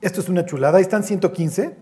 Esto 0.00 0.20
es 0.20 0.28
una 0.28 0.46
chulada. 0.46 0.78
Ahí 0.78 0.82
están 0.82 1.02
115. 1.02 1.76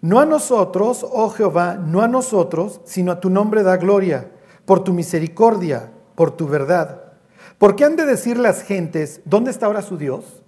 No 0.00 0.20
a 0.20 0.24
nosotros, 0.24 1.04
oh 1.10 1.28
Jehová, 1.30 1.74
no 1.74 2.00
a 2.02 2.08
nosotros, 2.08 2.80
sino 2.84 3.12
a 3.12 3.20
tu 3.20 3.28
nombre 3.28 3.62
da 3.62 3.76
gloria, 3.76 4.30
por 4.64 4.84
tu 4.84 4.94
misericordia, 4.94 5.90
por 6.14 6.30
tu 6.30 6.46
verdad. 6.46 7.02
¿Por 7.58 7.76
qué 7.76 7.84
han 7.84 7.96
de 7.96 8.06
decir 8.06 8.38
las 8.38 8.62
gentes, 8.62 9.20
¿dónde 9.24 9.50
está 9.50 9.66
ahora 9.66 9.82
su 9.82 9.98
Dios? 9.98 10.42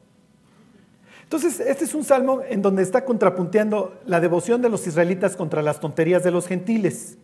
Entonces, 1.24 1.60
este 1.60 1.84
es 1.84 1.94
un 1.94 2.04
salmo 2.04 2.40
en 2.48 2.62
donde 2.62 2.82
está 2.82 3.04
contrapunteando 3.04 4.00
la 4.06 4.20
devoción 4.20 4.62
de 4.62 4.68
los 4.68 4.86
israelitas 4.86 5.34
contra 5.34 5.62
las 5.62 5.80
tonterías 5.80 6.22
de 6.22 6.30
los 6.30 6.46
gentiles. 6.46 7.18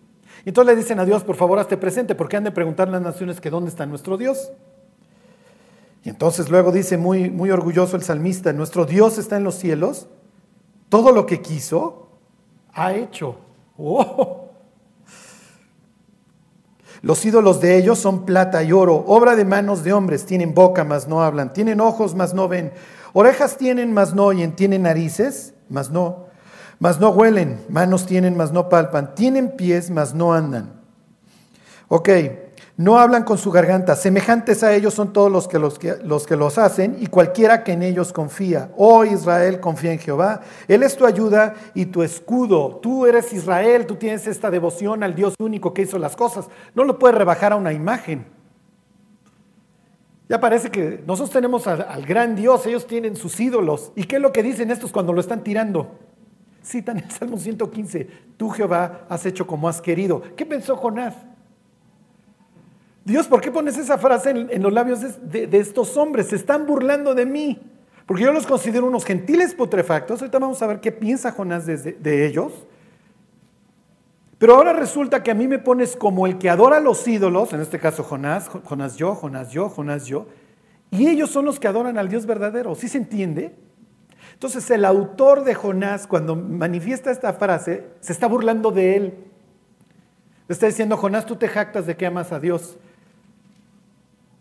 Y 0.48 0.50
entonces 0.50 0.74
le 0.74 0.80
dicen 0.80 0.98
a 0.98 1.04
Dios, 1.04 1.24
por 1.24 1.36
favor, 1.36 1.58
hazte 1.58 1.76
presente, 1.76 2.14
porque 2.14 2.38
han 2.38 2.44
de 2.44 2.50
preguntar 2.50 2.88
las 2.88 3.02
naciones 3.02 3.38
que 3.38 3.50
dónde 3.50 3.68
está 3.68 3.84
nuestro 3.84 4.16
Dios. 4.16 4.50
Y 6.02 6.08
entonces 6.08 6.48
luego 6.48 6.72
dice 6.72 6.96
muy, 6.96 7.28
muy 7.28 7.50
orgulloso 7.50 7.96
el 7.96 8.02
salmista, 8.02 8.50
nuestro 8.54 8.86
Dios 8.86 9.18
está 9.18 9.36
en 9.36 9.44
los 9.44 9.56
cielos, 9.56 10.06
todo 10.88 11.12
lo 11.12 11.26
que 11.26 11.42
quiso, 11.42 12.08
ha 12.72 12.94
hecho. 12.94 13.36
¡Oh! 13.76 14.48
Los 17.02 17.22
ídolos 17.26 17.60
de 17.60 17.76
ellos 17.76 17.98
son 17.98 18.24
plata 18.24 18.62
y 18.62 18.72
oro, 18.72 19.04
obra 19.06 19.36
de 19.36 19.44
manos 19.44 19.84
de 19.84 19.92
hombres, 19.92 20.24
tienen 20.24 20.54
boca, 20.54 20.82
mas 20.82 21.06
no 21.06 21.22
hablan, 21.22 21.52
tienen 21.52 21.78
ojos, 21.78 22.14
mas 22.14 22.32
no 22.32 22.48
ven, 22.48 22.72
orejas 23.12 23.58
tienen, 23.58 23.92
mas 23.92 24.14
no 24.14 24.24
oyen, 24.24 24.56
tienen 24.56 24.84
narices, 24.84 25.52
mas 25.68 25.90
no, 25.90 26.27
mas 26.78 27.00
no 27.00 27.10
huelen, 27.10 27.60
manos 27.68 28.06
tienen, 28.06 28.36
mas 28.36 28.52
no 28.52 28.68
palpan, 28.68 29.14
tienen 29.14 29.56
pies, 29.56 29.90
mas 29.90 30.14
no 30.14 30.32
andan. 30.32 30.78
Ok, 31.88 32.08
no 32.78 33.00
hablan 33.00 33.24
con 33.24 33.38
su 33.38 33.50
garganta, 33.50 33.96
semejantes 33.96 34.62
a 34.62 34.72
ellos 34.72 34.94
son 34.94 35.12
todos 35.12 35.32
los 35.32 35.48
que 35.48 35.58
los, 35.58 35.80
que 35.80 35.96
los 36.04 36.28
que 36.28 36.36
los 36.36 36.58
hacen 36.58 36.96
y 37.00 37.08
cualquiera 37.08 37.64
que 37.64 37.72
en 37.72 37.82
ellos 37.82 38.12
confía. 38.12 38.70
Oh 38.76 39.04
Israel, 39.04 39.58
confía 39.58 39.92
en 39.92 39.98
Jehová. 39.98 40.42
Él 40.68 40.84
es 40.84 40.96
tu 40.96 41.04
ayuda 41.04 41.54
y 41.74 41.86
tu 41.86 42.04
escudo. 42.04 42.78
Tú 42.80 43.04
eres 43.04 43.32
Israel, 43.32 43.84
tú 43.84 43.96
tienes 43.96 44.28
esta 44.28 44.48
devoción 44.48 45.02
al 45.02 45.16
Dios 45.16 45.34
único 45.40 45.74
que 45.74 45.82
hizo 45.82 45.98
las 45.98 46.14
cosas. 46.14 46.46
No 46.76 46.84
lo 46.84 47.00
puedes 47.00 47.18
rebajar 47.18 47.52
a 47.52 47.56
una 47.56 47.72
imagen. 47.72 48.26
Ya 50.28 50.38
parece 50.38 50.70
que 50.70 51.02
nosotros 51.04 51.30
tenemos 51.30 51.66
al, 51.66 51.82
al 51.82 52.06
gran 52.06 52.36
Dios, 52.36 52.64
ellos 52.66 52.86
tienen 52.86 53.16
sus 53.16 53.40
ídolos. 53.40 53.90
¿Y 53.96 54.04
qué 54.04 54.16
es 54.16 54.22
lo 54.22 54.30
que 54.30 54.44
dicen 54.44 54.70
estos 54.70 54.92
cuando 54.92 55.12
lo 55.12 55.20
están 55.20 55.42
tirando? 55.42 55.98
Citan 56.62 56.98
el 56.98 57.10
Salmo 57.10 57.38
115, 57.38 58.08
tú 58.36 58.50
Jehová 58.50 59.06
has 59.08 59.24
hecho 59.26 59.46
como 59.46 59.68
has 59.68 59.80
querido. 59.80 60.22
¿Qué 60.36 60.44
pensó 60.44 60.76
Jonás? 60.76 61.14
Dios, 63.08 63.26
¿por 63.26 63.40
qué 63.40 63.50
pones 63.50 63.78
esa 63.78 63.96
frase 63.96 64.30
en, 64.30 64.62
los 64.62 64.70
labios 64.70 65.00
de, 65.22 65.48
estos 65.52 65.96
hombres? 65.96 66.26
Se 66.26 66.36
están 66.36 66.66
burlando 66.66 67.14
de 67.14 67.24
mí. 67.24 67.58
Porque 68.04 68.24
yo 68.24 68.32
los 68.32 68.46
considero 68.46 68.86
unos 68.86 69.06
gentiles 69.06 69.54
putrefactos. 69.54 70.20
Ahorita 70.20 70.38
vamos 70.38 70.60
a 70.60 70.66
ver 70.66 70.80
qué 70.80 70.92
piensa 70.92 71.32
Jonás 71.32 71.64
de, 71.64 72.26
ellos. 72.26 72.52
Pero 74.36 74.56
ahora 74.56 74.74
resulta 74.74 75.22
que 75.22 75.30
a 75.30 75.34
mí 75.34 75.48
me 75.48 75.58
pones 75.58 75.96
como 75.96 76.26
el 76.26 76.36
que 76.36 76.50
adora 76.50 76.76
a 76.76 76.80
los 76.80 77.08
ídolos, 77.08 77.54
en 77.54 77.60
este 77.60 77.78
caso 77.78 78.04
Jonás, 78.04 78.48
Jonás 78.64 78.96
yo, 78.96 79.14
Jonás 79.14 79.50
yo, 79.50 79.70
Jonás 79.70 80.04
yo, 80.04 80.26
y 80.90 81.08
ellos 81.08 81.30
son 81.30 81.46
los 81.46 81.58
que 81.58 81.66
adoran 81.66 81.96
al 81.96 82.10
Dios 82.10 82.26
verdadero. 82.26 82.74
¿Sí 82.74 82.88
se 82.88 82.98
entiende? 82.98 83.56
Entonces 84.38 84.70
el 84.70 84.84
autor 84.84 85.42
de 85.42 85.52
Jonás, 85.56 86.06
cuando 86.06 86.36
manifiesta 86.36 87.10
esta 87.10 87.32
frase, 87.32 87.88
se 87.98 88.12
está 88.12 88.28
burlando 88.28 88.70
de 88.70 88.94
él. 88.94 89.14
Le 90.46 90.52
está 90.52 90.66
diciendo, 90.66 90.96
Jonás, 90.96 91.26
tú 91.26 91.34
te 91.34 91.48
jactas 91.48 91.86
de 91.86 91.96
que 91.96 92.06
amas 92.06 92.30
a 92.30 92.38
Dios. 92.38 92.76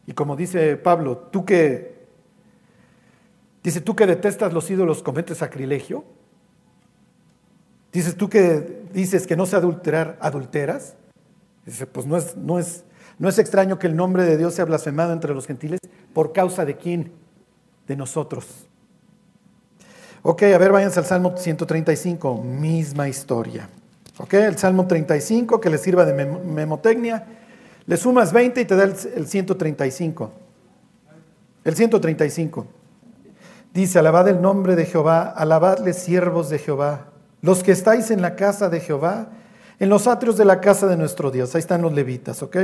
Y 0.05 0.11
como 0.13 0.35
dice 0.35 0.77
Pablo, 0.77 1.17
tú 1.17 1.45
que, 1.45 2.05
dice, 3.63 3.81
tú 3.81 3.95
que 3.95 4.05
detestas 4.05 4.53
los 4.53 4.69
ídolos, 4.69 5.01
cometes 5.01 5.39
sacrilegio. 5.39 6.05
Dices, 7.91 8.15
tú 8.15 8.29
que 8.29 8.83
dices 8.93 9.25
que 9.25 9.35
no 9.35 9.47
se 9.47 9.55
adulterar, 9.55 10.19
adulteras. 10.21 10.95
Dice, 11.65 11.87
pues 11.87 12.05
no 12.05 12.17
es, 12.17 12.37
no, 12.37 12.59
es, 12.59 12.85
no 13.17 13.29
es 13.29 13.39
extraño 13.39 13.79
que 13.79 13.87
el 13.87 13.95
nombre 13.95 14.25
de 14.25 14.37
Dios 14.37 14.53
sea 14.53 14.65
blasfemado 14.65 15.11
entre 15.11 15.33
los 15.33 15.47
gentiles. 15.47 15.79
¿Por 16.13 16.33
causa 16.33 16.65
de 16.65 16.77
quién? 16.77 17.13
De 17.87 17.95
nosotros. 17.95 18.67
Ok, 20.29 20.43
a 20.43 20.57
ver, 20.57 20.73
váyanse 20.73 20.99
al 20.99 21.05
Salmo 21.05 21.37
135, 21.37 22.43
misma 22.43 23.07
historia. 23.07 23.69
Ok, 24.17 24.33
el 24.33 24.57
Salmo 24.57 24.85
35, 24.85 25.61
que 25.61 25.69
les 25.69 25.79
sirva 25.79 26.03
de 26.03 26.25
memotecnia. 26.25 27.25
Le 27.85 27.95
sumas 27.95 28.33
20 28.33 28.59
y 28.59 28.65
te 28.65 28.75
da 28.75 28.83
el, 28.83 29.25
135. 29.25 30.31
El 31.63 31.75
135. 31.77 32.67
Dice, 33.73 33.99
alabad 33.99 34.27
el 34.27 34.41
nombre 34.41 34.75
de 34.75 34.85
Jehová, 34.85 35.29
alabadle 35.29 35.93
siervos 35.93 36.49
de 36.49 36.59
Jehová, 36.59 37.05
los 37.41 37.63
que 37.63 37.71
estáis 37.71 38.11
en 38.11 38.21
la 38.21 38.35
casa 38.35 38.67
de 38.67 38.81
Jehová, 38.81 39.29
en 39.79 39.87
los 39.87 40.07
atrios 40.07 40.35
de 40.35 40.43
la 40.43 40.59
casa 40.59 40.87
de 40.87 40.97
nuestro 40.97 41.31
Dios. 41.31 41.55
Ahí 41.55 41.59
están 41.59 41.81
los 41.81 41.93
levitas, 41.93 42.43
¿ok? 42.43 42.57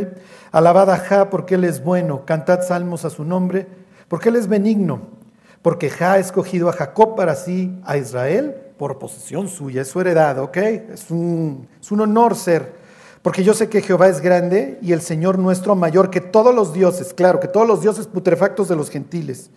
Alabad 0.52 0.92
a 0.92 0.98
Ja 0.98 1.30
porque 1.30 1.56
Él 1.56 1.64
es 1.64 1.82
bueno, 1.82 2.26
cantad 2.26 2.62
salmos 2.62 3.06
a 3.06 3.10
su 3.10 3.24
nombre, 3.24 3.68
porque 4.10 4.28
Él 4.28 4.36
es 4.36 4.50
benigno, 4.50 5.23
porque 5.64 5.92
ha 6.00 6.20
escogido 6.20 6.70
a 6.70 6.74
Jacob 6.74 7.16
para 7.16 7.36
sí, 7.36 7.76
a 7.84 7.98
Israel 7.98 8.56
por 8.78 9.00
posesión 9.00 9.48
suya, 9.48 9.82
es 9.82 9.88
su 9.88 10.00
heredad, 10.00 10.38
¿ok? 10.38 10.58
Es 10.58 11.10
un, 11.10 11.68
es 11.82 11.92
un 11.92 12.02
honor 12.02 12.36
ser 12.36 12.84
porque 13.24 13.46
yo 13.46 13.54
sé 13.54 13.70
que 13.70 13.82
Jehová 13.82 14.10
es 14.10 14.20
grande 14.20 14.78
y 14.82 14.92
el 14.92 15.02
Señor 15.02 15.40
nuestro 15.40 15.76
mayor 15.76 16.10
que 16.10 16.20
todos 16.20 16.54
los 16.54 16.74
dioses, 16.74 17.14
claro, 17.14 17.40
que 17.40 17.48
todos 17.48 17.66
los 17.66 17.82
dioses 17.82 18.06
putrefactos 18.06 18.68
de 18.68 18.76
los 18.76 18.90
gentiles. 18.90 19.50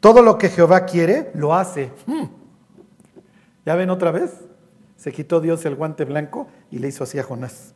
Todo 0.00 0.22
lo 0.22 0.38
que 0.38 0.48
Jehová 0.48 0.86
quiere, 0.86 1.30
lo 1.34 1.54
hace. 1.54 1.92
Hmm. 2.06 2.24
¿Ya 3.66 3.74
ven 3.74 3.90
otra 3.90 4.10
vez? 4.10 4.32
Se 4.96 5.12
quitó 5.12 5.42
Dios 5.42 5.66
el 5.66 5.76
guante 5.76 6.06
blanco 6.06 6.46
y 6.70 6.78
le 6.78 6.88
hizo 6.88 7.04
así 7.04 7.18
a 7.18 7.22
Jonás. 7.22 7.74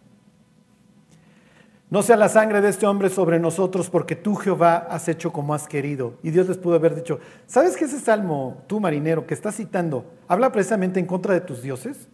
No 1.95 2.03
sea 2.03 2.17
la 2.17 2.29
sangre 2.29 2.61
de 2.61 2.71
este 2.71 2.89
hombre 2.89 3.09
sobre 3.09 3.39
nosotros, 3.39 3.89
porque 3.89 4.17
tú, 4.17 4.35
Jehová, 4.35 4.89
has 4.91 5.07
hecho 5.07 5.33
como 5.33 5.55
has 5.55 5.69
querido. 5.69 6.15
Y 6.25 6.33
Dios 6.33 6.49
les 6.49 6.59
pudo 6.59 6.75
haber 6.75 6.97
dicho, 6.97 7.21
¿sabes 7.47 7.77
que 7.77 7.85
ese 7.85 8.01
salmo, 8.01 8.65
tú 8.67 8.81
marinero, 8.81 9.29
que 9.29 9.35
estás 9.35 9.55
citando, 9.55 10.05
habla 10.27 10.51
precisamente 10.51 10.99
en 10.99 11.07
contra 11.07 11.35
de 11.35 11.41
tus 11.41 11.63
dioses? 11.63 12.09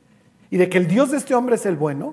Y 0.51 0.59
de 0.59 0.69
que 0.69 0.77
el 0.77 0.87
Dios 0.87 1.13
de 1.13 1.17
este 1.17 1.35
hombre 1.35 1.55
es 1.55 1.65
el 1.65 1.77
bueno. 1.77 2.13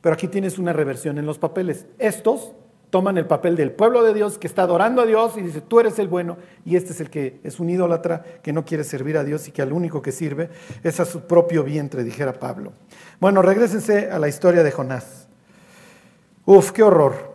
Pero 0.00 0.14
aquí 0.14 0.28
tienes 0.28 0.60
una 0.60 0.72
reversión 0.72 1.18
en 1.18 1.26
los 1.26 1.40
papeles. 1.40 1.86
Estos 1.98 2.52
toman 2.90 3.18
el 3.18 3.26
papel 3.26 3.56
del 3.56 3.72
pueblo 3.72 4.04
de 4.04 4.14
Dios 4.14 4.38
que 4.38 4.46
está 4.46 4.62
adorando 4.62 5.02
a 5.02 5.06
Dios 5.06 5.36
y 5.36 5.40
dice, 5.40 5.60
tú 5.60 5.80
eres 5.80 5.98
el 5.98 6.06
bueno, 6.06 6.36
y 6.64 6.76
este 6.76 6.92
es 6.92 7.00
el 7.00 7.10
que 7.10 7.40
es 7.42 7.58
un 7.58 7.68
idólatra 7.68 8.22
que 8.44 8.52
no 8.52 8.64
quiere 8.64 8.84
servir 8.84 9.16
a 9.16 9.24
Dios 9.24 9.48
y 9.48 9.50
que 9.50 9.62
al 9.62 9.72
único 9.72 10.02
que 10.02 10.12
sirve 10.12 10.50
es 10.84 11.00
a 11.00 11.04
su 11.04 11.22
propio 11.22 11.64
vientre, 11.64 12.04
dijera 12.04 12.34
Pablo. 12.34 12.74
Bueno, 13.18 13.42
regresense 13.42 14.08
a 14.08 14.20
la 14.20 14.28
historia 14.28 14.62
de 14.62 14.70
Jonás. 14.70 15.21
Uf, 16.44 16.72
qué 16.72 16.82
horror. 16.82 17.32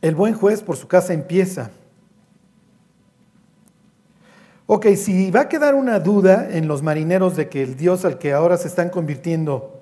El 0.00 0.14
buen 0.14 0.34
juez 0.34 0.62
por 0.62 0.76
su 0.76 0.86
casa 0.86 1.12
empieza. 1.12 1.70
Ok, 4.66 4.86
si 4.96 5.30
va 5.30 5.42
a 5.42 5.48
quedar 5.48 5.74
una 5.74 6.00
duda 6.00 6.48
en 6.50 6.68
los 6.68 6.82
marineros 6.82 7.36
de 7.36 7.48
que 7.48 7.62
el 7.62 7.76
Dios 7.76 8.04
al 8.04 8.18
que 8.18 8.32
ahora 8.32 8.56
se 8.56 8.68
están 8.68 8.90
convirtiendo 8.90 9.80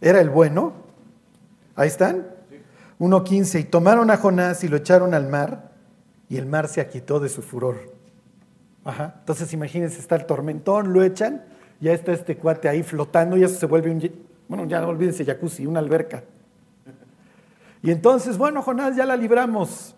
era 0.00 0.20
el 0.20 0.30
bueno. 0.30 0.72
Ahí 1.74 1.88
están. 1.88 2.26
1.15. 2.98 3.60
Y 3.60 3.64
tomaron 3.64 4.10
a 4.10 4.16
Jonás 4.16 4.62
y 4.64 4.68
lo 4.68 4.76
echaron 4.76 5.14
al 5.14 5.28
mar 5.28 5.70
y 6.28 6.36
el 6.36 6.46
mar 6.46 6.68
se 6.68 6.80
aquitó 6.80 7.18
de 7.18 7.28
su 7.28 7.42
furor. 7.42 7.92
Ajá. 8.84 9.16
Entonces 9.20 9.52
imagínense, 9.52 9.98
está 9.98 10.16
el 10.16 10.26
tormentón, 10.26 10.92
lo 10.92 11.02
echan, 11.02 11.44
ya 11.80 11.92
está 11.92 12.12
este 12.12 12.36
cuate 12.36 12.68
ahí 12.68 12.82
flotando 12.82 13.36
y 13.36 13.42
eso 13.42 13.58
se 13.58 13.66
vuelve 13.66 13.90
un, 13.90 14.00
bueno, 14.50 14.66
ya 14.66 14.86
olvídense 14.86 15.24
jacuzzi, 15.24 15.64
una 15.64 15.80
alberca. 15.80 16.24
Y 17.82 17.90
entonces, 17.90 18.36
bueno, 18.36 18.60
Jonás, 18.60 18.94
ya 18.94 19.06
la 19.06 19.16
libramos. 19.16 19.96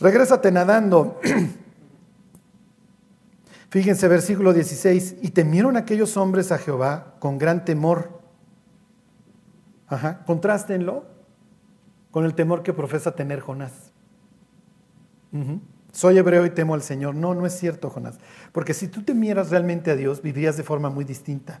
Regrésate 0.00 0.50
nadando. 0.50 1.20
Fíjense, 3.70 4.08
versículo 4.08 4.52
16, 4.52 5.18
y 5.22 5.30
temieron 5.30 5.76
aquellos 5.76 6.16
hombres 6.16 6.50
a 6.50 6.58
Jehová 6.58 7.14
con 7.20 7.38
gran 7.38 7.64
temor 7.64 8.20
Ajá, 9.90 10.22
contrástenlo 10.24 11.04
con 12.12 12.24
el 12.24 12.34
temor 12.34 12.62
que 12.62 12.72
profesa 12.72 13.16
tener 13.16 13.40
Jonás. 13.40 13.92
Soy 15.92 16.16
hebreo 16.16 16.46
y 16.46 16.50
temo 16.50 16.74
al 16.74 16.82
Señor. 16.82 17.16
No, 17.16 17.34
no 17.34 17.44
es 17.44 17.58
cierto, 17.58 17.90
Jonás. 17.90 18.18
Porque 18.52 18.72
si 18.72 18.86
tú 18.86 19.02
temieras 19.02 19.50
realmente 19.50 19.90
a 19.90 19.96
Dios, 19.96 20.22
vivirías 20.22 20.56
de 20.56 20.62
forma 20.62 20.90
muy 20.90 21.04
distinta. 21.04 21.60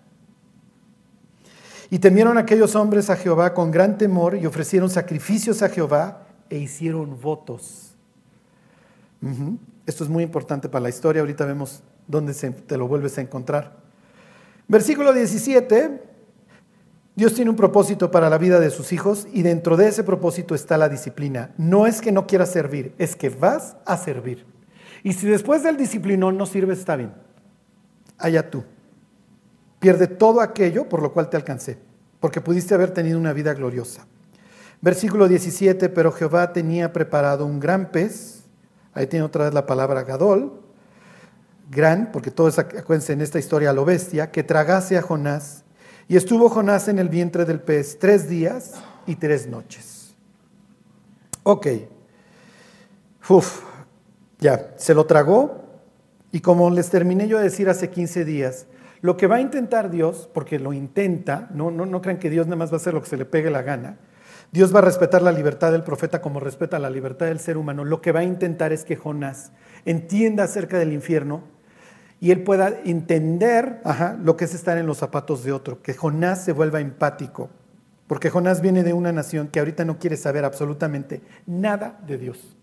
Y 1.90 1.98
temieron 1.98 2.38
aquellos 2.38 2.76
hombres 2.76 3.10
a 3.10 3.16
Jehová 3.16 3.52
con 3.52 3.72
gran 3.72 3.98
temor 3.98 4.36
y 4.36 4.46
ofrecieron 4.46 4.88
sacrificios 4.88 5.62
a 5.62 5.68
Jehová 5.68 6.26
e 6.48 6.58
hicieron 6.58 7.20
votos. 7.20 7.96
Esto 9.86 10.04
es 10.04 10.10
muy 10.10 10.22
importante 10.22 10.68
para 10.68 10.84
la 10.84 10.88
historia, 10.88 11.20
ahorita 11.20 11.44
vemos 11.44 11.82
dónde 12.06 12.32
te 12.32 12.76
lo 12.76 12.86
vuelves 12.86 13.18
a 13.18 13.20
encontrar. 13.20 13.76
Versículo 14.68 15.12
17, 15.12 16.00
Dios 17.16 17.34
tiene 17.34 17.50
un 17.50 17.56
propósito 17.56 18.10
para 18.10 18.30
la 18.30 18.38
vida 18.38 18.60
de 18.60 18.70
sus 18.70 18.92
hijos 18.92 19.26
y 19.32 19.42
dentro 19.42 19.76
de 19.76 19.88
ese 19.88 20.04
propósito 20.04 20.54
está 20.54 20.78
la 20.78 20.88
disciplina. 20.88 21.50
No 21.58 21.86
es 21.86 22.00
que 22.00 22.12
no 22.12 22.26
quieras 22.26 22.50
servir, 22.50 22.94
es 22.98 23.16
que 23.16 23.30
vas 23.30 23.76
a 23.84 23.96
servir. 23.96 24.46
Y 25.02 25.12
si 25.14 25.26
después 25.26 25.62
del 25.62 25.76
disciplinón 25.76 26.36
no 26.36 26.46
sirves, 26.46 26.78
está 26.78 26.96
bien. 26.96 27.12
Allá 28.16 28.48
tú. 28.48 28.64
Pierde 29.80 30.06
todo 30.06 30.40
aquello 30.40 30.88
por 30.88 31.02
lo 31.02 31.12
cual 31.12 31.28
te 31.28 31.36
alcancé, 31.36 31.78
porque 32.20 32.40
pudiste 32.40 32.74
haber 32.74 32.92
tenido 32.92 33.18
una 33.18 33.32
vida 33.32 33.54
gloriosa. 33.54 34.06
Versículo 34.80 35.26
17, 35.26 35.88
pero 35.88 36.12
Jehová 36.12 36.52
tenía 36.52 36.92
preparado 36.92 37.44
un 37.44 37.58
gran 37.58 37.90
pez, 37.90 38.44
ahí 38.94 39.06
tiene 39.08 39.24
otra 39.24 39.44
vez 39.44 39.54
la 39.54 39.66
palabra 39.66 40.04
gadol, 40.04 40.60
gran, 41.70 42.12
porque 42.12 42.30
todos 42.30 42.58
acuérdense 42.58 43.12
en 43.12 43.20
esta 43.20 43.38
historia 43.38 43.72
lo 43.72 43.84
bestia, 43.84 44.30
que 44.30 44.42
tragase 44.42 44.96
a 44.96 45.02
Jonás, 45.02 45.64
y 46.08 46.16
estuvo 46.16 46.48
Jonás 46.48 46.88
en 46.88 46.98
el 46.98 47.08
vientre 47.08 47.44
del 47.44 47.60
pez 47.60 47.98
tres 47.98 48.28
días 48.28 48.74
y 49.06 49.16
tres 49.16 49.48
noches. 49.48 50.14
Ok, 51.42 51.66
Uf, 53.30 53.62
ya, 54.40 54.74
se 54.76 54.92
lo 54.92 55.06
tragó, 55.06 55.62
y 56.32 56.40
como 56.40 56.68
les 56.68 56.90
terminé 56.90 57.28
yo 57.28 57.38
de 57.38 57.44
decir 57.44 57.68
hace 57.68 57.90
15 57.90 58.24
días, 58.24 58.66
lo 59.02 59.16
que 59.16 59.26
va 59.26 59.36
a 59.36 59.40
intentar 59.40 59.90
Dios, 59.90 60.28
porque 60.32 60.58
lo 60.58 60.72
intenta, 60.72 61.48
no, 61.52 61.70
no, 61.70 61.86
no 61.86 62.02
crean 62.02 62.18
que 62.18 62.30
Dios 62.30 62.46
nada 62.46 62.56
más 62.56 62.70
va 62.70 62.74
a 62.74 62.76
hacer 62.76 62.94
lo 62.94 63.02
que 63.02 63.08
se 63.08 63.16
le 63.16 63.24
pegue 63.24 63.50
la 63.50 63.62
gana, 63.62 63.98
Dios 64.52 64.74
va 64.74 64.80
a 64.80 64.82
respetar 64.82 65.22
la 65.22 65.32
libertad 65.32 65.70
del 65.70 65.84
profeta 65.84 66.20
como 66.20 66.40
respeta 66.40 66.78
la 66.78 66.90
libertad 66.90 67.26
del 67.26 67.38
ser 67.38 67.56
humano. 67.56 67.84
Lo 67.84 68.00
que 68.00 68.12
va 68.12 68.20
a 68.20 68.24
intentar 68.24 68.72
es 68.72 68.84
que 68.84 68.96
Jonás 68.96 69.52
entienda 69.84 70.44
acerca 70.44 70.78
del 70.78 70.92
infierno 70.92 71.44
y 72.20 72.32
él 72.32 72.42
pueda 72.42 72.68
entender 72.84 73.80
lo 74.22 74.36
que 74.36 74.44
es 74.44 74.54
estar 74.54 74.76
en 74.76 74.86
los 74.86 74.98
zapatos 74.98 75.44
de 75.44 75.52
otro, 75.52 75.80
que 75.82 75.94
Jonás 75.94 76.44
se 76.44 76.52
vuelva 76.52 76.80
empático, 76.80 77.48
porque 78.06 78.28
Jonás 78.28 78.60
viene 78.60 78.82
de 78.82 78.92
una 78.92 79.12
nación 79.12 79.48
que 79.48 79.60
ahorita 79.60 79.84
no 79.84 79.98
quiere 79.98 80.16
saber 80.16 80.44
absolutamente 80.44 81.22
nada 81.46 81.98
de 82.06 82.18
Dios. 82.18 82.56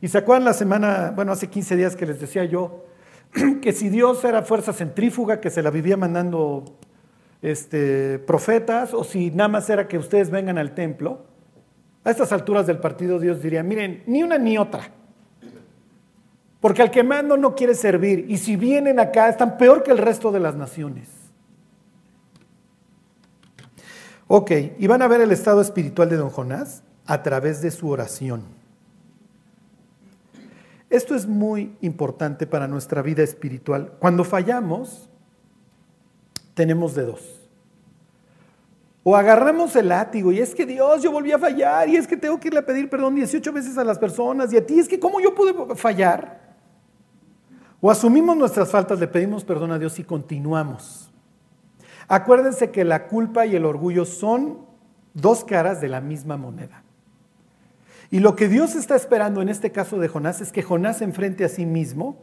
Y 0.00 0.08
se 0.08 0.18
acuerdan 0.18 0.44
la 0.44 0.52
semana, 0.52 1.12
bueno, 1.16 1.32
hace 1.32 1.48
15 1.48 1.76
días 1.76 1.96
que 1.96 2.06
les 2.06 2.20
decía 2.20 2.44
yo, 2.44 2.85
que 3.60 3.72
si 3.72 3.88
Dios 3.88 4.24
era 4.24 4.42
fuerza 4.42 4.72
centrífuga, 4.72 5.40
que 5.40 5.50
se 5.50 5.62
la 5.62 5.70
vivía 5.70 5.96
mandando 5.96 6.64
este, 7.42 8.18
profetas, 8.20 8.94
o 8.94 9.04
si 9.04 9.30
nada 9.30 9.48
más 9.48 9.68
era 9.70 9.88
que 9.88 9.98
ustedes 9.98 10.30
vengan 10.30 10.58
al 10.58 10.74
templo, 10.74 11.24
a 12.04 12.10
estas 12.10 12.32
alturas 12.32 12.66
del 12.66 12.78
partido 12.78 13.18
Dios 13.18 13.42
diría, 13.42 13.62
miren, 13.62 14.02
ni 14.06 14.22
una 14.22 14.38
ni 14.38 14.58
otra. 14.58 14.90
Porque 16.60 16.82
al 16.82 16.90
que 16.90 17.02
mando 17.02 17.36
no 17.36 17.54
quiere 17.54 17.74
servir, 17.74 18.26
y 18.28 18.38
si 18.38 18.56
vienen 18.56 18.98
acá 18.98 19.28
están 19.28 19.58
peor 19.58 19.82
que 19.82 19.90
el 19.90 19.98
resto 19.98 20.32
de 20.32 20.40
las 20.40 20.54
naciones. 20.54 21.08
Ok, 24.28 24.50
y 24.78 24.86
van 24.86 25.02
a 25.02 25.08
ver 25.08 25.20
el 25.20 25.30
estado 25.30 25.60
espiritual 25.60 26.08
de 26.08 26.16
don 26.16 26.30
Jonás 26.30 26.82
a 27.06 27.22
través 27.22 27.62
de 27.62 27.70
su 27.70 27.88
oración. 27.88 28.55
Esto 30.88 31.14
es 31.14 31.26
muy 31.26 31.76
importante 31.80 32.46
para 32.46 32.68
nuestra 32.68 33.02
vida 33.02 33.22
espiritual. 33.22 33.94
Cuando 33.98 34.24
fallamos, 34.24 35.10
tenemos 36.54 36.94
de 36.94 37.04
dos. 37.04 37.48
O 39.02 39.16
agarramos 39.16 39.76
el 39.76 39.88
látigo 39.88 40.32
y 40.32 40.40
es 40.40 40.54
que 40.54 40.66
Dios, 40.66 41.02
yo 41.02 41.12
volví 41.12 41.30
a 41.30 41.38
fallar 41.38 41.88
y 41.88 41.96
es 41.96 42.06
que 42.08 42.16
tengo 42.16 42.40
que 42.40 42.48
irle 42.48 42.60
a 42.60 42.66
pedir 42.66 42.90
perdón 42.90 43.14
18 43.14 43.52
veces 43.52 43.78
a 43.78 43.84
las 43.84 43.98
personas 43.98 44.52
y 44.52 44.56
a 44.56 44.66
ti 44.66 44.80
es 44.80 44.88
que 44.88 44.98
¿cómo 44.98 45.20
yo 45.20 45.32
pude 45.32 45.76
fallar? 45.76 46.56
O 47.80 47.90
asumimos 47.90 48.36
nuestras 48.36 48.68
faltas, 48.70 48.98
le 48.98 49.06
pedimos 49.06 49.44
perdón 49.44 49.70
a 49.70 49.78
Dios 49.78 49.98
y 50.00 50.04
continuamos. 50.04 51.12
Acuérdense 52.08 52.70
que 52.70 52.84
la 52.84 53.06
culpa 53.06 53.46
y 53.46 53.54
el 53.54 53.64
orgullo 53.64 54.04
son 54.04 54.66
dos 55.14 55.44
caras 55.44 55.80
de 55.80 55.88
la 55.88 56.00
misma 56.00 56.36
moneda. 56.36 56.82
Y 58.10 58.20
lo 58.20 58.36
que 58.36 58.48
Dios 58.48 58.76
está 58.76 58.94
esperando 58.94 59.42
en 59.42 59.48
este 59.48 59.72
caso 59.72 59.98
de 59.98 60.08
Jonás 60.08 60.40
es 60.40 60.52
que 60.52 60.62
Jonás 60.62 60.98
se 60.98 61.04
enfrente 61.04 61.44
a 61.44 61.48
sí 61.48 61.66
mismo, 61.66 62.18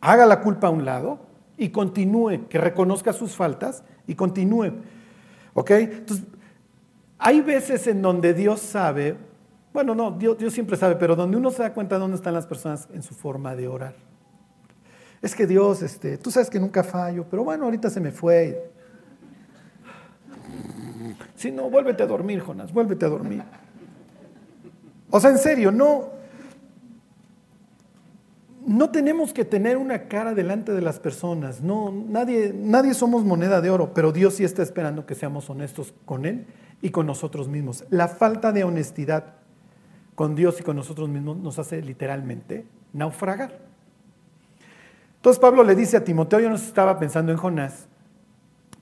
haga 0.00 0.26
la 0.26 0.40
culpa 0.40 0.68
a 0.68 0.70
un 0.70 0.84
lado 0.84 1.20
y 1.58 1.70
continúe, 1.70 2.48
que 2.48 2.58
reconozca 2.58 3.12
sus 3.12 3.36
faltas 3.36 3.84
y 4.06 4.14
continúe. 4.14 4.72
¿Ok? 5.54 5.70
Entonces, 5.70 6.26
hay 7.18 7.40
veces 7.40 7.86
en 7.86 8.02
donde 8.02 8.34
Dios 8.34 8.60
sabe, 8.60 9.16
bueno, 9.72 9.94
no, 9.94 10.10
Dios, 10.10 10.52
siempre 10.52 10.76
sabe, 10.76 10.96
pero 10.96 11.16
donde 11.16 11.36
uno 11.36 11.50
se 11.50 11.62
da 11.62 11.72
cuenta 11.72 11.96
de 11.96 12.00
dónde 12.00 12.16
están 12.16 12.34
las 12.34 12.46
personas 12.46 12.88
en 12.92 13.02
su 13.02 13.14
forma 13.14 13.54
de 13.54 13.68
orar. 13.68 13.94
Es 15.22 15.34
que 15.34 15.46
Dios, 15.46 15.82
este, 15.82 16.18
tú 16.18 16.30
sabes 16.30 16.50
que 16.50 16.60
nunca 16.60 16.82
fallo, 16.82 17.26
pero 17.30 17.44
bueno, 17.44 17.64
ahorita 17.64 17.90
se 17.90 18.00
me 18.00 18.12
fue. 18.12 18.70
Si 21.34 21.50
no, 21.50 21.68
vuélvete 21.68 22.02
a 22.02 22.06
dormir, 22.06 22.40
Jonás, 22.40 22.72
vuélvete 22.72 23.06
a 23.06 23.08
dormir. 23.08 23.42
O 25.10 25.20
sea, 25.20 25.30
en 25.30 25.38
serio, 25.38 25.70
no, 25.70 26.10
no 28.66 28.90
tenemos 28.90 29.32
que 29.32 29.44
tener 29.44 29.76
una 29.76 30.08
cara 30.08 30.34
delante 30.34 30.72
de 30.72 30.80
las 30.80 30.98
personas. 30.98 31.60
No, 31.60 31.92
nadie, 31.92 32.52
nadie 32.54 32.94
somos 32.94 33.24
moneda 33.24 33.60
de 33.60 33.70
oro, 33.70 33.94
pero 33.94 34.12
Dios 34.12 34.34
sí 34.34 34.44
está 34.44 34.62
esperando 34.62 35.06
que 35.06 35.14
seamos 35.14 35.48
honestos 35.48 35.94
con 36.04 36.26
Él 36.26 36.46
y 36.82 36.90
con 36.90 37.06
nosotros 37.06 37.48
mismos. 37.48 37.84
La 37.90 38.08
falta 38.08 38.52
de 38.52 38.64
honestidad 38.64 39.34
con 40.16 40.34
Dios 40.34 40.58
y 40.60 40.64
con 40.64 40.76
nosotros 40.76 41.08
mismos 41.08 41.36
nos 41.36 41.58
hace 41.58 41.80
literalmente 41.82 42.66
naufragar. 42.92 43.58
Entonces 45.16 45.40
Pablo 45.40 45.62
le 45.62 45.74
dice 45.74 45.96
a 45.96 46.04
Timoteo, 46.04 46.40
yo 46.40 46.48
no 46.48 46.56
estaba 46.56 46.98
pensando 46.98 47.32
en 47.32 47.38
Jonás, 47.38 47.86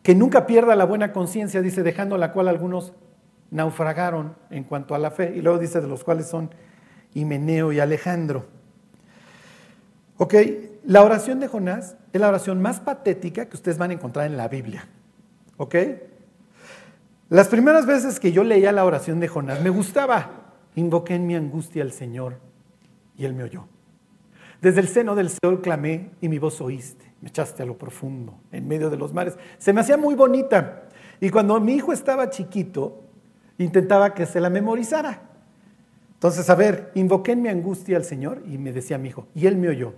que 0.02 0.14
nunca 0.14 0.46
pierda 0.46 0.76
la 0.76 0.84
buena 0.84 1.12
conciencia, 1.12 1.62
dice, 1.62 1.82
dejando 1.82 2.16
la 2.16 2.32
cual 2.32 2.48
algunos 2.48 2.92
naufragaron 3.54 4.34
en 4.50 4.64
cuanto 4.64 4.96
a 4.96 4.98
la 4.98 5.12
fe. 5.12 5.32
Y 5.36 5.40
luego 5.40 5.58
dice 5.58 5.80
de 5.80 5.86
los 5.86 6.02
cuales 6.02 6.26
son 6.26 6.50
Himeneo 7.14 7.72
y 7.72 7.78
Alejandro. 7.78 8.46
Ok, 10.16 10.34
la 10.84 11.02
oración 11.04 11.38
de 11.38 11.46
Jonás 11.46 11.96
es 12.12 12.20
la 12.20 12.28
oración 12.28 12.60
más 12.60 12.80
patética 12.80 13.46
que 13.48 13.56
ustedes 13.56 13.78
van 13.78 13.90
a 13.90 13.94
encontrar 13.94 14.26
en 14.26 14.36
la 14.36 14.48
Biblia. 14.48 14.88
¿Ok? 15.56 15.76
Las 17.30 17.46
primeras 17.46 17.86
veces 17.86 18.18
que 18.18 18.32
yo 18.32 18.42
leía 18.42 18.72
la 18.72 18.84
oración 18.84 19.20
de 19.20 19.28
Jonás 19.28 19.62
me 19.62 19.70
gustaba. 19.70 20.30
Invoqué 20.74 21.14
en 21.14 21.26
mi 21.28 21.36
angustia 21.36 21.84
al 21.84 21.92
Señor 21.92 22.38
y 23.16 23.24
Él 23.24 23.34
me 23.34 23.44
oyó. 23.44 23.68
Desde 24.60 24.80
el 24.80 24.88
seno 24.88 25.14
del 25.14 25.30
Señor 25.30 25.62
clamé 25.62 26.10
y 26.20 26.28
mi 26.28 26.40
voz 26.40 26.60
oíste. 26.60 27.04
Me 27.20 27.28
echaste 27.28 27.62
a 27.62 27.66
lo 27.66 27.78
profundo, 27.78 28.34
en 28.50 28.66
medio 28.66 28.90
de 28.90 28.96
los 28.96 29.14
mares. 29.14 29.38
Se 29.58 29.72
me 29.72 29.80
hacía 29.80 29.96
muy 29.96 30.16
bonita. 30.16 30.88
Y 31.20 31.30
cuando 31.30 31.58
mi 31.60 31.74
hijo 31.74 31.92
estaba 31.92 32.28
chiquito, 32.30 33.03
intentaba 33.58 34.14
que 34.14 34.26
se 34.26 34.40
la 34.40 34.50
memorizara. 34.50 35.22
Entonces, 36.14 36.48
a 36.48 36.54
ver, 36.54 36.90
invoqué 36.94 37.32
en 37.32 37.42
mi 37.42 37.48
angustia 37.48 37.96
al 37.96 38.04
Señor 38.04 38.42
y 38.46 38.58
me 38.58 38.72
decía 38.72 38.98
mi 38.98 39.08
hijo, 39.08 39.26
y 39.34 39.46
él 39.46 39.56
me 39.56 39.68
oyó. 39.68 39.92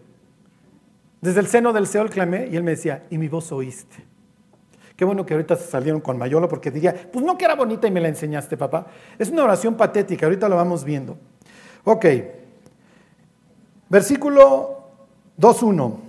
Desde 1.21 1.41
el 1.41 1.47
seno 1.47 1.73
del 1.73 1.87
Seol 1.87 2.11
clamé 2.11 2.49
y 2.51 2.57
él 2.57 2.63
me 2.63 2.73
decía, 2.73 3.05
y 3.11 3.19
mi 3.19 3.29
voz 3.29 3.53
oíste. 3.53 3.97
Qué 4.97 5.05
bueno 5.05 5.27
que 5.27 5.35
ahorita 5.35 5.57
se 5.57 5.69
salieron 5.69 6.01
con 6.01 6.17
Mayolo 6.17 6.49
porque 6.49 6.71
diría, 6.71 6.95
pues 7.13 7.25
no 7.25 7.37
que 7.37 7.45
era 7.45 7.55
bonita 7.55 7.87
y 7.87 7.91
me 7.91 8.01
la 8.01 8.09
enseñaste, 8.09 8.57
papá. 8.57 8.87
Es 9.19 9.31
una 9.31 9.45
oración 9.45 9.75
patética, 9.75 10.27
ahorita 10.27 10.49
lo 10.49 10.57
vamos 10.57 10.85
viendo. 10.85 11.19
Ok, 11.85 12.07
versículo 13.89 14.89
2.1. 15.39 16.06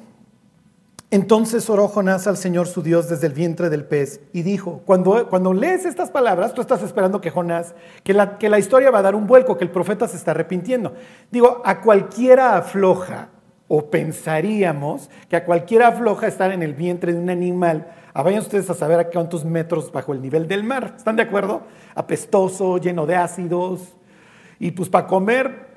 Entonces 1.10 1.70
oró 1.70 1.88
Jonás 1.88 2.28
al 2.28 2.36
Señor 2.36 2.68
su 2.68 2.82
Dios 2.82 3.08
desde 3.08 3.28
el 3.28 3.34
vientre 3.34 3.70
del 3.70 3.86
pez 3.86 4.20
y 4.34 4.42
dijo, 4.42 4.82
cuando, 4.86 5.30
cuando 5.30 5.54
lees 5.54 5.86
estas 5.86 6.12
palabras, 6.12 6.54
tú 6.54 6.60
estás 6.60 6.84
esperando 6.84 7.22
que 7.22 7.30
Jonás, 7.30 7.76
que 8.04 8.14
la, 8.14 8.38
que 8.38 8.50
la 8.50 8.60
historia 8.60 8.92
va 8.92 9.00
a 9.00 9.04
dar 9.04 9.16
un 9.16 9.26
vuelco, 9.26 9.58
que 9.58 9.64
el 9.64 9.72
profeta 9.72 10.08
se 10.10 10.18
está 10.18 10.32
arrepintiendo. 10.32 10.94
Digo, 11.32 11.62
a 11.64 11.80
cualquiera 11.82 12.58
afloja, 12.58 13.30
o 13.70 13.90
pensaríamos 13.90 15.10
que 15.30 15.36
a 15.38 15.46
cualquiera 15.46 15.90
afloja 15.90 16.28
estar 16.28 16.52
en 16.52 16.62
el 16.62 16.74
vientre 16.74 17.14
de 17.14 17.20
un 17.20 17.30
animal. 17.30 17.88
Ah, 18.14 18.24
vayan 18.24 18.42
ustedes 18.42 18.70
a 18.70 18.74
saber 18.74 19.00
a 19.00 19.10
cuántos 19.10 19.46
metros 19.46 19.92
bajo 19.92 20.14
el 20.14 20.22
nivel 20.22 20.48
del 20.48 20.64
mar. 20.64 20.96
¿Están 20.98 21.16
de 21.16 21.24
acuerdo? 21.24 21.64
Apestoso, 21.96 22.78
lleno 22.78 23.06
de 23.06 23.16
ácidos. 23.16 23.96
Y 24.60 24.72
pues 24.72 24.90
para 24.90 25.08
comer, 25.08 25.68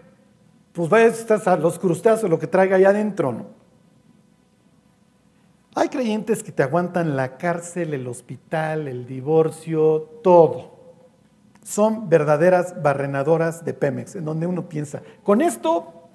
pues 0.72 0.88
vayas 0.88 1.46
a 1.46 1.56
los 1.56 1.78
crustáceos, 1.78 2.30
lo 2.30 2.38
que 2.38 2.46
traiga 2.46 2.76
allá 2.76 2.90
adentro, 2.90 3.32
¿no? 3.32 3.59
Hay 5.74 5.88
creyentes 5.88 6.42
que 6.42 6.50
te 6.50 6.64
aguantan 6.64 7.16
la 7.16 7.36
cárcel, 7.36 7.94
el 7.94 8.08
hospital, 8.08 8.88
el 8.88 9.06
divorcio, 9.06 10.18
todo. 10.22 10.72
Son 11.62 12.08
verdaderas 12.08 12.82
barrenadoras 12.82 13.64
de 13.64 13.72
Pemex, 13.72 14.16
en 14.16 14.24
donde 14.24 14.46
uno 14.46 14.68
piensa, 14.68 15.02
con 15.22 15.40
esto 15.40 16.08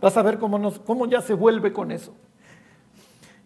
vas 0.00 0.16
a 0.16 0.22
ver 0.22 0.38
cómo, 0.38 1.06
ya 1.06 1.22
se 1.22 1.32
vuelve 1.32 1.72
con 1.72 1.90
eso. 1.90 2.12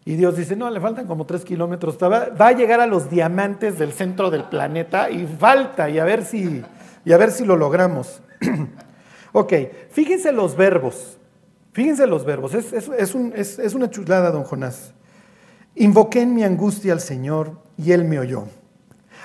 Y 0.05 0.17
Dios 0.17 0.37
dice, 0.37 0.57
no, 0.57 0.71
le 0.71 0.81
faltan 0.81 1.07
como 1.07 1.27
tres 1.27 1.45
kilómetros, 1.45 1.97
va, 1.99 2.33
a 2.39 2.53
llegar 2.53 2.81
a 2.81 2.87
los 2.87 3.11
diamantes 3.11 3.79
del 3.79 3.93
centro 3.93 4.31
del 4.31 4.45
planeta 4.45 5.11
y 5.11 5.27
falta, 5.27 5.91
y 5.91 5.99
a 5.99 6.05
ver 6.05 6.25
si, 6.25 6.65
y 7.05 7.13
a 7.13 7.17
ver 7.17 7.31
si 7.31 7.45
lo 7.45 7.57
logramos. 7.57 8.21
ok, 9.33 9.53
fíjense 9.91 10.33
los 10.33 10.57
verbos. 10.57 11.19
Fíjense 11.73 12.07
los 12.07 12.25
verbos, 12.25 12.55
es 12.55 13.75
una 13.75 13.91
chulada, 13.91 14.31
don 14.31 14.45
Jonás. 14.45 14.95
Invoqué 15.77 16.23
en 16.23 16.35
mi 16.35 16.43
angustia 16.43 16.95
al 16.95 17.01
Señor 17.01 17.53
y 17.77 17.93
Él 17.93 18.05
me 18.05 18.19
oyó. 18.19 18.45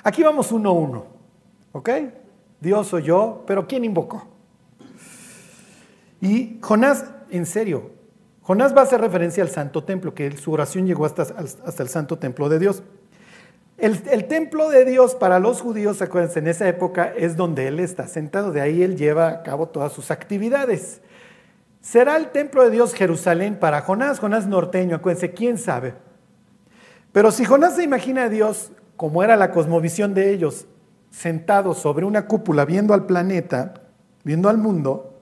Aquí 0.04 0.22
vamos 0.22 0.52
uno 0.52 0.70
a 0.70 0.74
uno, 0.74 1.06
¿ok? 1.72 1.90
Dios 2.60 2.94
oyó, 2.94 3.44
pero 3.48 3.68
¿quién 3.68 3.86
invocó? 3.86 4.28
Y 6.20 6.60
Jonás, 6.62 7.06
en 7.30 7.46
serio, 7.46 7.92
Jonás 8.42 8.76
va 8.76 8.82
a 8.82 8.84
hacer 8.84 9.00
referencia 9.00 9.42
al 9.44 9.50
santo 9.50 9.86
templo, 9.86 10.14
que 10.14 10.36
su 10.38 10.52
oración 10.52 10.86
llegó 10.86 11.06
hasta, 11.06 11.26
el 11.80 11.90
santo 11.90 12.18
templo 12.18 12.50
de 12.50 12.60
Dios. 12.60 12.84
El, 13.78 14.02
el, 14.12 14.26
templo 14.28 14.70
de 14.70 14.84
Dios 14.84 15.16
para 15.16 15.40
los 15.40 15.62
judíos, 15.62 16.02
acuérdense, 16.02 16.40
en 16.40 16.48
esa 16.48 16.68
época 16.68 17.14
es 17.16 17.38
donde 17.38 17.68
Él 17.68 17.80
está 17.80 18.08
sentado, 18.08 18.52
de 18.52 18.62
ahí 18.62 18.84
Él 18.84 18.98
lleva 18.98 19.30
a 19.30 19.44
cabo 19.44 19.70
todas 19.70 19.94
sus 19.94 20.12
actividades. 20.12 21.02
¿Será 21.80 22.18
el 22.18 22.30
templo 22.30 22.64
de 22.64 22.72
Dios 22.72 22.94
Jerusalén 22.94 23.58
para 23.58 23.82
Jonás? 23.82 24.20
Jonás 24.20 24.48
norteño, 24.48 24.98
acuérdense, 24.98 25.32
¿quién 25.32 25.58
sabe? 25.58 25.96
Pero 27.12 27.32
si 27.32 27.45
Jonás 27.45 27.76
se 27.76 27.84
imagina 27.84 28.24
a 28.24 28.30
Dios 28.30 28.71
como 28.95 29.24
era 29.24 29.36
la 29.36 29.52
cosmovisión 29.52 30.13
de 30.13 30.32
ellos, 30.32 30.67
sentado 31.10 31.74
sobre 31.74 32.06
una 32.06 32.28
cúpula 32.28 32.65
viendo 32.65 32.93
al 32.93 33.06
planeta, 33.06 33.74
viendo 34.24 34.47
al 34.47 34.58
mundo, 34.58 35.19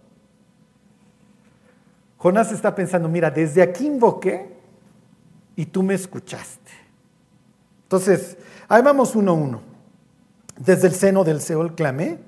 Jonás 2.18 2.52
está 2.52 2.76
pensando, 2.76 3.08
mira, 3.08 3.32
desde 3.32 3.62
aquí 3.62 3.88
invoqué 3.88 4.54
y 5.56 5.66
tú 5.66 5.82
me 5.82 5.94
escuchaste. 5.94 6.72
Entonces, 7.84 8.38
ahí 8.68 8.82
vamos 8.82 9.16
uno 9.16 9.32
a 9.32 9.36
uno. 9.36 9.62
Desde 10.58 10.88
el 10.88 10.94
seno 10.94 11.24
del 11.24 11.40
Seol 11.40 11.74
clamé 11.74 12.20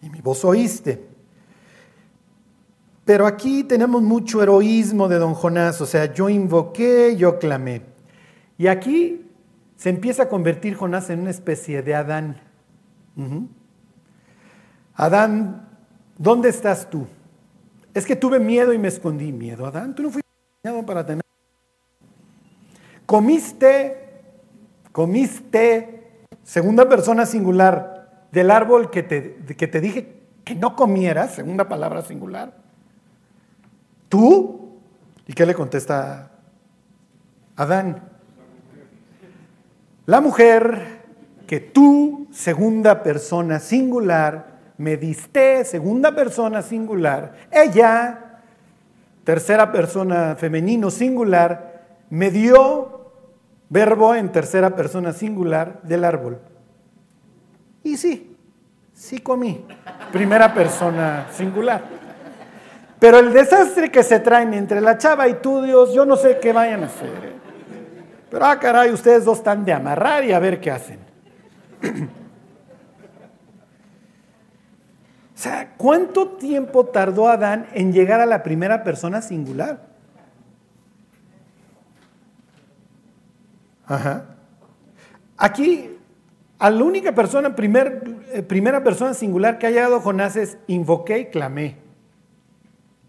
y 0.00 0.08
mi 0.08 0.20
voz 0.20 0.44
oíste. 0.44 1.06
Pero 3.04 3.26
aquí 3.26 3.64
tenemos 3.64 4.02
mucho 4.02 4.42
heroísmo 4.42 5.08
de 5.08 5.18
don 5.18 5.34
Jonás, 5.34 5.80
o 5.80 5.86
sea, 5.86 6.12
yo 6.12 6.28
invoqué, 6.28 7.16
yo 7.16 7.38
clamé. 7.38 7.82
Y 8.58 8.66
aquí 8.66 9.24
se 9.76 9.88
empieza 9.88 10.24
a 10.24 10.28
convertir 10.28 10.74
Jonás 10.74 11.08
en 11.08 11.20
una 11.20 11.30
especie 11.30 11.82
de 11.82 11.94
Adán. 11.94 12.40
Adán, 14.94 15.68
¿dónde 16.18 16.48
estás 16.48 16.90
tú? 16.90 17.06
Es 17.94 18.04
que 18.04 18.16
tuve 18.16 18.40
miedo 18.40 18.72
y 18.72 18.78
me 18.78 18.88
escondí. 18.88 19.32
Miedo, 19.32 19.64
Adán, 19.64 19.94
tú 19.94 20.02
no 20.02 20.10
fuiste 20.10 20.28
diseñado 20.62 20.84
para 20.84 21.06
tener. 21.06 21.22
Comiste, 23.06 24.22
comiste, 24.90 26.26
segunda 26.42 26.88
persona 26.88 27.24
singular, 27.24 28.26
del 28.32 28.50
árbol 28.50 28.90
que 28.90 29.02
te, 29.02 29.36
que 29.56 29.66
te 29.66 29.80
dije 29.80 30.22
que 30.44 30.54
no 30.54 30.76
comieras, 30.76 31.34
segunda 31.34 31.68
palabra 31.68 32.02
singular. 32.02 32.54
¿Tú? 34.08 34.80
¿Y 35.26 35.32
qué 35.32 35.46
le 35.46 35.54
contesta 35.54 36.32
Adán? 37.56 38.07
La 40.08 40.22
mujer 40.22 41.02
que 41.46 41.60
tú, 41.60 42.28
segunda 42.32 43.02
persona 43.02 43.60
singular, 43.60 44.72
me 44.78 44.96
diste, 44.96 45.66
segunda 45.66 46.14
persona 46.14 46.62
singular, 46.62 47.34
ella, 47.50 48.40
tercera 49.22 49.70
persona 49.70 50.34
femenino 50.34 50.90
singular, 50.90 51.98
me 52.08 52.30
dio 52.30 53.12
verbo 53.68 54.14
en 54.14 54.32
tercera 54.32 54.74
persona 54.74 55.12
singular 55.12 55.82
del 55.82 56.04
árbol. 56.04 56.38
Y 57.82 57.98
sí, 57.98 58.34
sí 58.94 59.18
comí, 59.18 59.62
primera 60.10 60.54
persona 60.54 61.26
singular. 61.32 61.82
Pero 62.98 63.18
el 63.18 63.34
desastre 63.34 63.90
que 63.90 64.02
se 64.02 64.20
traen 64.20 64.54
entre 64.54 64.80
la 64.80 64.96
chava 64.96 65.28
y 65.28 65.34
tú, 65.34 65.60
Dios, 65.60 65.92
yo 65.92 66.06
no 66.06 66.16
sé 66.16 66.38
qué 66.40 66.54
vayan 66.54 66.84
a 66.84 66.86
hacer. 66.86 67.47
Pero, 68.30 68.44
ah, 68.44 68.58
caray, 68.58 68.92
ustedes 68.92 69.24
dos 69.24 69.38
están 69.38 69.64
de 69.64 69.72
amarrar 69.72 70.24
y 70.24 70.32
a 70.32 70.38
ver 70.38 70.60
qué 70.60 70.70
hacen. 70.70 70.98
o 75.34 75.38
sea, 75.38 75.74
¿cuánto 75.76 76.28
tiempo 76.32 76.86
tardó 76.86 77.28
Adán 77.28 77.66
en 77.72 77.92
llegar 77.92 78.20
a 78.20 78.26
la 78.26 78.42
primera 78.42 78.84
persona 78.84 79.22
singular? 79.22 79.88
Ajá. 83.86 84.26
Aquí, 85.38 85.96
a 86.58 86.70
la 86.70 86.84
única 86.84 87.14
persona, 87.14 87.54
eh, 87.56 88.42
primera 88.42 88.84
persona 88.84 89.14
singular 89.14 89.58
que 89.58 89.68
ha 89.68 89.70
llegado 89.70 90.00
Jonás 90.00 90.36
es 90.36 90.58
invoqué 90.66 91.20
y 91.20 91.26
clamé. 91.26 91.76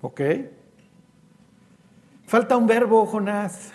¿Ok? 0.02 0.22
Falta 2.26 2.56
un 2.56 2.68
verbo, 2.68 3.06
Jonás. 3.06 3.72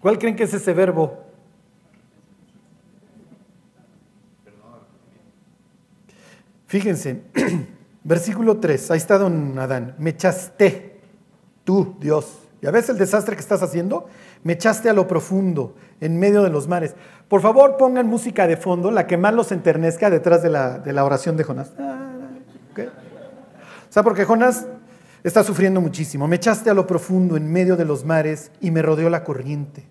¿Cuál 0.00 0.18
creen 0.18 0.36
que 0.36 0.44
es 0.44 0.54
ese 0.54 0.72
verbo? 0.72 1.24
Fíjense, 6.66 7.22
versículo 8.04 8.58
3, 8.58 8.90
ahí 8.90 8.98
está 8.98 9.16
don 9.18 9.58
Adán, 9.58 9.94
me 9.98 10.10
echaste, 10.10 11.00
tú, 11.64 11.96
Dios. 11.98 12.40
¿Ya 12.60 12.70
ves 12.70 12.88
el 12.88 12.98
desastre 12.98 13.36
que 13.36 13.40
estás 13.40 13.62
haciendo? 13.62 14.08
Me 14.42 14.54
echaste 14.54 14.90
a 14.90 14.92
lo 14.92 15.06
profundo, 15.06 15.76
en 16.00 16.18
medio 16.18 16.42
de 16.42 16.50
los 16.50 16.68
mares. 16.68 16.94
Por 17.28 17.40
favor, 17.40 17.76
pongan 17.76 18.06
música 18.06 18.46
de 18.46 18.56
fondo, 18.56 18.90
la 18.90 19.06
que 19.06 19.16
más 19.16 19.32
los 19.32 19.52
enternezca 19.52 20.10
detrás 20.10 20.42
de 20.42 20.50
la, 20.50 21.04
oración 21.04 21.36
de 21.36 21.44
Jonás. 21.44 21.72
Ah, 21.78 22.10
o 22.76 23.92
sea, 23.92 24.02
porque 24.02 24.24
Jonás 24.24 24.66
está 25.22 25.42
sufriendo 25.42 25.80
muchísimo. 25.80 26.28
Me 26.28 26.36
echaste 26.36 26.70
a 26.70 26.74
lo 26.74 26.86
profundo, 26.86 27.36
en 27.36 27.50
medio 27.50 27.76
de 27.76 27.84
los 27.84 28.04
mares, 28.04 28.50
y 28.60 28.70
me 28.70 28.82
rodeó 28.82 29.10
la 29.10 29.24
corriente. 29.24 29.84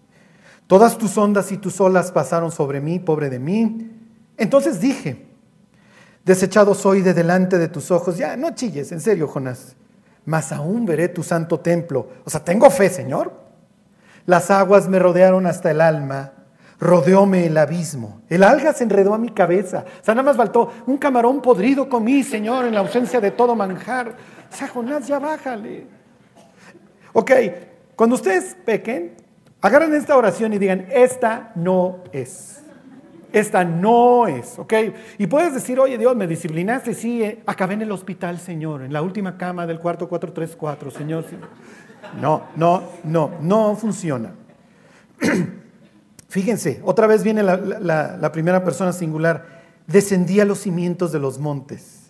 Todas 0.68 0.98
tus 0.98 1.18
ondas 1.18 1.52
y 1.52 1.58
tus 1.58 1.80
olas 1.80 2.12
pasaron 2.12 2.52
sobre 2.52 2.82
mí, 2.82 3.00
pobre 3.00 3.30
de 3.30 3.40
mí. 3.40 3.92
Entonces 4.38 4.80
dije, 4.82 5.26
desechado 6.26 6.76
soy 6.76 7.02
de 7.02 7.14
delante 7.14 7.58
de 7.58 7.70
tus 7.70 7.90
ojos. 7.90 8.18
Ya, 8.18 8.36
no 8.36 8.54
chilles, 8.54 8.92
en 8.92 9.00
serio, 9.00 9.28
Jonás. 9.28 9.76
Mas 10.26 10.52
aún 10.52 10.86
veré 10.86 11.08
tu 11.08 11.24
santo 11.24 11.62
templo. 11.62 12.10
O 12.26 12.30
sea, 12.30 12.44
tengo 12.44 12.70
fe, 12.70 12.90
Señor. 12.90 13.32
Las 14.26 14.52
aguas 14.52 14.90
me 14.90 15.00
rodearon 15.00 15.48
hasta 15.48 15.72
el 15.72 15.80
alma, 15.80 16.34
rodeóme 16.82 17.46
el 17.46 17.58
abismo. 17.58 18.20
El 18.28 18.44
alga 18.44 18.74
se 18.74 18.84
enredó 18.84 19.14
a 19.14 19.18
mi 19.18 19.30
cabeza. 19.30 19.86
O 20.02 20.04
sea, 20.04 20.14
nada 20.14 20.26
más 20.26 20.36
faltó 20.36 20.70
un 20.86 20.98
camarón 20.98 21.42
podrido 21.42 21.88
comí, 21.88 22.24
Señor, 22.24 22.66
en 22.66 22.74
la 22.74 22.82
ausencia 22.82 23.22
de 23.22 23.32
todo 23.32 23.56
manjar. 23.56 24.18
O 24.52 24.56
sea, 24.56 24.68
Jonás, 24.68 25.08
ya 25.08 25.20
bájale. 25.20 25.86
Ok, 27.14 27.32
cuando 27.96 28.16
ustedes 28.16 28.56
pequen, 28.66 29.16
agarren 29.62 29.94
esta 29.94 30.16
oración 30.16 30.54
y 30.54 30.58
digan, 30.58 30.86
esta 30.92 31.52
no 31.56 32.04
es. 32.12 32.62
Esta 33.34 33.64
no 33.64 34.28
es, 34.28 34.58
¿ok? 34.58 34.74
Y 35.18 35.28
puedes 35.28 35.54
decir, 35.54 35.80
oye 35.80 35.98
Dios, 35.98 36.16
me 36.16 36.28
disciplinaste, 36.28 36.94
sí, 36.94 37.24
eh, 37.24 37.44
acabé 37.46 37.74
en 37.74 37.82
el 37.82 37.92
hospital, 37.92 38.40
Señor, 38.40 38.84
en 38.84 38.94
la 38.94 39.02
última 39.02 39.38
cama 39.38 39.68
del 39.68 39.80
cuarto 39.80 40.08
434, 40.08 40.92
Señor. 40.92 41.26
No, 42.22 42.44
no, 42.56 42.84
no, 43.04 43.32
no 43.42 43.76
funciona. 43.76 44.34
Fíjense, 46.30 46.82
otra 46.84 47.08
vez 47.08 47.24
viene 47.24 47.44
la, 47.44 47.58
la 47.58 48.32
primera 48.32 48.64
persona 48.64 48.94
singular. 48.94 49.64
Descendí 49.88 50.40
a 50.40 50.46
los 50.46 50.60
cimientos 50.60 51.12
de 51.12 51.20
los 51.20 51.40
montes 51.40 52.07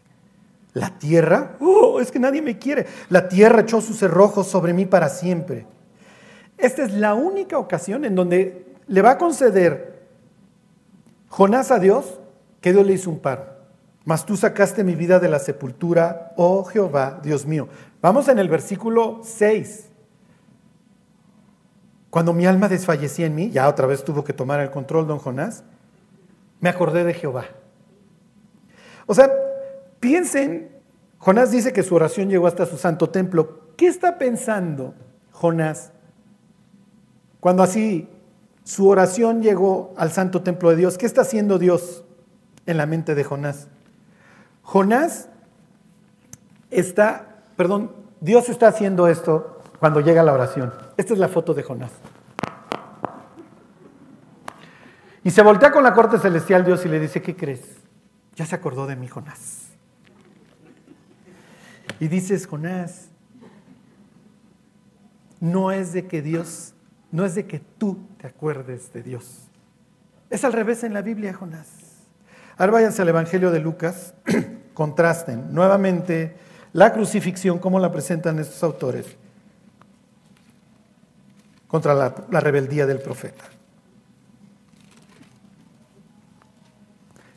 la 0.78 1.00
tierra, 1.00 1.58
oh, 1.60 2.00
es 2.00 2.12
que 2.12 2.20
nadie 2.20 2.42
me 2.42 2.60
quiere. 2.60 2.86
La 3.10 3.28
tierra 3.28 3.62
echó 3.62 3.82
sus 3.82 3.98
cerrojos 3.98 4.48
sobre 4.48 4.74
mí 4.74 4.86
para 4.86 5.10
siempre. 5.10 5.66
Esta 6.56 6.84
es 6.84 6.94
la 6.94 7.16
única 7.16 7.58
ocasión 7.58 8.06
en 8.06 8.14
donde 8.14 8.76
le 8.88 9.02
va 9.02 9.12
a 9.12 9.18
conceder 9.18 10.06
Jonás 11.30 11.72
a 11.72 11.80
Dios 11.80 12.20
que 12.62 12.74
Dios 12.74 12.86
le 12.86 12.94
hizo 12.94 13.10
un 13.10 13.20
paro. 13.20 13.46
Mas 14.06 14.26
tú 14.26 14.38
sacaste 14.38 14.84
mi 14.84 14.94
vida 14.94 15.20
de 15.20 15.30
la 15.30 15.40
sepultura, 15.40 16.34
oh 16.38 16.64
Jehová, 16.64 17.20
Dios 17.24 17.46
mío. 17.46 17.68
Vamos 18.00 18.28
en 18.28 18.38
el 18.38 18.48
versículo 18.48 19.22
6. 19.24 19.90
Cuando 22.12 22.34
mi 22.34 22.46
alma 22.46 22.70
desfallecía 22.70 23.26
en 23.26 23.34
mí, 23.34 23.50
ya 23.50 23.68
otra 23.68 23.88
vez 23.88 24.04
tuvo 24.04 24.24
que 24.24 24.32
tomar 24.32 24.60
el 24.60 24.70
control 24.70 25.08
don 25.08 25.18
Jonás, 25.18 25.64
me 26.60 26.70
acordé 26.70 27.04
de 27.04 27.16
Jehová. 27.16 27.46
O 29.08 29.16
sea, 29.16 29.30
Piensen, 30.00 30.70
Jonás 31.18 31.52
dice 31.52 31.74
que 31.74 31.84
su 31.84 31.96
oración 31.96 32.30
llegó 32.30 32.48
hasta 32.48 32.66
su 32.66 32.78
santo 32.78 33.10
templo. 33.10 33.60
¿Qué 33.76 33.88
está 33.88 34.18
pensando 34.18 34.94
Jonás 35.32 35.92
cuando 37.40 37.64
así 37.64 38.10
su 38.64 38.88
oración 38.88 39.42
llegó 39.42 39.94
al 39.98 40.12
santo 40.12 40.42
templo 40.42 40.70
de 40.70 40.76
Dios? 40.76 40.98
¿Qué 40.98 41.06
está 41.06 41.22
haciendo 41.22 41.60
Dios 41.60 42.04
en 42.66 42.78
la 42.78 42.86
mente 42.86 43.16
de 43.16 43.24
Jonás? 43.24 43.68
Jonás 44.64 45.30
está, 46.70 47.44
perdón, 47.56 47.92
Dios 48.20 48.50
está 48.50 48.68
haciendo 48.68 49.08
esto 49.08 49.62
cuando 49.80 50.02
llega 50.02 50.24
la 50.24 50.34
oración. 50.34 50.74
Esta 50.98 51.14
es 51.14 51.20
la 51.20 51.28
foto 51.28 51.54
de 51.54 51.64
Jonás. 51.64 51.92
Y 55.24 55.32
se 55.32 55.42
voltea 55.42 55.72
con 55.72 55.84
la 55.84 55.94
corte 55.94 56.20
celestial 56.20 56.64
Dios 56.64 56.86
y 56.86 56.90
le 56.90 57.00
dice, 57.00 57.22
¿qué 57.22 57.36
crees? 57.36 57.62
Ya 58.36 58.46
se 58.46 58.56
acordó 58.56 58.88
de 58.88 58.96
mí, 58.96 59.08
Jonás. 59.08 59.67
Y 62.00 62.08
dices, 62.08 62.46
Jonás, 62.46 63.10
no 65.40 65.72
es 65.72 65.94
de 65.94 66.08
que 66.08 66.22
Dios, 66.22 66.74
no 67.12 67.26
es 67.26 67.36
de 67.36 67.46
que 67.46 67.60
tú 67.60 67.98
te 68.18 68.28
acuerdes 68.28 68.94
de 68.94 69.04
Dios. 69.04 69.48
Es 70.30 70.44
al 70.44 70.54
revés 70.54 70.84
en 70.84 70.94
la 70.94 71.02
Biblia, 71.02 71.34
Jonás. 71.34 71.68
Ahora 72.58 72.74
váyanse 72.74 73.02
al 73.02 73.10
Evangelio 73.10 73.52
de 73.52 73.60
Lucas, 73.60 74.14
contrasten 74.74 75.54
nuevamente 75.54 76.36
la 76.74 76.94
crucifixión, 76.94 77.60
como 77.60 77.80
la 77.80 77.92
presentan 77.92 78.40
estos 78.40 78.62
autores, 78.64 79.06
contra 81.68 81.94
la, 81.94 82.14
la 82.30 82.40
rebeldía 82.40 82.86
del 82.86 83.00
profeta. 83.00 83.44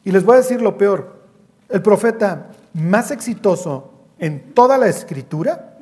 Y 0.04 0.12
les 0.12 0.24
voy 0.24 0.34
a 0.34 0.38
decir 0.38 0.62
lo 0.62 0.76
peor, 0.76 1.20
el 1.68 1.82
profeta 1.82 2.50
más 2.72 3.10
exitoso 3.10 3.89
en 4.20 4.54
toda 4.54 4.78
la 4.78 4.86
escritura 4.86 5.78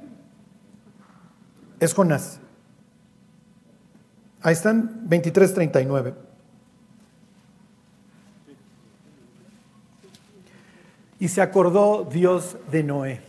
es 1.81 1.93
Jonás. 1.93 2.41
Ahí 4.41 4.53
están 4.53 5.09
23:39. 5.09 6.15
Y 11.21 11.29
se 11.29 11.43
acordó 11.43 12.09
Dios 12.11 12.57
de 12.71 12.85
Noé. 12.85 13.21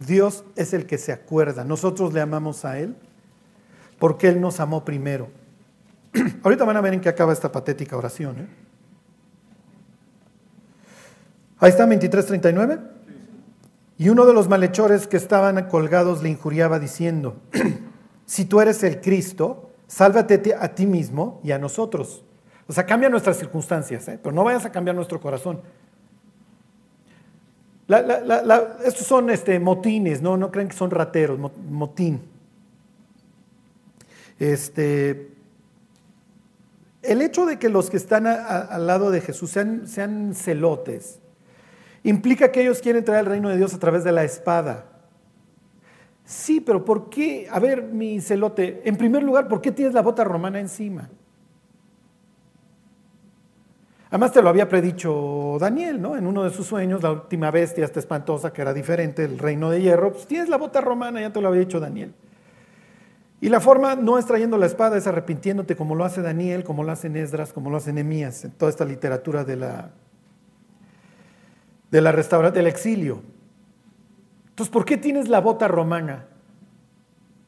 Dios 0.00 0.44
es 0.56 0.72
el 0.72 0.86
que 0.86 0.98
se 0.98 1.12
acuerda. 1.12 1.62
Nosotros 1.62 2.12
le 2.12 2.20
amamos 2.20 2.64
a 2.64 2.78
Él 2.80 2.96
porque 4.00 4.28
Él 4.28 4.40
nos 4.40 4.58
amó 4.58 4.84
primero. 4.84 5.30
Ahorita 6.42 6.64
van 6.64 6.76
a 6.76 6.80
ver 6.80 6.94
en 6.94 7.00
qué 7.00 7.08
acaba 7.08 7.32
esta 7.32 7.52
patética 7.52 7.96
oración. 7.96 8.40
¿eh? 8.40 8.69
Ahí 11.60 11.68
está 11.70 11.86
23:39. 11.86 12.80
Y 13.98 14.08
uno 14.08 14.24
de 14.24 14.32
los 14.32 14.48
malhechores 14.48 15.06
que 15.06 15.18
estaban 15.18 15.62
colgados 15.68 16.22
le 16.22 16.30
injuriaba 16.30 16.78
diciendo, 16.78 17.36
si 18.26 18.46
tú 18.46 18.62
eres 18.62 18.82
el 18.82 19.02
Cristo, 19.02 19.70
sálvate 19.86 20.54
a 20.58 20.74
ti 20.74 20.86
mismo 20.86 21.38
y 21.44 21.52
a 21.52 21.58
nosotros. 21.58 22.24
O 22.66 22.72
sea, 22.72 22.86
cambia 22.86 23.10
nuestras 23.10 23.36
circunstancias, 23.36 24.08
¿eh? 24.08 24.18
pero 24.22 24.34
no 24.34 24.42
vayas 24.42 24.64
a 24.64 24.72
cambiar 24.72 24.96
nuestro 24.96 25.20
corazón. 25.20 25.60
estos 28.84 29.06
son 29.06 29.28
este, 29.28 29.60
motines, 29.60 30.22
¿no? 30.22 30.38
no 30.38 30.50
creen 30.50 30.68
que 30.68 30.76
son 30.76 30.90
rateros, 30.90 31.38
motín. 31.38 32.22
Este, 34.38 35.32
el 37.02 37.20
hecho 37.20 37.44
de 37.44 37.58
que 37.58 37.68
los 37.68 37.90
que 37.90 37.98
están 37.98 38.26
al 38.26 38.86
lado 38.86 39.10
de 39.10 39.20
Jesús 39.20 39.50
sean 39.50 40.34
celotes, 40.34 41.20
implica 42.02 42.50
que 42.50 42.62
ellos 42.62 42.80
quieren 42.80 43.04
traer 43.04 43.20
el 43.20 43.26
reino 43.26 43.48
de 43.48 43.56
Dios 43.56 43.74
a 43.74 43.78
través 43.78 44.04
de 44.04 44.12
la 44.12 44.24
espada. 44.24 44.86
Sí, 46.24 46.60
pero 46.60 46.84
¿por 46.84 47.10
qué? 47.10 47.48
A 47.50 47.58
ver, 47.58 47.82
mi 47.82 48.20
celote, 48.20 48.82
en 48.84 48.96
primer 48.96 49.22
lugar, 49.22 49.48
¿por 49.48 49.60
qué 49.60 49.72
tienes 49.72 49.94
la 49.94 50.02
bota 50.02 50.22
romana 50.22 50.60
encima? 50.60 51.10
Además 54.10 54.32
te 54.32 54.42
lo 54.42 54.48
había 54.48 54.68
predicho 54.68 55.56
Daniel, 55.60 56.00
¿no? 56.00 56.16
En 56.16 56.26
uno 56.26 56.42
de 56.42 56.50
sus 56.50 56.66
sueños, 56.66 57.02
la 57.02 57.12
última 57.12 57.50
bestia, 57.50 57.84
esta 57.84 58.00
espantosa, 58.00 58.52
que 58.52 58.62
era 58.62 58.72
diferente, 58.72 59.24
el 59.24 59.38
reino 59.38 59.70
de 59.70 59.82
hierro, 59.82 60.12
pues 60.12 60.26
tienes 60.26 60.48
la 60.48 60.56
bota 60.56 60.80
romana, 60.80 61.20
ya 61.20 61.32
te 61.32 61.40
lo 61.40 61.48
había 61.48 61.60
dicho 61.60 61.78
Daniel. 61.78 62.12
Y 63.40 63.48
la 63.48 63.60
forma 63.60 63.94
no 63.94 64.18
es 64.18 64.26
trayendo 64.26 64.58
la 64.58 64.66
espada, 64.66 64.98
es 64.98 65.06
arrepintiéndote 65.06 65.76
como 65.76 65.94
lo 65.94 66.04
hace 66.04 66.22
Daniel, 66.22 66.64
como 66.64 66.82
lo 66.82 66.92
hacen 66.92 67.16
Esdras, 67.16 67.52
como 67.52 67.70
lo 67.70 67.76
hacen 67.76 67.94
Nemías, 67.94 68.44
en 68.44 68.50
toda 68.50 68.70
esta 68.70 68.84
literatura 68.84 69.44
de 69.44 69.56
la, 69.56 69.90
de 71.90 72.00
la 72.00 72.12
restauración 72.12 72.54
del 72.54 72.66
exilio. 72.66 73.22
Entonces, 74.50 74.72
¿por 74.72 74.84
qué 74.84 74.96
tienes 74.96 75.28
la 75.28 75.40
bota 75.40 75.68
romana? 75.68 76.26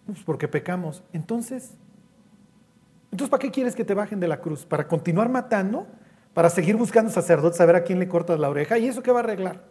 Pues 0.06 0.20
porque 0.24 0.48
pecamos. 0.48 1.02
Entonces, 1.12 1.72
entonces, 3.12 3.30
¿para 3.30 3.42
qué 3.42 3.50
quieres 3.50 3.74
que 3.74 3.84
te 3.84 3.92
bajen 3.92 4.20
de 4.20 4.26
la 4.26 4.40
cruz? 4.40 4.64
¿Para 4.64 4.88
continuar 4.88 5.28
matando? 5.28 5.86
¿Para 6.32 6.48
seguir 6.48 6.76
buscando 6.76 7.10
sacerdotes, 7.12 7.58
saber 7.58 7.76
a 7.76 7.84
quién 7.84 7.98
le 7.98 8.08
cortas 8.08 8.40
la 8.40 8.48
oreja? 8.48 8.78
¿Y 8.78 8.88
eso 8.88 9.02
qué 9.02 9.12
va 9.12 9.20
a 9.20 9.22
arreglar? 9.22 9.64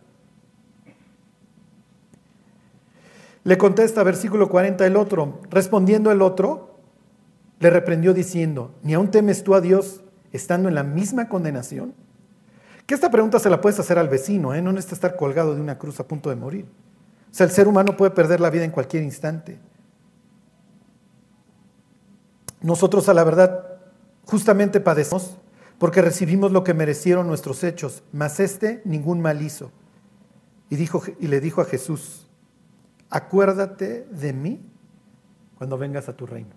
Le 3.43 3.57
contesta, 3.57 4.03
versículo 4.03 4.47
40, 4.47 4.85
el 4.85 4.95
otro. 4.95 5.39
Respondiendo 5.49 6.11
el 6.11 6.21
otro, 6.21 6.77
le 7.59 7.71
reprendió 7.71 8.13
diciendo, 8.13 8.75
¿ni 8.83 8.93
aún 8.93 9.09
temes 9.09 9.43
tú 9.43 9.55
a 9.55 9.61
Dios 9.61 10.03
estando 10.31 10.69
en 10.69 10.75
la 10.75 10.83
misma 10.83 11.27
condenación? 11.27 11.95
Que 12.85 12.95
esta 12.95 13.09
pregunta 13.09 13.39
se 13.39 13.49
la 13.49 13.61
puedes 13.61 13.79
hacer 13.79 13.97
al 13.97 14.09
vecino, 14.09 14.53
¿eh? 14.53 14.61
no 14.61 14.71
necesita 14.71 14.95
estar 14.95 15.15
colgado 15.15 15.55
de 15.55 15.61
una 15.61 15.77
cruz 15.77 15.99
a 15.99 16.07
punto 16.07 16.29
de 16.29 16.35
morir. 16.35 16.65
O 17.31 17.33
sea, 17.33 17.45
el 17.45 17.51
ser 17.51 17.67
humano 17.67 17.95
puede 17.95 18.11
perder 18.11 18.39
la 18.39 18.49
vida 18.49 18.65
en 18.65 18.71
cualquier 18.71 19.03
instante. 19.03 19.59
Nosotros 22.61 23.07
a 23.09 23.13
la 23.13 23.23
verdad 23.23 23.79
justamente 24.25 24.79
padecemos 24.79 25.37
porque 25.79 26.01
recibimos 26.01 26.51
lo 26.51 26.63
que 26.63 26.73
merecieron 26.73 27.25
nuestros 27.25 27.63
hechos, 27.63 28.03
mas 28.11 28.39
este 28.39 28.81
ningún 28.85 29.19
mal 29.19 29.41
hizo. 29.41 29.71
Y, 30.69 30.75
dijo, 30.75 31.01
y 31.19 31.27
le 31.27 31.41
dijo 31.41 31.61
a 31.61 31.65
Jesús, 31.65 32.27
acuérdate 33.09 34.05
de 34.11 34.31
mí 34.31 34.61
cuando 35.57 35.77
vengas 35.77 36.07
a 36.07 36.15
tu 36.15 36.25
reino. 36.25 36.51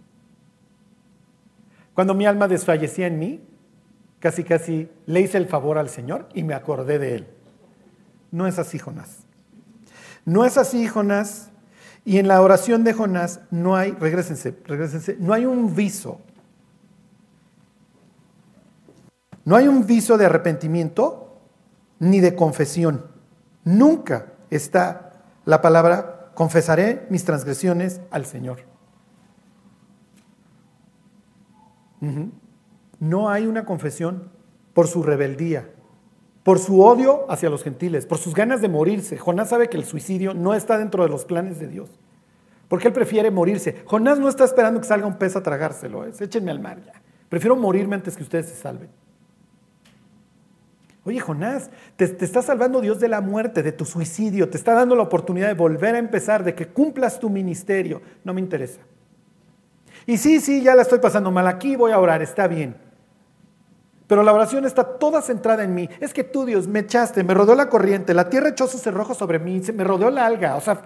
Cuando 1.94 2.14
mi 2.14 2.26
alma 2.26 2.48
desfallecía 2.48 3.06
en 3.06 3.18
mí, 3.18 3.48
casi 4.24 4.42
casi 4.42 4.88
le 5.04 5.20
hice 5.20 5.36
el 5.36 5.46
favor 5.46 5.76
al 5.76 5.90
Señor 5.90 6.30
y 6.32 6.44
me 6.44 6.54
acordé 6.54 6.98
de 6.98 7.14
él. 7.14 7.26
No 8.30 8.46
es 8.46 8.58
así, 8.58 8.78
Jonás. 8.78 9.18
No 10.24 10.46
es 10.46 10.56
así, 10.56 10.88
Jonás. 10.88 11.50
Y 12.06 12.16
en 12.16 12.26
la 12.26 12.40
oración 12.40 12.84
de 12.84 12.94
Jonás 12.94 13.40
no 13.50 13.76
hay, 13.76 13.90
regresense, 13.92 14.56
regresense, 14.64 15.18
no 15.20 15.34
hay 15.34 15.44
un 15.44 15.74
viso. 15.74 16.22
No 19.44 19.56
hay 19.56 19.68
un 19.68 19.84
viso 19.84 20.16
de 20.16 20.24
arrepentimiento 20.24 21.38
ni 21.98 22.20
de 22.20 22.34
confesión. 22.34 23.04
Nunca 23.62 24.32
está 24.48 25.20
la 25.44 25.60
palabra 25.60 26.30
confesaré 26.32 27.06
mis 27.10 27.26
transgresiones 27.26 28.00
al 28.10 28.24
Señor. 28.24 28.60
No 33.00 33.30
hay 33.30 33.46
una 33.46 33.64
confesión 33.64 34.30
por 34.72 34.88
su 34.88 35.02
rebeldía, 35.02 35.70
por 36.42 36.58
su 36.58 36.82
odio 36.82 37.24
hacia 37.30 37.50
los 37.50 37.62
gentiles, 37.62 38.06
por 38.06 38.18
sus 38.18 38.34
ganas 38.34 38.60
de 38.60 38.68
morirse. 38.68 39.16
Jonás 39.16 39.48
sabe 39.48 39.68
que 39.68 39.76
el 39.76 39.84
suicidio 39.84 40.34
no 40.34 40.54
está 40.54 40.78
dentro 40.78 41.02
de 41.02 41.08
los 41.08 41.24
planes 41.24 41.58
de 41.58 41.68
Dios, 41.68 41.90
porque 42.68 42.88
él 42.88 42.92
prefiere 42.92 43.30
morirse. 43.30 43.82
Jonás 43.86 44.18
no 44.18 44.28
está 44.28 44.44
esperando 44.44 44.80
que 44.80 44.86
salga 44.86 45.06
un 45.06 45.16
pez 45.16 45.36
a 45.36 45.42
tragárselo, 45.42 46.04
es 46.04 46.20
échenme 46.20 46.50
al 46.50 46.60
mar 46.60 46.82
ya. 46.84 46.92
Prefiero 47.28 47.56
morirme 47.56 47.96
antes 47.96 48.16
que 48.16 48.22
ustedes 48.22 48.46
se 48.46 48.54
salven. 48.54 48.90
Oye, 51.06 51.20
Jonás, 51.20 51.70
te, 51.96 52.08
te, 52.08 52.24
está 52.24 52.40
salvando 52.40 52.80
Dios 52.80 52.98
de 52.98 53.08
la 53.08 53.20
muerte, 53.20 53.62
de 53.62 53.72
tu 53.72 53.84
suicidio, 53.84 54.48
te 54.48 54.56
está 54.56 54.72
dando 54.72 54.96
la 54.96 55.02
oportunidad 55.02 55.48
de 55.48 55.54
volver 55.54 55.94
a 55.94 55.98
empezar, 55.98 56.44
de 56.44 56.54
que 56.54 56.68
cumplas 56.68 57.20
tu 57.20 57.28
ministerio. 57.28 58.00
No 58.24 58.32
me 58.32 58.40
interesa. 58.40 58.80
Y 60.06 60.18
sí, 60.18 60.40
sí, 60.40 60.62
ya 60.62 60.74
la 60.74 60.82
estoy 60.82 60.98
pasando 60.98 61.30
mal 61.30 61.46
aquí, 61.46 61.76
voy 61.76 61.92
a 61.92 61.98
orar, 61.98 62.22
está 62.22 62.46
bien. 62.46 62.76
Pero 64.14 64.22
la 64.22 64.32
oración 64.32 64.64
está 64.64 64.84
toda 64.84 65.20
centrada 65.22 65.64
en 65.64 65.74
mí. 65.74 65.88
Es 65.98 66.14
que 66.14 66.22
tú, 66.22 66.44
Dios, 66.44 66.68
me 66.68 66.78
echaste, 66.78 67.24
me 67.24 67.34
rodeó 67.34 67.56
la 67.56 67.68
corriente, 67.68 68.14
la 68.14 68.30
tierra 68.30 68.50
echó 68.50 68.68
su 68.68 68.78
cerrojo 68.78 69.12
sobre 69.12 69.40
mí, 69.40 69.60
me 69.74 69.82
rodeó 69.82 70.08
la 70.08 70.24
alga. 70.24 70.54
O 70.54 70.60
sea, 70.60 70.82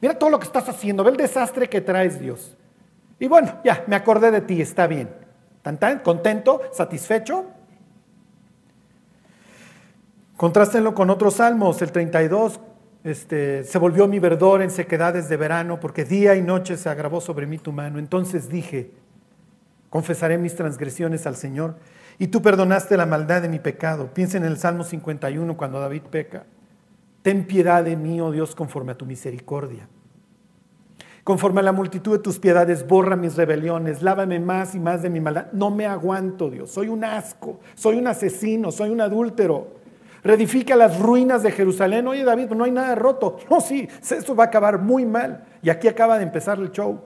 mira 0.00 0.16
todo 0.16 0.30
lo 0.30 0.38
que 0.38 0.46
estás 0.46 0.68
haciendo, 0.68 1.02
ve 1.02 1.10
el 1.10 1.16
desastre 1.16 1.68
que 1.68 1.80
traes, 1.80 2.20
Dios. 2.20 2.56
Y 3.18 3.26
bueno, 3.26 3.58
ya, 3.64 3.82
me 3.88 3.96
acordé 3.96 4.30
de 4.30 4.40
ti, 4.40 4.62
está 4.62 4.86
bien. 4.86 5.10
¿Tan, 5.62 5.78
tan? 5.78 5.98
¿Contento? 5.98 6.60
¿Satisfecho? 6.70 7.44
Contrástenlo 10.36 10.94
con 10.94 11.10
otros 11.10 11.34
salmos, 11.34 11.82
el 11.82 11.90
32, 11.90 12.60
este, 13.02 13.64
se 13.64 13.78
volvió 13.78 14.06
mi 14.06 14.20
verdor 14.20 14.62
en 14.62 14.70
sequedades 14.70 15.28
de 15.28 15.36
verano, 15.36 15.80
porque 15.80 16.04
día 16.04 16.36
y 16.36 16.42
noche 16.42 16.76
se 16.76 16.88
agravó 16.88 17.20
sobre 17.20 17.48
mí 17.48 17.58
tu 17.58 17.72
mano. 17.72 17.98
Entonces 17.98 18.48
dije, 18.48 18.92
confesaré 19.90 20.38
mis 20.38 20.54
transgresiones 20.54 21.26
al 21.26 21.34
Señor, 21.34 21.74
y 22.18 22.28
tú 22.28 22.42
perdonaste 22.42 22.96
la 22.96 23.06
maldad 23.06 23.42
de 23.42 23.48
mi 23.48 23.58
pecado. 23.58 24.10
Piensa 24.12 24.36
en 24.36 24.44
el 24.44 24.56
Salmo 24.58 24.84
51 24.84 25.56
cuando 25.56 25.80
David 25.80 26.02
peca. 26.10 26.44
Ten 27.22 27.46
piedad 27.46 27.84
de 27.84 27.96
mí, 27.96 28.20
oh 28.20 28.30
Dios, 28.30 28.54
conforme 28.54 28.92
a 28.92 28.96
tu 28.96 29.06
misericordia. 29.06 29.88
Conforme 31.22 31.60
a 31.60 31.64
la 31.64 31.72
multitud 31.72 32.12
de 32.12 32.22
tus 32.22 32.38
piedades, 32.38 32.86
borra 32.86 33.16
mis 33.16 33.36
rebeliones, 33.36 34.02
lávame 34.02 34.38
más 34.40 34.74
y 34.74 34.78
más 34.78 35.02
de 35.02 35.08
mi 35.08 35.20
maldad. 35.20 35.46
No 35.52 35.70
me 35.70 35.86
aguanto, 35.86 36.50
Dios. 36.50 36.70
Soy 36.70 36.88
un 36.88 37.02
asco, 37.02 37.60
soy 37.74 37.96
un 37.96 38.06
asesino, 38.06 38.70
soy 38.70 38.90
un 38.90 39.00
adúltero 39.00 39.84
reedifica 40.24 40.74
las 40.74 40.98
ruinas 40.98 41.42
de 41.42 41.52
Jerusalén. 41.52 42.08
Oye, 42.08 42.24
David, 42.24 42.50
no 42.50 42.64
hay 42.64 42.72
nada 42.72 42.94
roto. 42.94 43.36
No, 43.50 43.60
sí, 43.60 43.86
esto 44.00 44.34
va 44.34 44.44
a 44.44 44.46
acabar 44.48 44.80
muy 44.80 45.04
mal. 45.04 45.44
Y 45.62 45.68
aquí 45.70 45.86
acaba 45.86 46.16
de 46.16 46.24
empezar 46.24 46.58
el 46.58 46.72
show. 46.72 47.02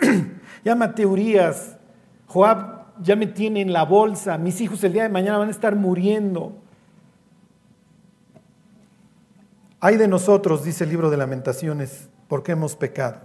Llama 0.64 0.94
teorías. 0.94 1.76
Joab 2.30 3.02
ya 3.02 3.16
me 3.16 3.26
tiene 3.26 3.60
en 3.60 3.72
la 3.72 3.82
bolsa. 3.84 4.38
Mis 4.38 4.60
hijos 4.60 4.84
el 4.84 4.92
día 4.92 5.02
de 5.02 5.08
mañana 5.08 5.36
van 5.36 5.48
a 5.48 5.50
estar 5.50 5.74
muriendo. 5.74 6.52
Hay 9.80 9.96
de 9.96 10.06
nosotros, 10.06 10.62
dice 10.62 10.84
el 10.84 10.90
libro 10.90 11.10
de 11.10 11.16
lamentaciones, 11.16 12.08
porque 12.28 12.52
hemos 12.52 12.76
pecado. 12.76 13.18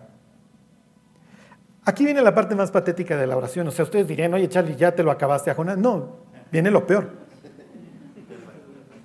Aquí 1.83 2.03
viene 2.03 2.23
la 2.23 2.33
parte 2.33 2.55
más 2.55 2.71
patética 2.71 3.15
de 3.15 3.27
la 3.27 3.37
oración. 3.37 3.67
O 3.67 3.71
sea, 3.71 3.83
ustedes 3.83 4.07
dirían, 4.07 4.33
oye 4.33 4.49
Charlie, 4.49 4.75
ya 4.75 4.95
te 4.95 5.03
lo 5.03 5.11
acabaste 5.11 5.51
a 5.51 5.53
Jonás. 5.53 5.77
No, 5.77 6.21
viene 6.51 6.71
lo 6.71 6.87
peor. 6.87 7.11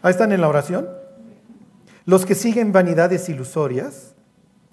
Ahí 0.01 0.13
están 0.13 0.33
en 0.33 0.41
la 0.41 0.49
oración. 0.49 0.89
Los 2.07 2.25
que 2.25 2.35
siguen 2.35 2.73
vanidades 2.73 3.29
ilusorias, 3.29 4.15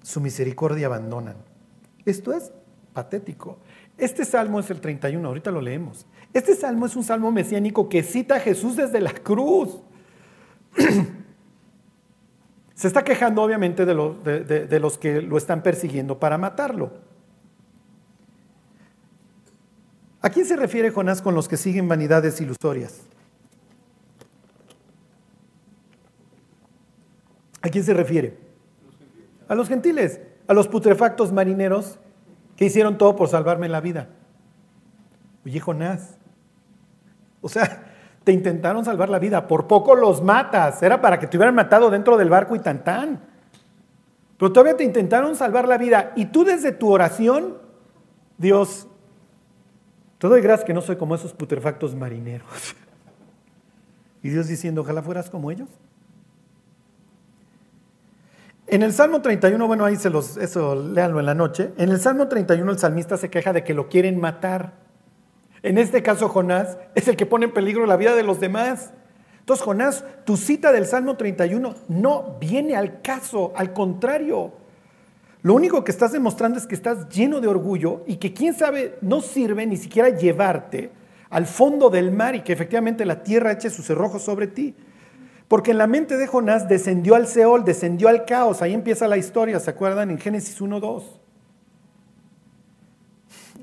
su 0.02 0.22
misericordia 0.22 0.86
abandonan. 0.86 1.36
Esto 2.06 2.32
es 2.32 2.50
patético. 2.94 3.58
Este 3.98 4.24
salmo 4.24 4.60
es 4.60 4.70
el 4.70 4.80
31, 4.80 5.26
ahorita 5.26 5.50
lo 5.50 5.60
leemos. 5.60 6.06
Este 6.32 6.54
salmo 6.54 6.86
es 6.86 6.94
un 6.94 7.02
salmo 7.02 7.32
mesiánico 7.32 7.88
que 7.88 8.04
cita 8.04 8.36
a 8.36 8.40
Jesús 8.40 8.76
desde 8.76 9.00
la 9.00 9.12
cruz. 9.12 9.80
Se 12.74 12.86
está 12.86 13.02
quejando 13.02 13.42
obviamente 13.42 13.84
de, 13.84 14.78
los 14.78 14.98
que 14.98 15.20
lo 15.20 15.36
están 15.36 15.64
persiguiendo 15.64 16.20
para 16.20 16.38
matarlo. 16.38 16.92
¿A 20.20 20.30
quién 20.30 20.46
se 20.46 20.54
refiere 20.54 20.92
Jonás 20.92 21.20
con 21.20 21.34
los 21.34 21.48
que 21.48 21.56
siguen 21.56 21.88
vanidades 21.88 22.40
ilusorias? 22.40 23.00
¿A 27.62 27.68
quién 27.68 27.82
se 27.82 27.94
refiere? 27.94 28.38
A 29.48 29.56
los 29.56 29.68
gentiles, 29.68 30.20
a 30.46 30.54
los 30.54 30.68
putrefactos 30.68 31.32
marineros 31.32 31.98
que 32.58 32.64
hicieron 32.64 32.98
todo 32.98 33.14
por 33.14 33.28
salvarme 33.28 33.68
la 33.68 33.80
vida. 33.80 34.08
Oye, 35.46 35.60
Jonás, 35.60 36.18
o 37.40 37.48
sea, 37.48 37.84
te 38.24 38.32
intentaron 38.32 38.84
salvar 38.84 39.08
la 39.08 39.20
vida, 39.20 39.46
por 39.46 39.68
poco 39.68 39.94
los 39.94 40.22
matas, 40.24 40.82
era 40.82 41.00
para 41.00 41.20
que 41.20 41.28
te 41.28 41.36
hubieran 41.36 41.54
matado 41.54 41.88
dentro 41.88 42.16
del 42.16 42.28
barco 42.28 42.56
y 42.56 42.58
tan 42.58 42.82
tan. 42.82 43.20
Pero 44.36 44.52
todavía 44.52 44.76
te 44.76 44.82
intentaron 44.82 45.36
salvar 45.36 45.68
la 45.68 45.78
vida 45.78 46.12
y 46.16 46.26
tú 46.26 46.42
desde 46.42 46.72
tu 46.72 46.90
oración, 46.90 47.58
Dios, 48.38 48.88
te 50.18 50.26
doy 50.26 50.40
gracias 50.40 50.66
que 50.66 50.74
no 50.74 50.80
soy 50.80 50.96
como 50.96 51.14
esos 51.14 51.32
putrefactos 51.32 51.94
marineros. 51.94 52.74
Y 54.20 54.30
Dios 54.30 54.48
diciendo, 54.48 54.80
ojalá 54.80 55.00
fueras 55.00 55.30
como 55.30 55.48
ellos. 55.52 55.68
En 58.70 58.82
el 58.82 58.92
Salmo 58.92 59.22
31, 59.22 59.66
bueno, 59.66 59.86
ahí 59.86 59.96
se 59.96 60.10
los, 60.10 60.36
eso 60.36 60.74
léanlo 60.74 61.20
en 61.20 61.26
la 61.26 61.34
noche. 61.34 61.72
En 61.78 61.88
el 61.88 61.98
Salmo 61.98 62.28
31 62.28 62.70
el 62.70 62.78
salmista 62.78 63.16
se 63.16 63.30
queja 63.30 63.54
de 63.54 63.64
que 63.64 63.72
lo 63.72 63.88
quieren 63.88 64.20
matar. 64.20 64.74
En 65.62 65.78
este 65.78 66.02
caso, 66.02 66.28
Jonás 66.28 66.76
es 66.94 67.08
el 67.08 67.16
que 67.16 67.24
pone 67.24 67.46
en 67.46 67.52
peligro 67.52 67.86
la 67.86 67.96
vida 67.96 68.14
de 68.14 68.22
los 68.22 68.40
demás. 68.40 68.92
Entonces, 69.40 69.64
Jonás, 69.64 70.04
tu 70.26 70.36
cita 70.36 70.70
del 70.70 70.84
Salmo 70.84 71.16
31 71.16 71.74
no 71.88 72.36
viene 72.38 72.76
al 72.76 73.00
caso, 73.00 73.54
al 73.56 73.72
contrario. 73.72 74.52
Lo 75.40 75.54
único 75.54 75.82
que 75.82 75.90
estás 75.90 76.12
demostrando 76.12 76.58
es 76.58 76.66
que 76.66 76.74
estás 76.74 77.08
lleno 77.08 77.40
de 77.40 77.48
orgullo 77.48 78.02
y 78.06 78.16
que 78.16 78.34
quién 78.34 78.52
sabe 78.52 78.98
no 79.00 79.22
sirve 79.22 79.64
ni 79.64 79.78
siquiera 79.78 80.10
llevarte 80.10 80.90
al 81.30 81.46
fondo 81.46 81.88
del 81.88 82.10
mar 82.10 82.34
y 82.34 82.42
que 82.42 82.52
efectivamente 82.52 83.06
la 83.06 83.22
tierra 83.22 83.52
eche 83.52 83.70
sus 83.70 83.86
cerrojos 83.86 84.20
sobre 84.20 84.46
ti. 84.46 84.74
Porque 85.48 85.70
en 85.70 85.78
la 85.78 85.86
mente 85.86 86.16
de 86.16 86.26
Jonás 86.26 86.68
descendió 86.68 87.14
al 87.14 87.26
Seol, 87.26 87.64
descendió 87.64 88.08
al 88.08 88.26
caos. 88.26 88.62
Ahí 88.62 88.74
empieza 88.74 89.08
la 89.08 89.16
historia, 89.16 89.58
¿se 89.58 89.70
acuerdan? 89.70 90.10
En 90.10 90.18
Génesis 90.18 90.60
1.2. 90.60 91.02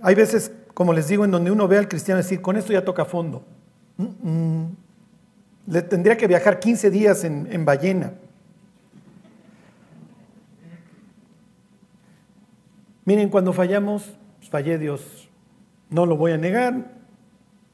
Hay 0.02 0.16
veces 0.16 0.52
como 0.76 0.92
les 0.92 1.08
digo, 1.08 1.24
en 1.24 1.32
donde 1.32 1.52
uno 1.52 1.70
ve 1.70 1.78
al 1.78 1.88
cristiano 1.88 2.18
decir, 2.18 2.42
con 2.42 2.58
esto 2.58 2.74
ya 2.74 2.84
toca 2.84 3.06
fondo. 3.06 3.46
Le 5.66 5.82
tendría 5.82 6.18
que 6.18 6.28
viajar 6.28 6.60
15 6.60 6.92
días 6.92 7.24
en, 7.24 7.66
ballena. 7.66 8.12
Miren, 13.06 13.30
cuando 13.30 13.54
fallamos, 13.54 14.12
pues, 14.38 14.50
fallé 14.50 14.78
Dios, 14.78 15.30
no 15.90 16.06
lo 16.06 16.18
voy 16.18 16.34
a 16.34 16.38
negar, 16.38 16.92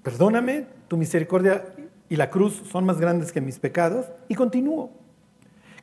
perdóname, 0.04 0.68
tu 0.88 0.98
misericordia 0.98 1.64
y 2.12 2.18
la 2.18 2.30
cruz 2.30 2.62
son 2.70 2.86
más 2.86 3.00
grandes 3.00 3.32
que 3.32 3.40
mis 3.40 3.58
pecados, 3.58 4.06
y 4.28 4.36
continúo. 4.36 4.92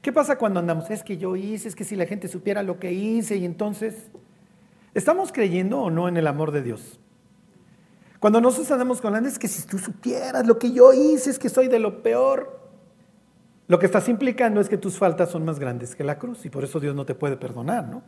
¿Qué 0.03 0.13
pasa 0.13 0.37
cuando 0.37 0.61
andamos? 0.61 0.91
Es 0.91 1.03
que 1.03 1.17
yo 1.17 1.37
hice, 1.37 1.69
es 1.69 1.75
que 1.75 1.85
si 1.85 1.97
la 1.97 2.05
gente 2.05 2.29
supiera 2.29 2.63
lo 2.63 2.79
que 2.79 2.93
hice, 2.93 3.37
y 3.37 3.47
entonces, 3.47 4.11
¿estamos 4.93 5.33
creyendo 5.33 5.81
o 5.81 5.89
no 5.89 6.07
en 6.07 6.19
el 6.19 6.27
amor 6.27 6.53
de 6.53 6.61
Dios? 6.61 7.01
Cuando 8.21 8.43
nosotros 8.43 8.71
andamos 8.71 9.01
con 9.01 9.15
la 9.15 9.27
es 9.27 9.39
que 9.39 9.49
si 9.49 9.67
tú 9.67 9.79
supieras 9.79 10.47
lo 10.47 10.59
que 10.59 10.71
yo 10.71 10.93
hice, 10.93 11.31
es 11.31 11.39
que 11.39 11.49
soy 11.49 11.69
de 11.69 11.79
lo 11.79 12.03
peor. 12.03 12.61
Lo 13.67 13.79
que 13.79 13.87
estás 13.87 14.07
implicando 14.11 14.61
es 14.61 14.69
que 14.69 14.77
tus 14.77 14.99
faltas 14.99 15.31
son 15.31 15.47
más 15.47 15.59
grandes 15.59 15.97
que 15.97 16.05
la 16.05 16.19
cruz 16.19 16.45
y 16.45 16.51
por 16.51 16.63
eso 16.63 16.79
Dios 16.79 16.95
no 16.95 17.07
te 17.07 17.15
puede 17.15 17.39
perdonar, 17.39 17.89
¿no? 17.89 18.03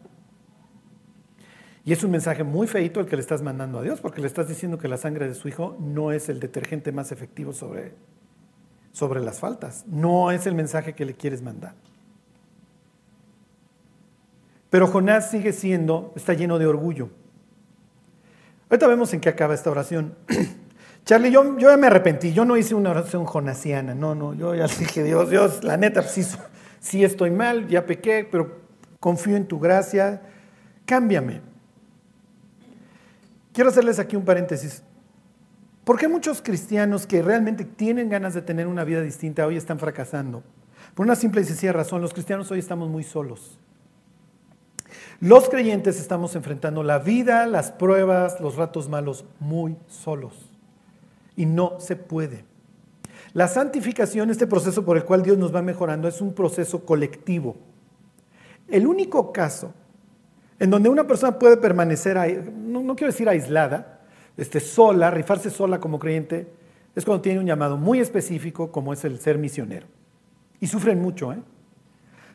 Y 1.84 1.92
es 1.92 2.04
un 2.04 2.10
mensaje 2.10 2.44
muy 2.44 2.66
feito 2.66 3.00
el 3.00 3.06
que 3.06 3.16
le 3.16 3.22
estás 3.22 3.42
mandando 3.42 3.78
a 3.78 3.82
Dios, 3.82 4.00
porque 4.00 4.20
le 4.20 4.26
estás 4.26 4.48
diciendo 4.48 4.78
que 4.78 4.88
la 4.88 4.96
sangre 4.96 5.26
de 5.28 5.34
su 5.34 5.48
hijo 5.48 5.76
no 5.80 6.12
es 6.12 6.28
el 6.28 6.38
detergente 6.38 6.92
más 6.92 7.10
efectivo 7.10 7.52
sobre, 7.52 7.94
sobre 8.92 9.20
las 9.20 9.40
faltas. 9.40 9.84
No 9.86 10.30
es 10.30 10.46
el 10.46 10.54
mensaje 10.54 10.94
que 10.94 11.04
le 11.04 11.14
quieres 11.14 11.42
mandar. 11.42 11.74
Pero 14.68 14.86
Jonás 14.86 15.30
sigue 15.30 15.52
siendo, 15.52 16.12
está 16.14 16.34
lleno 16.34 16.58
de 16.58 16.66
orgullo. 16.66 17.08
Ahorita 18.68 18.86
vemos 18.86 19.12
en 19.14 19.20
qué 19.20 19.28
acaba 19.30 19.54
esta 19.54 19.70
oración. 19.70 20.14
Charlie, 21.04 21.32
yo, 21.32 21.58
yo 21.58 21.70
ya 21.70 21.76
me 21.76 21.88
arrepentí, 21.88 22.32
yo 22.32 22.44
no 22.44 22.56
hice 22.56 22.74
una 22.74 22.90
oración 22.90 23.24
jonasiana, 23.24 23.94
no, 23.94 24.14
no, 24.14 24.34
yo 24.34 24.54
ya 24.54 24.66
dije, 24.66 25.02
Dios, 25.02 25.30
Dios, 25.30 25.64
la 25.64 25.76
neta, 25.76 26.02
sí, 26.02 26.24
sí 26.78 27.02
estoy 27.02 27.30
mal, 27.30 27.66
ya 27.66 27.84
pequé, 27.86 28.28
pero 28.30 28.60
confío 29.00 29.36
en 29.36 29.46
tu 29.46 29.58
gracia, 29.58 30.22
cámbiame. 30.84 31.40
Quiero 33.52 33.70
hacerles 33.70 33.98
aquí 33.98 34.16
un 34.16 34.24
paréntesis. 34.24 34.82
¿Por 35.84 35.98
qué 35.98 36.08
muchos 36.08 36.40
cristianos 36.40 37.06
que 37.06 37.22
realmente 37.22 37.64
tienen 37.64 38.08
ganas 38.08 38.34
de 38.34 38.42
tener 38.42 38.66
una 38.66 38.84
vida 38.84 39.00
distinta 39.00 39.46
hoy 39.46 39.56
están 39.56 39.78
fracasando? 39.78 40.42
Por 40.94 41.06
una 41.06 41.16
simple 41.16 41.40
y 41.40 41.44
sencilla 41.44 41.72
razón, 41.72 42.00
los 42.00 42.12
cristianos 42.12 42.50
hoy 42.50 42.60
estamos 42.60 42.88
muy 42.88 43.02
solos. 43.02 43.58
Los 45.20 45.48
creyentes 45.48 45.98
estamos 46.00 46.34
enfrentando 46.36 46.82
la 46.82 46.98
vida, 46.98 47.46
las 47.46 47.72
pruebas, 47.72 48.40
los 48.40 48.56
ratos 48.56 48.88
malos 48.88 49.24
muy 49.38 49.76
solos. 49.88 50.50
Y 51.36 51.46
no 51.46 51.80
se 51.80 51.96
puede. 51.96 52.44
La 53.32 53.48
santificación, 53.48 54.30
este 54.30 54.46
proceso 54.46 54.84
por 54.84 54.96
el 54.96 55.04
cual 55.04 55.22
Dios 55.22 55.38
nos 55.38 55.54
va 55.54 55.62
mejorando, 55.62 56.08
es 56.08 56.20
un 56.20 56.34
proceso 56.34 56.84
colectivo. 56.84 57.56
El 58.68 58.86
único 58.86 59.32
caso 59.32 59.74
en 60.60 60.70
donde 60.70 60.90
una 60.90 61.06
persona 61.06 61.38
puede 61.38 61.56
permanecer, 61.56 62.16
no, 62.54 62.82
no 62.82 62.94
quiero 62.94 63.12
decir 63.12 63.28
aislada, 63.28 64.02
este, 64.36 64.60
sola, 64.60 65.10
rifarse 65.10 65.50
sola 65.50 65.80
como 65.80 65.98
creyente, 65.98 66.52
es 66.94 67.04
cuando 67.04 67.22
tiene 67.22 67.40
un 67.40 67.46
llamado 67.46 67.78
muy 67.78 67.98
específico 67.98 68.70
como 68.70 68.92
es 68.92 69.04
el 69.04 69.18
ser 69.18 69.38
misionero. 69.38 69.86
Y 70.60 70.66
sufren 70.66 71.00
mucho, 71.00 71.32
¿eh? 71.32 71.38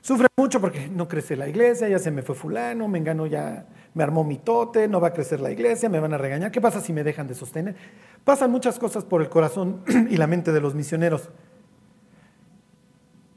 Sufre 0.02 0.28
mucho 0.38 0.60
porque 0.60 0.88
no 0.88 1.08
crece 1.08 1.36
la 1.36 1.48
iglesia, 1.48 1.88
ya 1.88 2.00
se 2.00 2.12
me 2.12 2.22
fue 2.22 2.36
fulano, 2.36 2.88
me 2.88 3.00
engano 3.00 3.26
ya, 3.26 3.66
me 3.94 4.04
armó 4.04 4.24
mi 4.24 4.38
tote, 4.38 4.88
no 4.88 5.00
va 5.00 5.10
a 5.10 5.14
crecer 5.14 5.40
la 5.40 5.52
iglesia, 5.52 5.90
me 5.90 6.00
van 6.00 6.14
a 6.14 6.18
regañar. 6.18 6.52
¿Qué 6.52 6.62
pasa 6.62 6.80
si 6.80 6.94
me 6.94 7.04
dejan 7.04 7.28
de 7.28 7.34
sostener? 7.34 7.76
Pasan 8.24 8.52
muchas 8.52 8.78
cosas 8.78 9.04
por 9.04 9.22
el 9.22 9.30
corazón 9.30 9.84
y 10.10 10.18
la 10.18 10.28
mente 10.28 10.52
de 10.52 10.62
los 10.62 10.76
misioneros. 10.76 11.30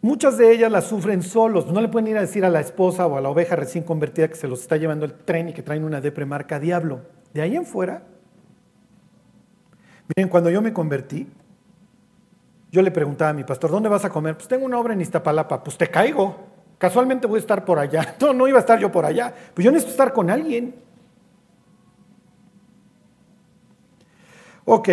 Muchas 0.00 0.38
de 0.38 0.52
ellas 0.52 0.70
las 0.70 0.84
sufren 0.84 1.22
solos, 1.22 1.66
no 1.66 1.80
le 1.80 1.88
pueden 1.88 2.08
ir 2.08 2.16
a 2.16 2.20
decir 2.20 2.44
a 2.44 2.50
la 2.50 2.60
esposa 2.60 3.06
o 3.06 3.16
a 3.16 3.20
la 3.20 3.30
oveja 3.30 3.56
recién 3.56 3.82
convertida 3.82 4.28
que 4.28 4.36
se 4.36 4.46
los 4.46 4.60
está 4.60 4.76
llevando 4.76 5.04
el 5.04 5.12
tren 5.12 5.48
y 5.48 5.52
que 5.52 5.62
traen 5.62 5.84
una 5.84 6.00
depre 6.00 6.24
marca 6.24 6.60
diablo. 6.60 7.00
De 7.34 7.42
ahí 7.42 7.56
en 7.56 7.66
fuera, 7.66 8.04
miren, 10.14 10.30
cuando 10.30 10.50
yo 10.50 10.62
me 10.62 10.72
convertí, 10.72 11.26
yo 12.70 12.82
le 12.82 12.90
preguntaba 12.90 13.30
a 13.30 13.34
mi 13.34 13.44
pastor, 13.44 13.70
¿dónde 13.70 13.88
vas 13.88 14.04
a 14.04 14.10
comer? 14.10 14.36
Pues 14.36 14.46
tengo 14.46 14.66
una 14.66 14.78
obra 14.78 14.92
en 14.92 15.00
Iztapalapa, 15.00 15.64
pues 15.64 15.76
te 15.76 15.88
caigo. 15.88 16.36
Casualmente 16.78 17.26
voy 17.26 17.38
a 17.38 17.40
estar 17.40 17.64
por 17.64 17.78
allá. 17.78 18.14
No, 18.20 18.32
no 18.32 18.46
iba 18.46 18.58
a 18.58 18.60
estar 18.60 18.78
yo 18.78 18.92
por 18.92 19.04
allá. 19.04 19.34
Pues 19.54 19.64
yo 19.64 19.72
necesito 19.72 19.92
estar 19.92 20.12
con 20.12 20.30
alguien. 20.30 20.74
Ok, 24.64 24.88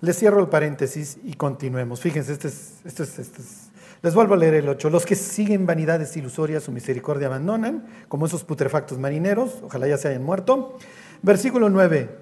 les 0.00 0.16
cierro 0.16 0.40
el 0.40 0.48
paréntesis 0.48 1.18
y 1.24 1.34
continuemos. 1.34 2.00
Fíjense, 2.00 2.32
este 2.32 2.48
es, 2.48 2.80
este 2.84 3.02
es, 3.02 3.18
este 3.18 3.42
es. 3.42 3.70
Les 4.04 4.14
vuelvo 4.14 4.34
a 4.34 4.36
leer 4.36 4.52
el 4.52 4.68
8. 4.68 4.90
Los 4.90 5.06
que 5.06 5.14
siguen 5.14 5.64
vanidades 5.64 6.14
ilusorias 6.14 6.64
su 6.64 6.72
misericordia 6.72 7.26
abandonan, 7.26 7.86
como 8.06 8.26
esos 8.26 8.44
putrefactos 8.44 8.98
marineros, 8.98 9.62
ojalá 9.62 9.88
ya 9.88 9.96
se 9.96 10.08
hayan 10.08 10.22
muerto. 10.22 10.76
Versículo 11.22 11.70
9. 11.70 12.14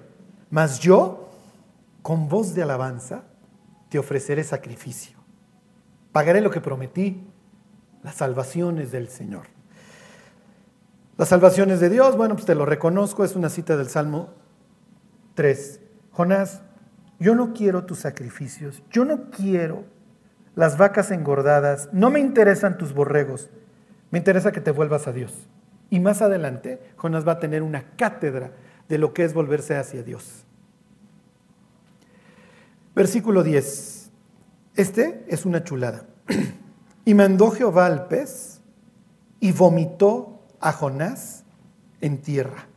Mas 0.49 0.79
yo, 0.79 1.29
con 2.01 2.29
voz 2.29 2.55
de 2.55 2.63
alabanza, 2.63 3.25
te 3.89 3.99
ofreceré 3.99 4.45
sacrificio. 4.45 5.17
Pagaré 6.13 6.39
lo 6.39 6.51
que 6.51 6.61
prometí 6.61 7.27
las 8.01 8.15
salvaciones 8.15 8.93
del 8.93 9.09
Señor. 9.09 9.47
Las 11.17 11.27
salvaciones 11.27 11.81
de 11.81 11.89
Dios, 11.89 12.15
bueno, 12.15 12.35
pues 12.35 12.45
te 12.45 12.55
lo 12.55 12.65
reconozco, 12.65 13.25
es 13.25 13.35
una 13.35 13.49
cita 13.49 13.75
del 13.75 13.89
Salmo 13.89 14.29
3. 15.33 15.81
Jonás, 16.11 16.61
yo 17.19 17.35
no 17.35 17.51
quiero 17.51 17.83
tus 17.83 17.99
sacrificios, 17.99 18.81
yo 18.89 19.03
no 19.03 19.29
quiero 19.31 19.91
las 20.55 20.77
vacas 20.77 21.11
engordadas, 21.11 21.89
no 21.91 22.09
me 22.09 22.19
interesan 22.19 22.77
tus 22.77 22.93
borregos, 22.93 23.49
Me 24.11 24.19
interesa 24.19 24.51
que 24.51 24.61
te 24.61 24.69
vuelvas 24.69 25.07
a 25.07 25.11
Dios. 25.11 25.47
Y 25.89 25.99
más 25.99 26.21
adelante, 26.21 26.79
Jonás 26.97 27.27
va 27.27 27.31
a 27.31 27.39
tener 27.39 27.63
una 27.63 27.95
cátedra 27.97 28.51
de 28.87 28.99
lo 28.99 29.11
que 29.11 29.23
es 29.23 29.33
volverse 29.33 29.75
hacia 29.75 30.03
Dios. 30.03 30.45
Versículo 32.93 33.41
10. 33.41 34.11
Este 34.75 35.25
es 35.27 35.45
una 35.45 35.63
chulada. 35.63 36.05
y 37.05 37.15
mandó 37.15 37.49
Jehová 37.49 37.87
al 37.87 38.07
pez 38.07 38.61
y 39.39 39.51
vomitó 39.51 40.43
a 40.59 40.71
Jonás 40.73 41.43
en 42.01 42.21
tierra. 42.21 42.67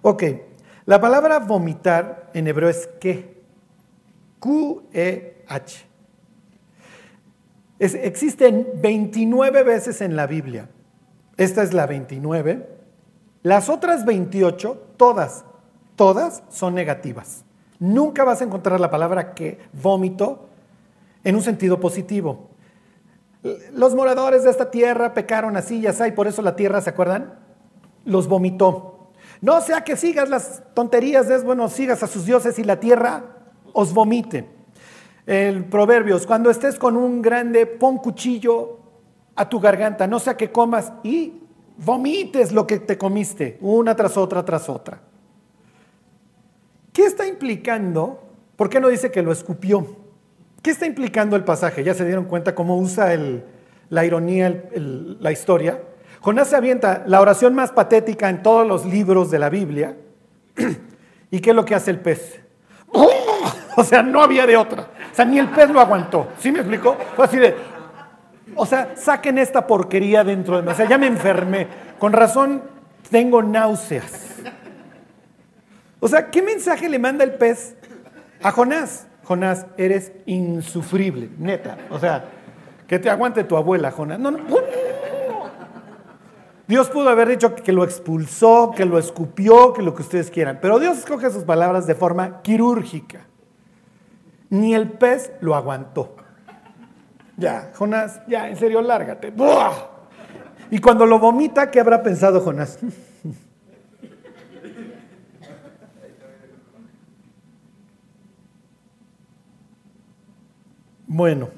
Ok, 0.00 0.24
la 0.86 1.02
palabra 1.02 1.38
vomitar 1.38 2.30
en 2.32 2.46
hebreo 2.46 2.70
es 2.70 2.88
que. 2.98 3.40
Q-E-H. 4.38 5.89
Existen 7.80 8.68
29 8.76 9.62
veces 9.62 10.00
en 10.02 10.14
la 10.14 10.26
Biblia. 10.26 10.68
Esta 11.36 11.62
es 11.62 11.72
la 11.72 11.86
29. 11.86 12.68
Las 13.42 13.70
otras 13.70 14.04
28, 14.04 14.94
todas, 14.98 15.44
todas 15.96 16.42
son 16.50 16.74
negativas. 16.74 17.44
Nunca 17.78 18.24
vas 18.24 18.42
a 18.42 18.44
encontrar 18.44 18.78
la 18.78 18.90
palabra 18.90 19.32
que 19.34 19.58
vómito 19.72 20.48
en 21.24 21.34
un 21.34 21.42
sentido 21.42 21.80
positivo. 21.80 22.50
Los 23.72 23.94
moradores 23.94 24.44
de 24.44 24.50
esta 24.50 24.70
tierra 24.70 25.14
pecaron 25.14 25.56
así, 25.56 25.82
y 25.82 26.10
por 26.12 26.26
eso 26.26 26.42
la 26.42 26.56
tierra, 26.56 26.82
¿se 26.82 26.90
acuerdan? 26.90 27.38
Los 28.04 28.28
vomitó. 28.28 29.12
No 29.40 29.58
sea 29.62 29.82
que 29.82 29.96
sigas 29.96 30.28
las 30.28 30.62
tonterías, 30.74 31.30
es 31.30 31.42
bueno, 31.42 31.68
sigas 31.70 32.02
a 32.02 32.06
sus 32.06 32.26
dioses 32.26 32.58
y 32.58 32.64
la 32.64 32.78
tierra 32.78 33.24
os 33.72 33.94
vomite. 33.94 34.59
El 35.30 35.64
Proverbios, 35.66 36.26
cuando 36.26 36.50
estés 36.50 36.76
con 36.76 36.96
un 36.96 37.22
grande, 37.22 37.64
pon 37.64 37.98
cuchillo 37.98 38.80
a 39.36 39.48
tu 39.48 39.60
garganta, 39.60 40.08
no 40.08 40.18
sea 40.18 40.36
que 40.36 40.50
comas 40.50 40.92
y 41.04 41.34
vomites 41.76 42.50
lo 42.50 42.66
que 42.66 42.80
te 42.80 42.98
comiste, 42.98 43.56
una 43.60 43.94
tras 43.94 44.16
otra, 44.16 44.44
tras 44.44 44.68
otra. 44.68 45.00
¿Qué 46.92 47.04
está 47.04 47.28
implicando? 47.28 48.20
¿Por 48.56 48.68
qué 48.68 48.80
no 48.80 48.88
dice 48.88 49.12
que 49.12 49.22
lo 49.22 49.30
escupió? 49.30 49.86
¿Qué 50.62 50.72
está 50.72 50.86
implicando 50.86 51.36
el 51.36 51.44
pasaje? 51.44 51.84
¿Ya 51.84 51.94
se 51.94 52.04
dieron 52.04 52.24
cuenta 52.24 52.56
cómo 52.56 52.76
usa 52.76 53.16
la 53.88 54.04
ironía, 54.04 54.64
la 54.74 55.30
historia? 55.30 55.80
Jonás 56.22 56.48
se 56.48 56.56
avienta 56.56 57.04
la 57.06 57.20
oración 57.20 57.54
más 57.54 57.70
patética 57.70 58.28
en 58.30 58.42
todos 58.42 58.66
los 58.66 58.84
libros 58.84 59.30
de 59.30 59.38
la 59.38 59.48
Biblia. 59.48 59.96
¿Y 61.30 61.38
qué 61.38 61.50
es 61.50 61.56
lo 61.56 61.64
que 61.64 61.76
hace 61.76 61.92
el 61.92 62.00
pez? 62.00 62.40
O 63.76 63.84
sea, 63.84 64.02
no 64.02 64.22
había 64.22 64.46
de 64.46 64.56
otra. 64.56 64.88
O 65.12 65.14
sea, 65.14 65.24
ni 65.24 65.38
el 65.38 65.48
pez 65.48 65.70
lo 65.70 65.80
aguantó. 65.80 66.28
¿Sí 66.38 66.50
me 66.50 66.58
explicó? 66.58 66.96
Fue 67.14 67.24
así 67.24 67.36
de, 67.36 67.54
o 68.54 68.66
sea, 68.66 68.96
saquen 68.96 69.38
esta 69.38 69.66
porquería 69.66 70.24
dentro 70.24 70.56
de 70.56 70.62
mí. 70.62 70.68
O 70.70 70.74
sea, 70.74 70.88
ya 70.88 70.98
me 70.98 71.06
enfermé. 71.06 71.66
Con 71.98 72.12
razón 72.12 72.62
tengo 73.10 73.42
náuseas. 73.42 74.36
O 76.00 76.08
sea, 76.08 76.30
¿qué 76.30 76.42
mensaje 76.42 76.88
le 76.88 76.98
manda 76.98 77.24
el 77.24 77.34
pez 77.34 77.76
a 78.42 78.50
Jonás? 78.50 79.06
Jonás, 79.24 79.66
eres 79.76 80.12
insufrible, 80.26 81.30
neta. 81.38 81.76
O 81.90 81.98
sea, 81.98 82.24
que 82.88 82.98
te 82.98 83.10
aguante 83.10 83.44
tu 83.44 83.56
abuela, 83.56 83.90
Jonás. 83.90 84.18
No, 84.18 84.30
no. 84.30 84.40
Dios 86.66 86.88
pudo 86.88 87.08
haber 87.08 87.28
dicho 87.28 87.54
que 87.54 87.72
lo 87.72 87.82
expulsó, 87.82 88.72
que 88.74 88.84
lo 88.84 88.98
escupió, 88.98 89.72
que 89.72 89.82
lo 89.82 89.94
que 89.94 90.02
ustedes 90.02 90.30
quieran. 90.30 90.58
Pero 90.62 90.78
Dios 90.78 90.98
escoge 90.98 91.28
sus 91.30 91.44
palabras 91.44 91.86
de 91.86 91.96
forma 91.96 92.42
quirúrgica. 92.42 93.26
Ni 94.50 94.74
el 94.74 94.90
pez 94.90 95.32
lo 95.40 95.54
aguantó. 95.54 96.16
Ya, 97.36 97.72
Jonás, 97.74 98.20
ya, 98.28 98.48
en 98.48 98.56
serio, 98.56 98.82
lárgate. 98.82 99.32
Y 100.70 100.78
cuando 100.78 101.06
lo 101.06 101.18
vomita, 101.18 101.70
¿qué 101.70 101.80
habrá 101.80 102.02
pensado 102.02 102.40
Jonás? 102.40 102.78
Bueno, 111.12 111.48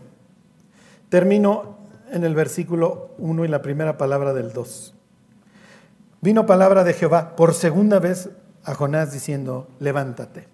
termino 1.10 1.76
en 2.10 2.24
el 2.24 2.34
versículo 2.34 3.10
1 3.18 3.44
y 3.44 3.48
la 3.48 3.60
primera 3.60 3.98
palabra 3.98 4.32
del 4.32 4.54
2. 4.54 4.94
Vino 6.22 6.46
palabra 6.46 6.84
de 6.84 6.94
Jehová 6.94 7.36
por 7.36 7.52
segunda 7.52 7.98
vez 7.98 8.30
a 8.64 8.74
Jonás 8.74 9.12
diciendo, 9.12 9.68
levántate. 9.78 10.48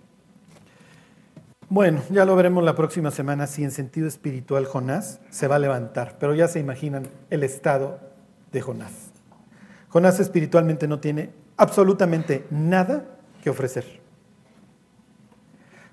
Bueno, 1.70 2.00
ya 2.08 2.24
lo 2.24 2.34
veremos 2.34 2.64
la 2.64 2.74
próxima 2.74 3.10
semana 3.10 3.46
si 3.46 3.62
en 3.62 3.70
sentido 3.70 4.08
espiritual 4.08 4.64
Jonás 4.64 5.20
se 5.28 5.48
va 5.48 5.56
a 5.56 5.58
levantar, 5.58 6.16
pero 6.18 6.34
ya 6.34 6.48
se 6.48 6.60
imaginan 6.60 7.08
el 7.28 7.42
estado 7.42 7.98
de 8.52 8.62
Jonás. 8.62 9.12
Jonás 9.90 10.18
espiritualmente 10.18 10.88
no 10.88 10.98
tiene 10.98 11.28
absolutamente 11.58 12.46
nada 12.50 13.04
que 13.42 13.50
ofrecer. 13.50 13.84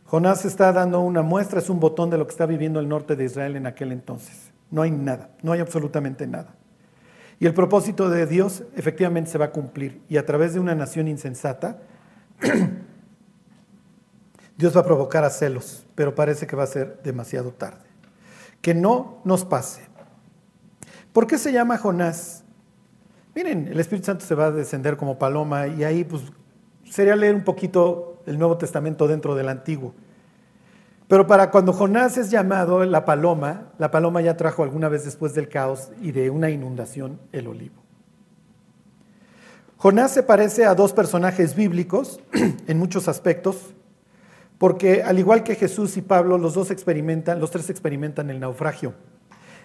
Jonás 0.05 0.45
está 0.45 0.71
dando 0.71 1.01
una 1.01 1.23
muestra, 1.23 1.59
es 1.59 1.69
un 1.69 1.81
botón 1.81 2.09
de 2.09 2.17
lo 2.17 2.25
que 2.25 2.31
está 2.31 2.45
viviendo 2.45 2.79
el 2.79 2.87
norte 2.87 3.17
de 3.17 3.25
Israel 3.25 3.57
en 3.57 3.67
aquel 3.67 3.91
entonces. 3.91 4.51
No 4.71 4.81
hay 4.81 4.91
nada, 4.91 5.31
no 5.41 5.51
hay 5.51 5.59
absolutamente 5.59 6.25
nada. 6.25 6.55
Y 7.37 7.47
el 7.47 7.53
propósito 7.53 8.09
de 8.09 8.25
Dios 8.27 8.63
efectivamente 8.77 9.29
se 9.29 9.37
va 9.37 9.45
a 9.45 9.51
cumplir. 9.51 10.01
Y 10.07 10.15
a 10.15 10.25
través 10.25 10.53
de 10.53 10.61
una 10.61 10.73
nación 10.73 11.09
insensata, 11.09 11.79
Dios 14.57 14.75
va 14.75 14.81
a 14.81 14.85
provocar 14.85 15.23
a 15.23 15.29
celos, 15.29 15.85
pero 15.95 16.15
parece 16.15 16.47
que 16.47 16.55
va 16.55 16.63
a 16.63 16.67
ser 16.67 17.01
demasiado 17.03 17.51
tarde. 17.51 17.85
Que 18.61 18.73
no 18.73 19.19
nos 19.23 19.45
pase. 19.45 19.81
¿Por 21.11 21.27
qué 21.27 21.37
se 21.37 21.51
llama 21.51 21.77
Jonás? 21.77 22.43
Miren, 23.35 23.67
el 23.67 23.79
Espíritu 23.79 24.05
Santo 24.05 24.25
se 24.25 24.35
va 24.35 24.45
a 24.45 24.51
descender 24.51 24.97
como 24.97 25.19
paloma 25.19 25.67
y 25.67 25.83
ahí 25.83 26.03
pues 26.03 26.23
sería 26.89 27.15
leer 27.15 27.35
un 27.35 27.43
poquito 27.43 28.21
el 28.25 28.39
Nuevo 28.39 28.57
Testamento 28.57 29.07
dentro 29.07 29.35
del 29.35 29.49
Antiguo. 29.49 29.93
Pero 31.07 31.27
para 31.27 31.51
cuando 31.51 31.73
Jonás 31.73 32.17
es 32.17 32.31
llamado 32.31 32.83
la 32.85 33.05
paloma, 33.05 33.71
la 33.77 33.91
paloma 33.91 34.21
ya 34.21 34.37
trajo 34.37 34.63
alguna 34.63 34.89
vez 34.89 35.05
después 35.05 35.33
del 35.33 35.49
caos 35.49 35.91
y 36.01 36.11
de 36.11 36.29
una 36.29 36.49
inundación 36.49 37.19
el 37.31 37.47
olivo. 37.47 37.75
Jonás 39.77 40.11
se 40.11 40.23
parece 40.23 40.65
a 40.65 40.73
dos 40.73 40.93
personajes 40.93 41.55
bíblicos 41.55 42.19
en 42.67 42.79
muchos 42.79 43.07
aspectos, 43.07 43.75
porque 44.57 45.03
al 45.03 45.19
igual 45.19 45.43
que 45.43 45.55
Jesús 45.55 45.97
y 45.97 46.01
Pablo, 46.01 46.37
los 46.37 46.53
dos 46.53 46.71
experimentan, 46.71 47.39
los 47.39 47.51
tres 47.51 47.69
experimentan 47.69 48.29
el 48.29 48.39
naufragio. 48.39 48.93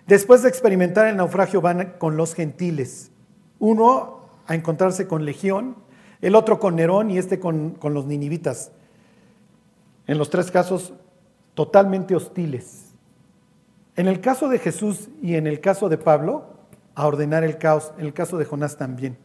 Después 0.07 0.43
de 0.43 0.49
experimentar 0.49 1.07
el 1.07 1.17
naufragio 1.17 1.61
van 1.61 1.95
con 1.99 2.17
los 2.17 2.35
gentiles. 2.35 3.13
Uno 3.59 4.21
a 4.47 4.55
encontrarse 4.55 5.07
con 5.07 5.25
Legión, 5.25 5.77
el 6.21 6.35
otro 6.35 6.59
con 6.59 6.77
Nerón 6.77 7.11
y 7.11 7.19
este 7.19 7.39
con, 7.39 7.71
con 7.71 7.95
los 7.95 8.07
ninivitas. 8.07 8.73
En 10.07 10.19
los 10.19 10.31
tres 10.31 10.51
casos 10.51 10.93
totalmente 11.55 12.17
hostiles. 12.17 12.87
En 13.97 14.09
el 14.09 14.21
caso 14.21 14.49
de 14.49 14.59
Jesús 14.59 15.09
y 15.23 15.35
en 15.35 15.47
el 15.47 15.61
caso 15.61 15.89
de 15.89 15.99
Pablo, 15.99 16.47
a 16.95 17.07
ordenar 17.07 17.45
el 17.45 17.59
caos, 17.59 17.93
en 17.99 18.07
el 18.07 18.13
caso 18.13 18.39
de 18.39 18.45
Jonás 18.45 18.77
también. 18.77 19.17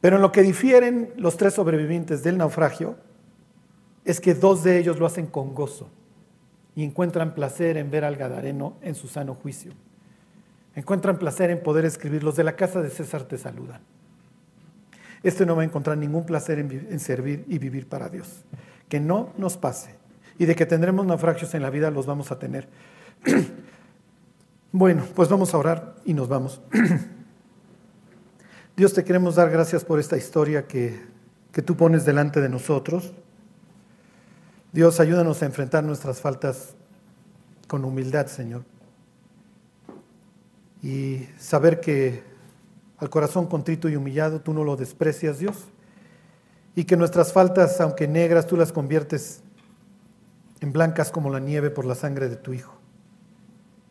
Pero 0.00 0.16
en 0.16 0.22
lo 0.22 0.32
que 0.32 0.42
difieren 0.42 1.12
los 1.16 1.36
tres 1.36 1.54
sobrevivientes 1.54 2.22
del 2.22 2.38
naufragio 2.38 2.96
es 4.04 4.20
que 4.20 4.34
dos 4.34 4.64
de 4.64 4.78
ellos 4.78 4.98
lo 4.98 5.06
hacen 5.06 5.26
con 5.26 5.54
gozo 5.54 5.88
y 6.74 6.84
encuentran 6.84 7.34
placer 7.34 7.76
en 7.76 7.90
ver 7.90 8.04
al 8.04 8.16
Gadareno 8.16 8.76
en 8.82 8.94
su 8.94 9.08
sano 9.08 9.34
juicio. 9.34 9.72
Encuentran 10.74 11.18
placer 11.18 11.50
en 11.50 11.62
poder 11.62 11.84
escribir, 11.84 12.22
los 12.22 12.36
de 12.36 12.44
la 12.44 12.56
casa 12.56 12.80
de 12.80 12.90
César 12.90 13.24
te 13.24 13.36
saludan. 13.36 13.80
Este 15.22 15.44
no 15.44 15.56
va 15.56 15.62
a 15.62 15.64
encontrar 15.64 15.98
ningún 15.98 16.24
placer 16.24 16.58
en, 16.58 16.88
en 16.90 17.00
servir 17.00 17.44
y 17.48 17.58
vivir 17.58 17.88
para 17.88 18.08
Dios. 18.08 18.44
Que 18.88 19.00
no 19.00 19.32
nos 19.36 19.56
pase. 19.56 19.96
Y 20.38 20.46
de 20.46 20.54
que 20.54 20.64
tendremos 20.64 21.04
naufragios 21.04 21.54
en 21.54 21.62
la 21.62 21.70
vida, 21.70 21.90
los 21.90 22.06
vamos 22.06 22.32
a 22.32 22.38
tener. 22.38 22.68
bueno, 24.72 25.04
pues 25.14 25.28
vamos 25.28 25.52
a 25.52 25.58
orar 25.58 25.96
y 26.06 26.14
nos 26.14 26.28
vamos. 26.28 26.62
Dios, 28.76 28.94
te 28.94 29.04
queremos 29.04 29.34
dar 29.34 29.50
gracias 29.50 29.84
por 29.84 29.98
esta 29.98 30.16
historia 30.16 30.66
que, 30.66 30.98
que 31.52 31.60
tú 31.60 31.76
pones 31.76 32.06
delante 32.06 32.40
de 32.40 32.48
nosotros. 32.48 33.12
Dios, 34.72 35.00
ayúdanos 35.00 35.42
a 35.42 35.46
enfrentar 35.46 35.82
nuestras 35.82 36.20
faltas 36.20 36.74
con 37.66 37.84
humildad, 37.84 38.26
Señor. 38.26 38.62
Y 40.80 41.26
saber 41.38 41.80
que 41.80 42.22
al 42.98 43.10
corazón 43.10 43.46
contrito 43.46 43.88
y 43.88 43.96
humillado 43.96 44.40
tú 44.40 44.52
no 44.52 44.62
lo 44.62 44.76
desprecias, 44.76 45.40
Dios. 45.40 45.56
Y 46.76 46.84
que 46.84 46.96
nuestras 46.96 47.32
faltas, 47.32 47.80
aunque 47.80 48.06
negras, 48.06 48.46
tú 48.46 48.56
las 48.56 48.70
conviertes 48.70 49.42
en 50.60 50.72
blancas 50.72 51.10
como 51.10 51.30
la 51.30 51.40
nieve 51.40 51.70
por 51.70 51.84
la 51.84 51.96
sangre 51.96 52.28
de 52.28 52.36
tu 52.36 52.52
Hijo. 52.52 52.74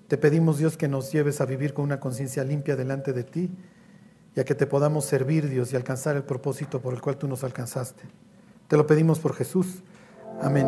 Te 0.08 0.18
pedimos, 0.18 0.60
Dios, 0.60 0.78
que 0.78 0.88
nos 0.88 1.12
lleves 1.12 1.42
a 1.42 1.46
vivir 1.46 1.74
con 1.74 1.84
una 1.84 2.00
conciencia 2.00 2.46
limpia 2.46 2.78
delante 2.78 3.12
de 3.12 3.24
ti 3.24 3.52
y 4.34 4.40
a 4.40 4.46
que 4.46 4.56
te 4.56 4.66
podamos 4.66 5.04
servir, 5.04 5.50
Dios, 5.50 5.74
y 5.74 5.76
alcanzar 5.76 6.16
el 6.16 6.24
propósito 6.24 6.80
por 6.80 6.94
el 6.94 7.02
cual 7.02 7.18
tú 7.18 7.28
nos 7.28 7.44
alcanzaste. 7.44 8.04
Te 8.70 8.78
lo 8.78 8.88
pedimos 8.88 9.20
por 9.20 9.36
Jesús. 9.36 9.84
Amén. 10.42 10.68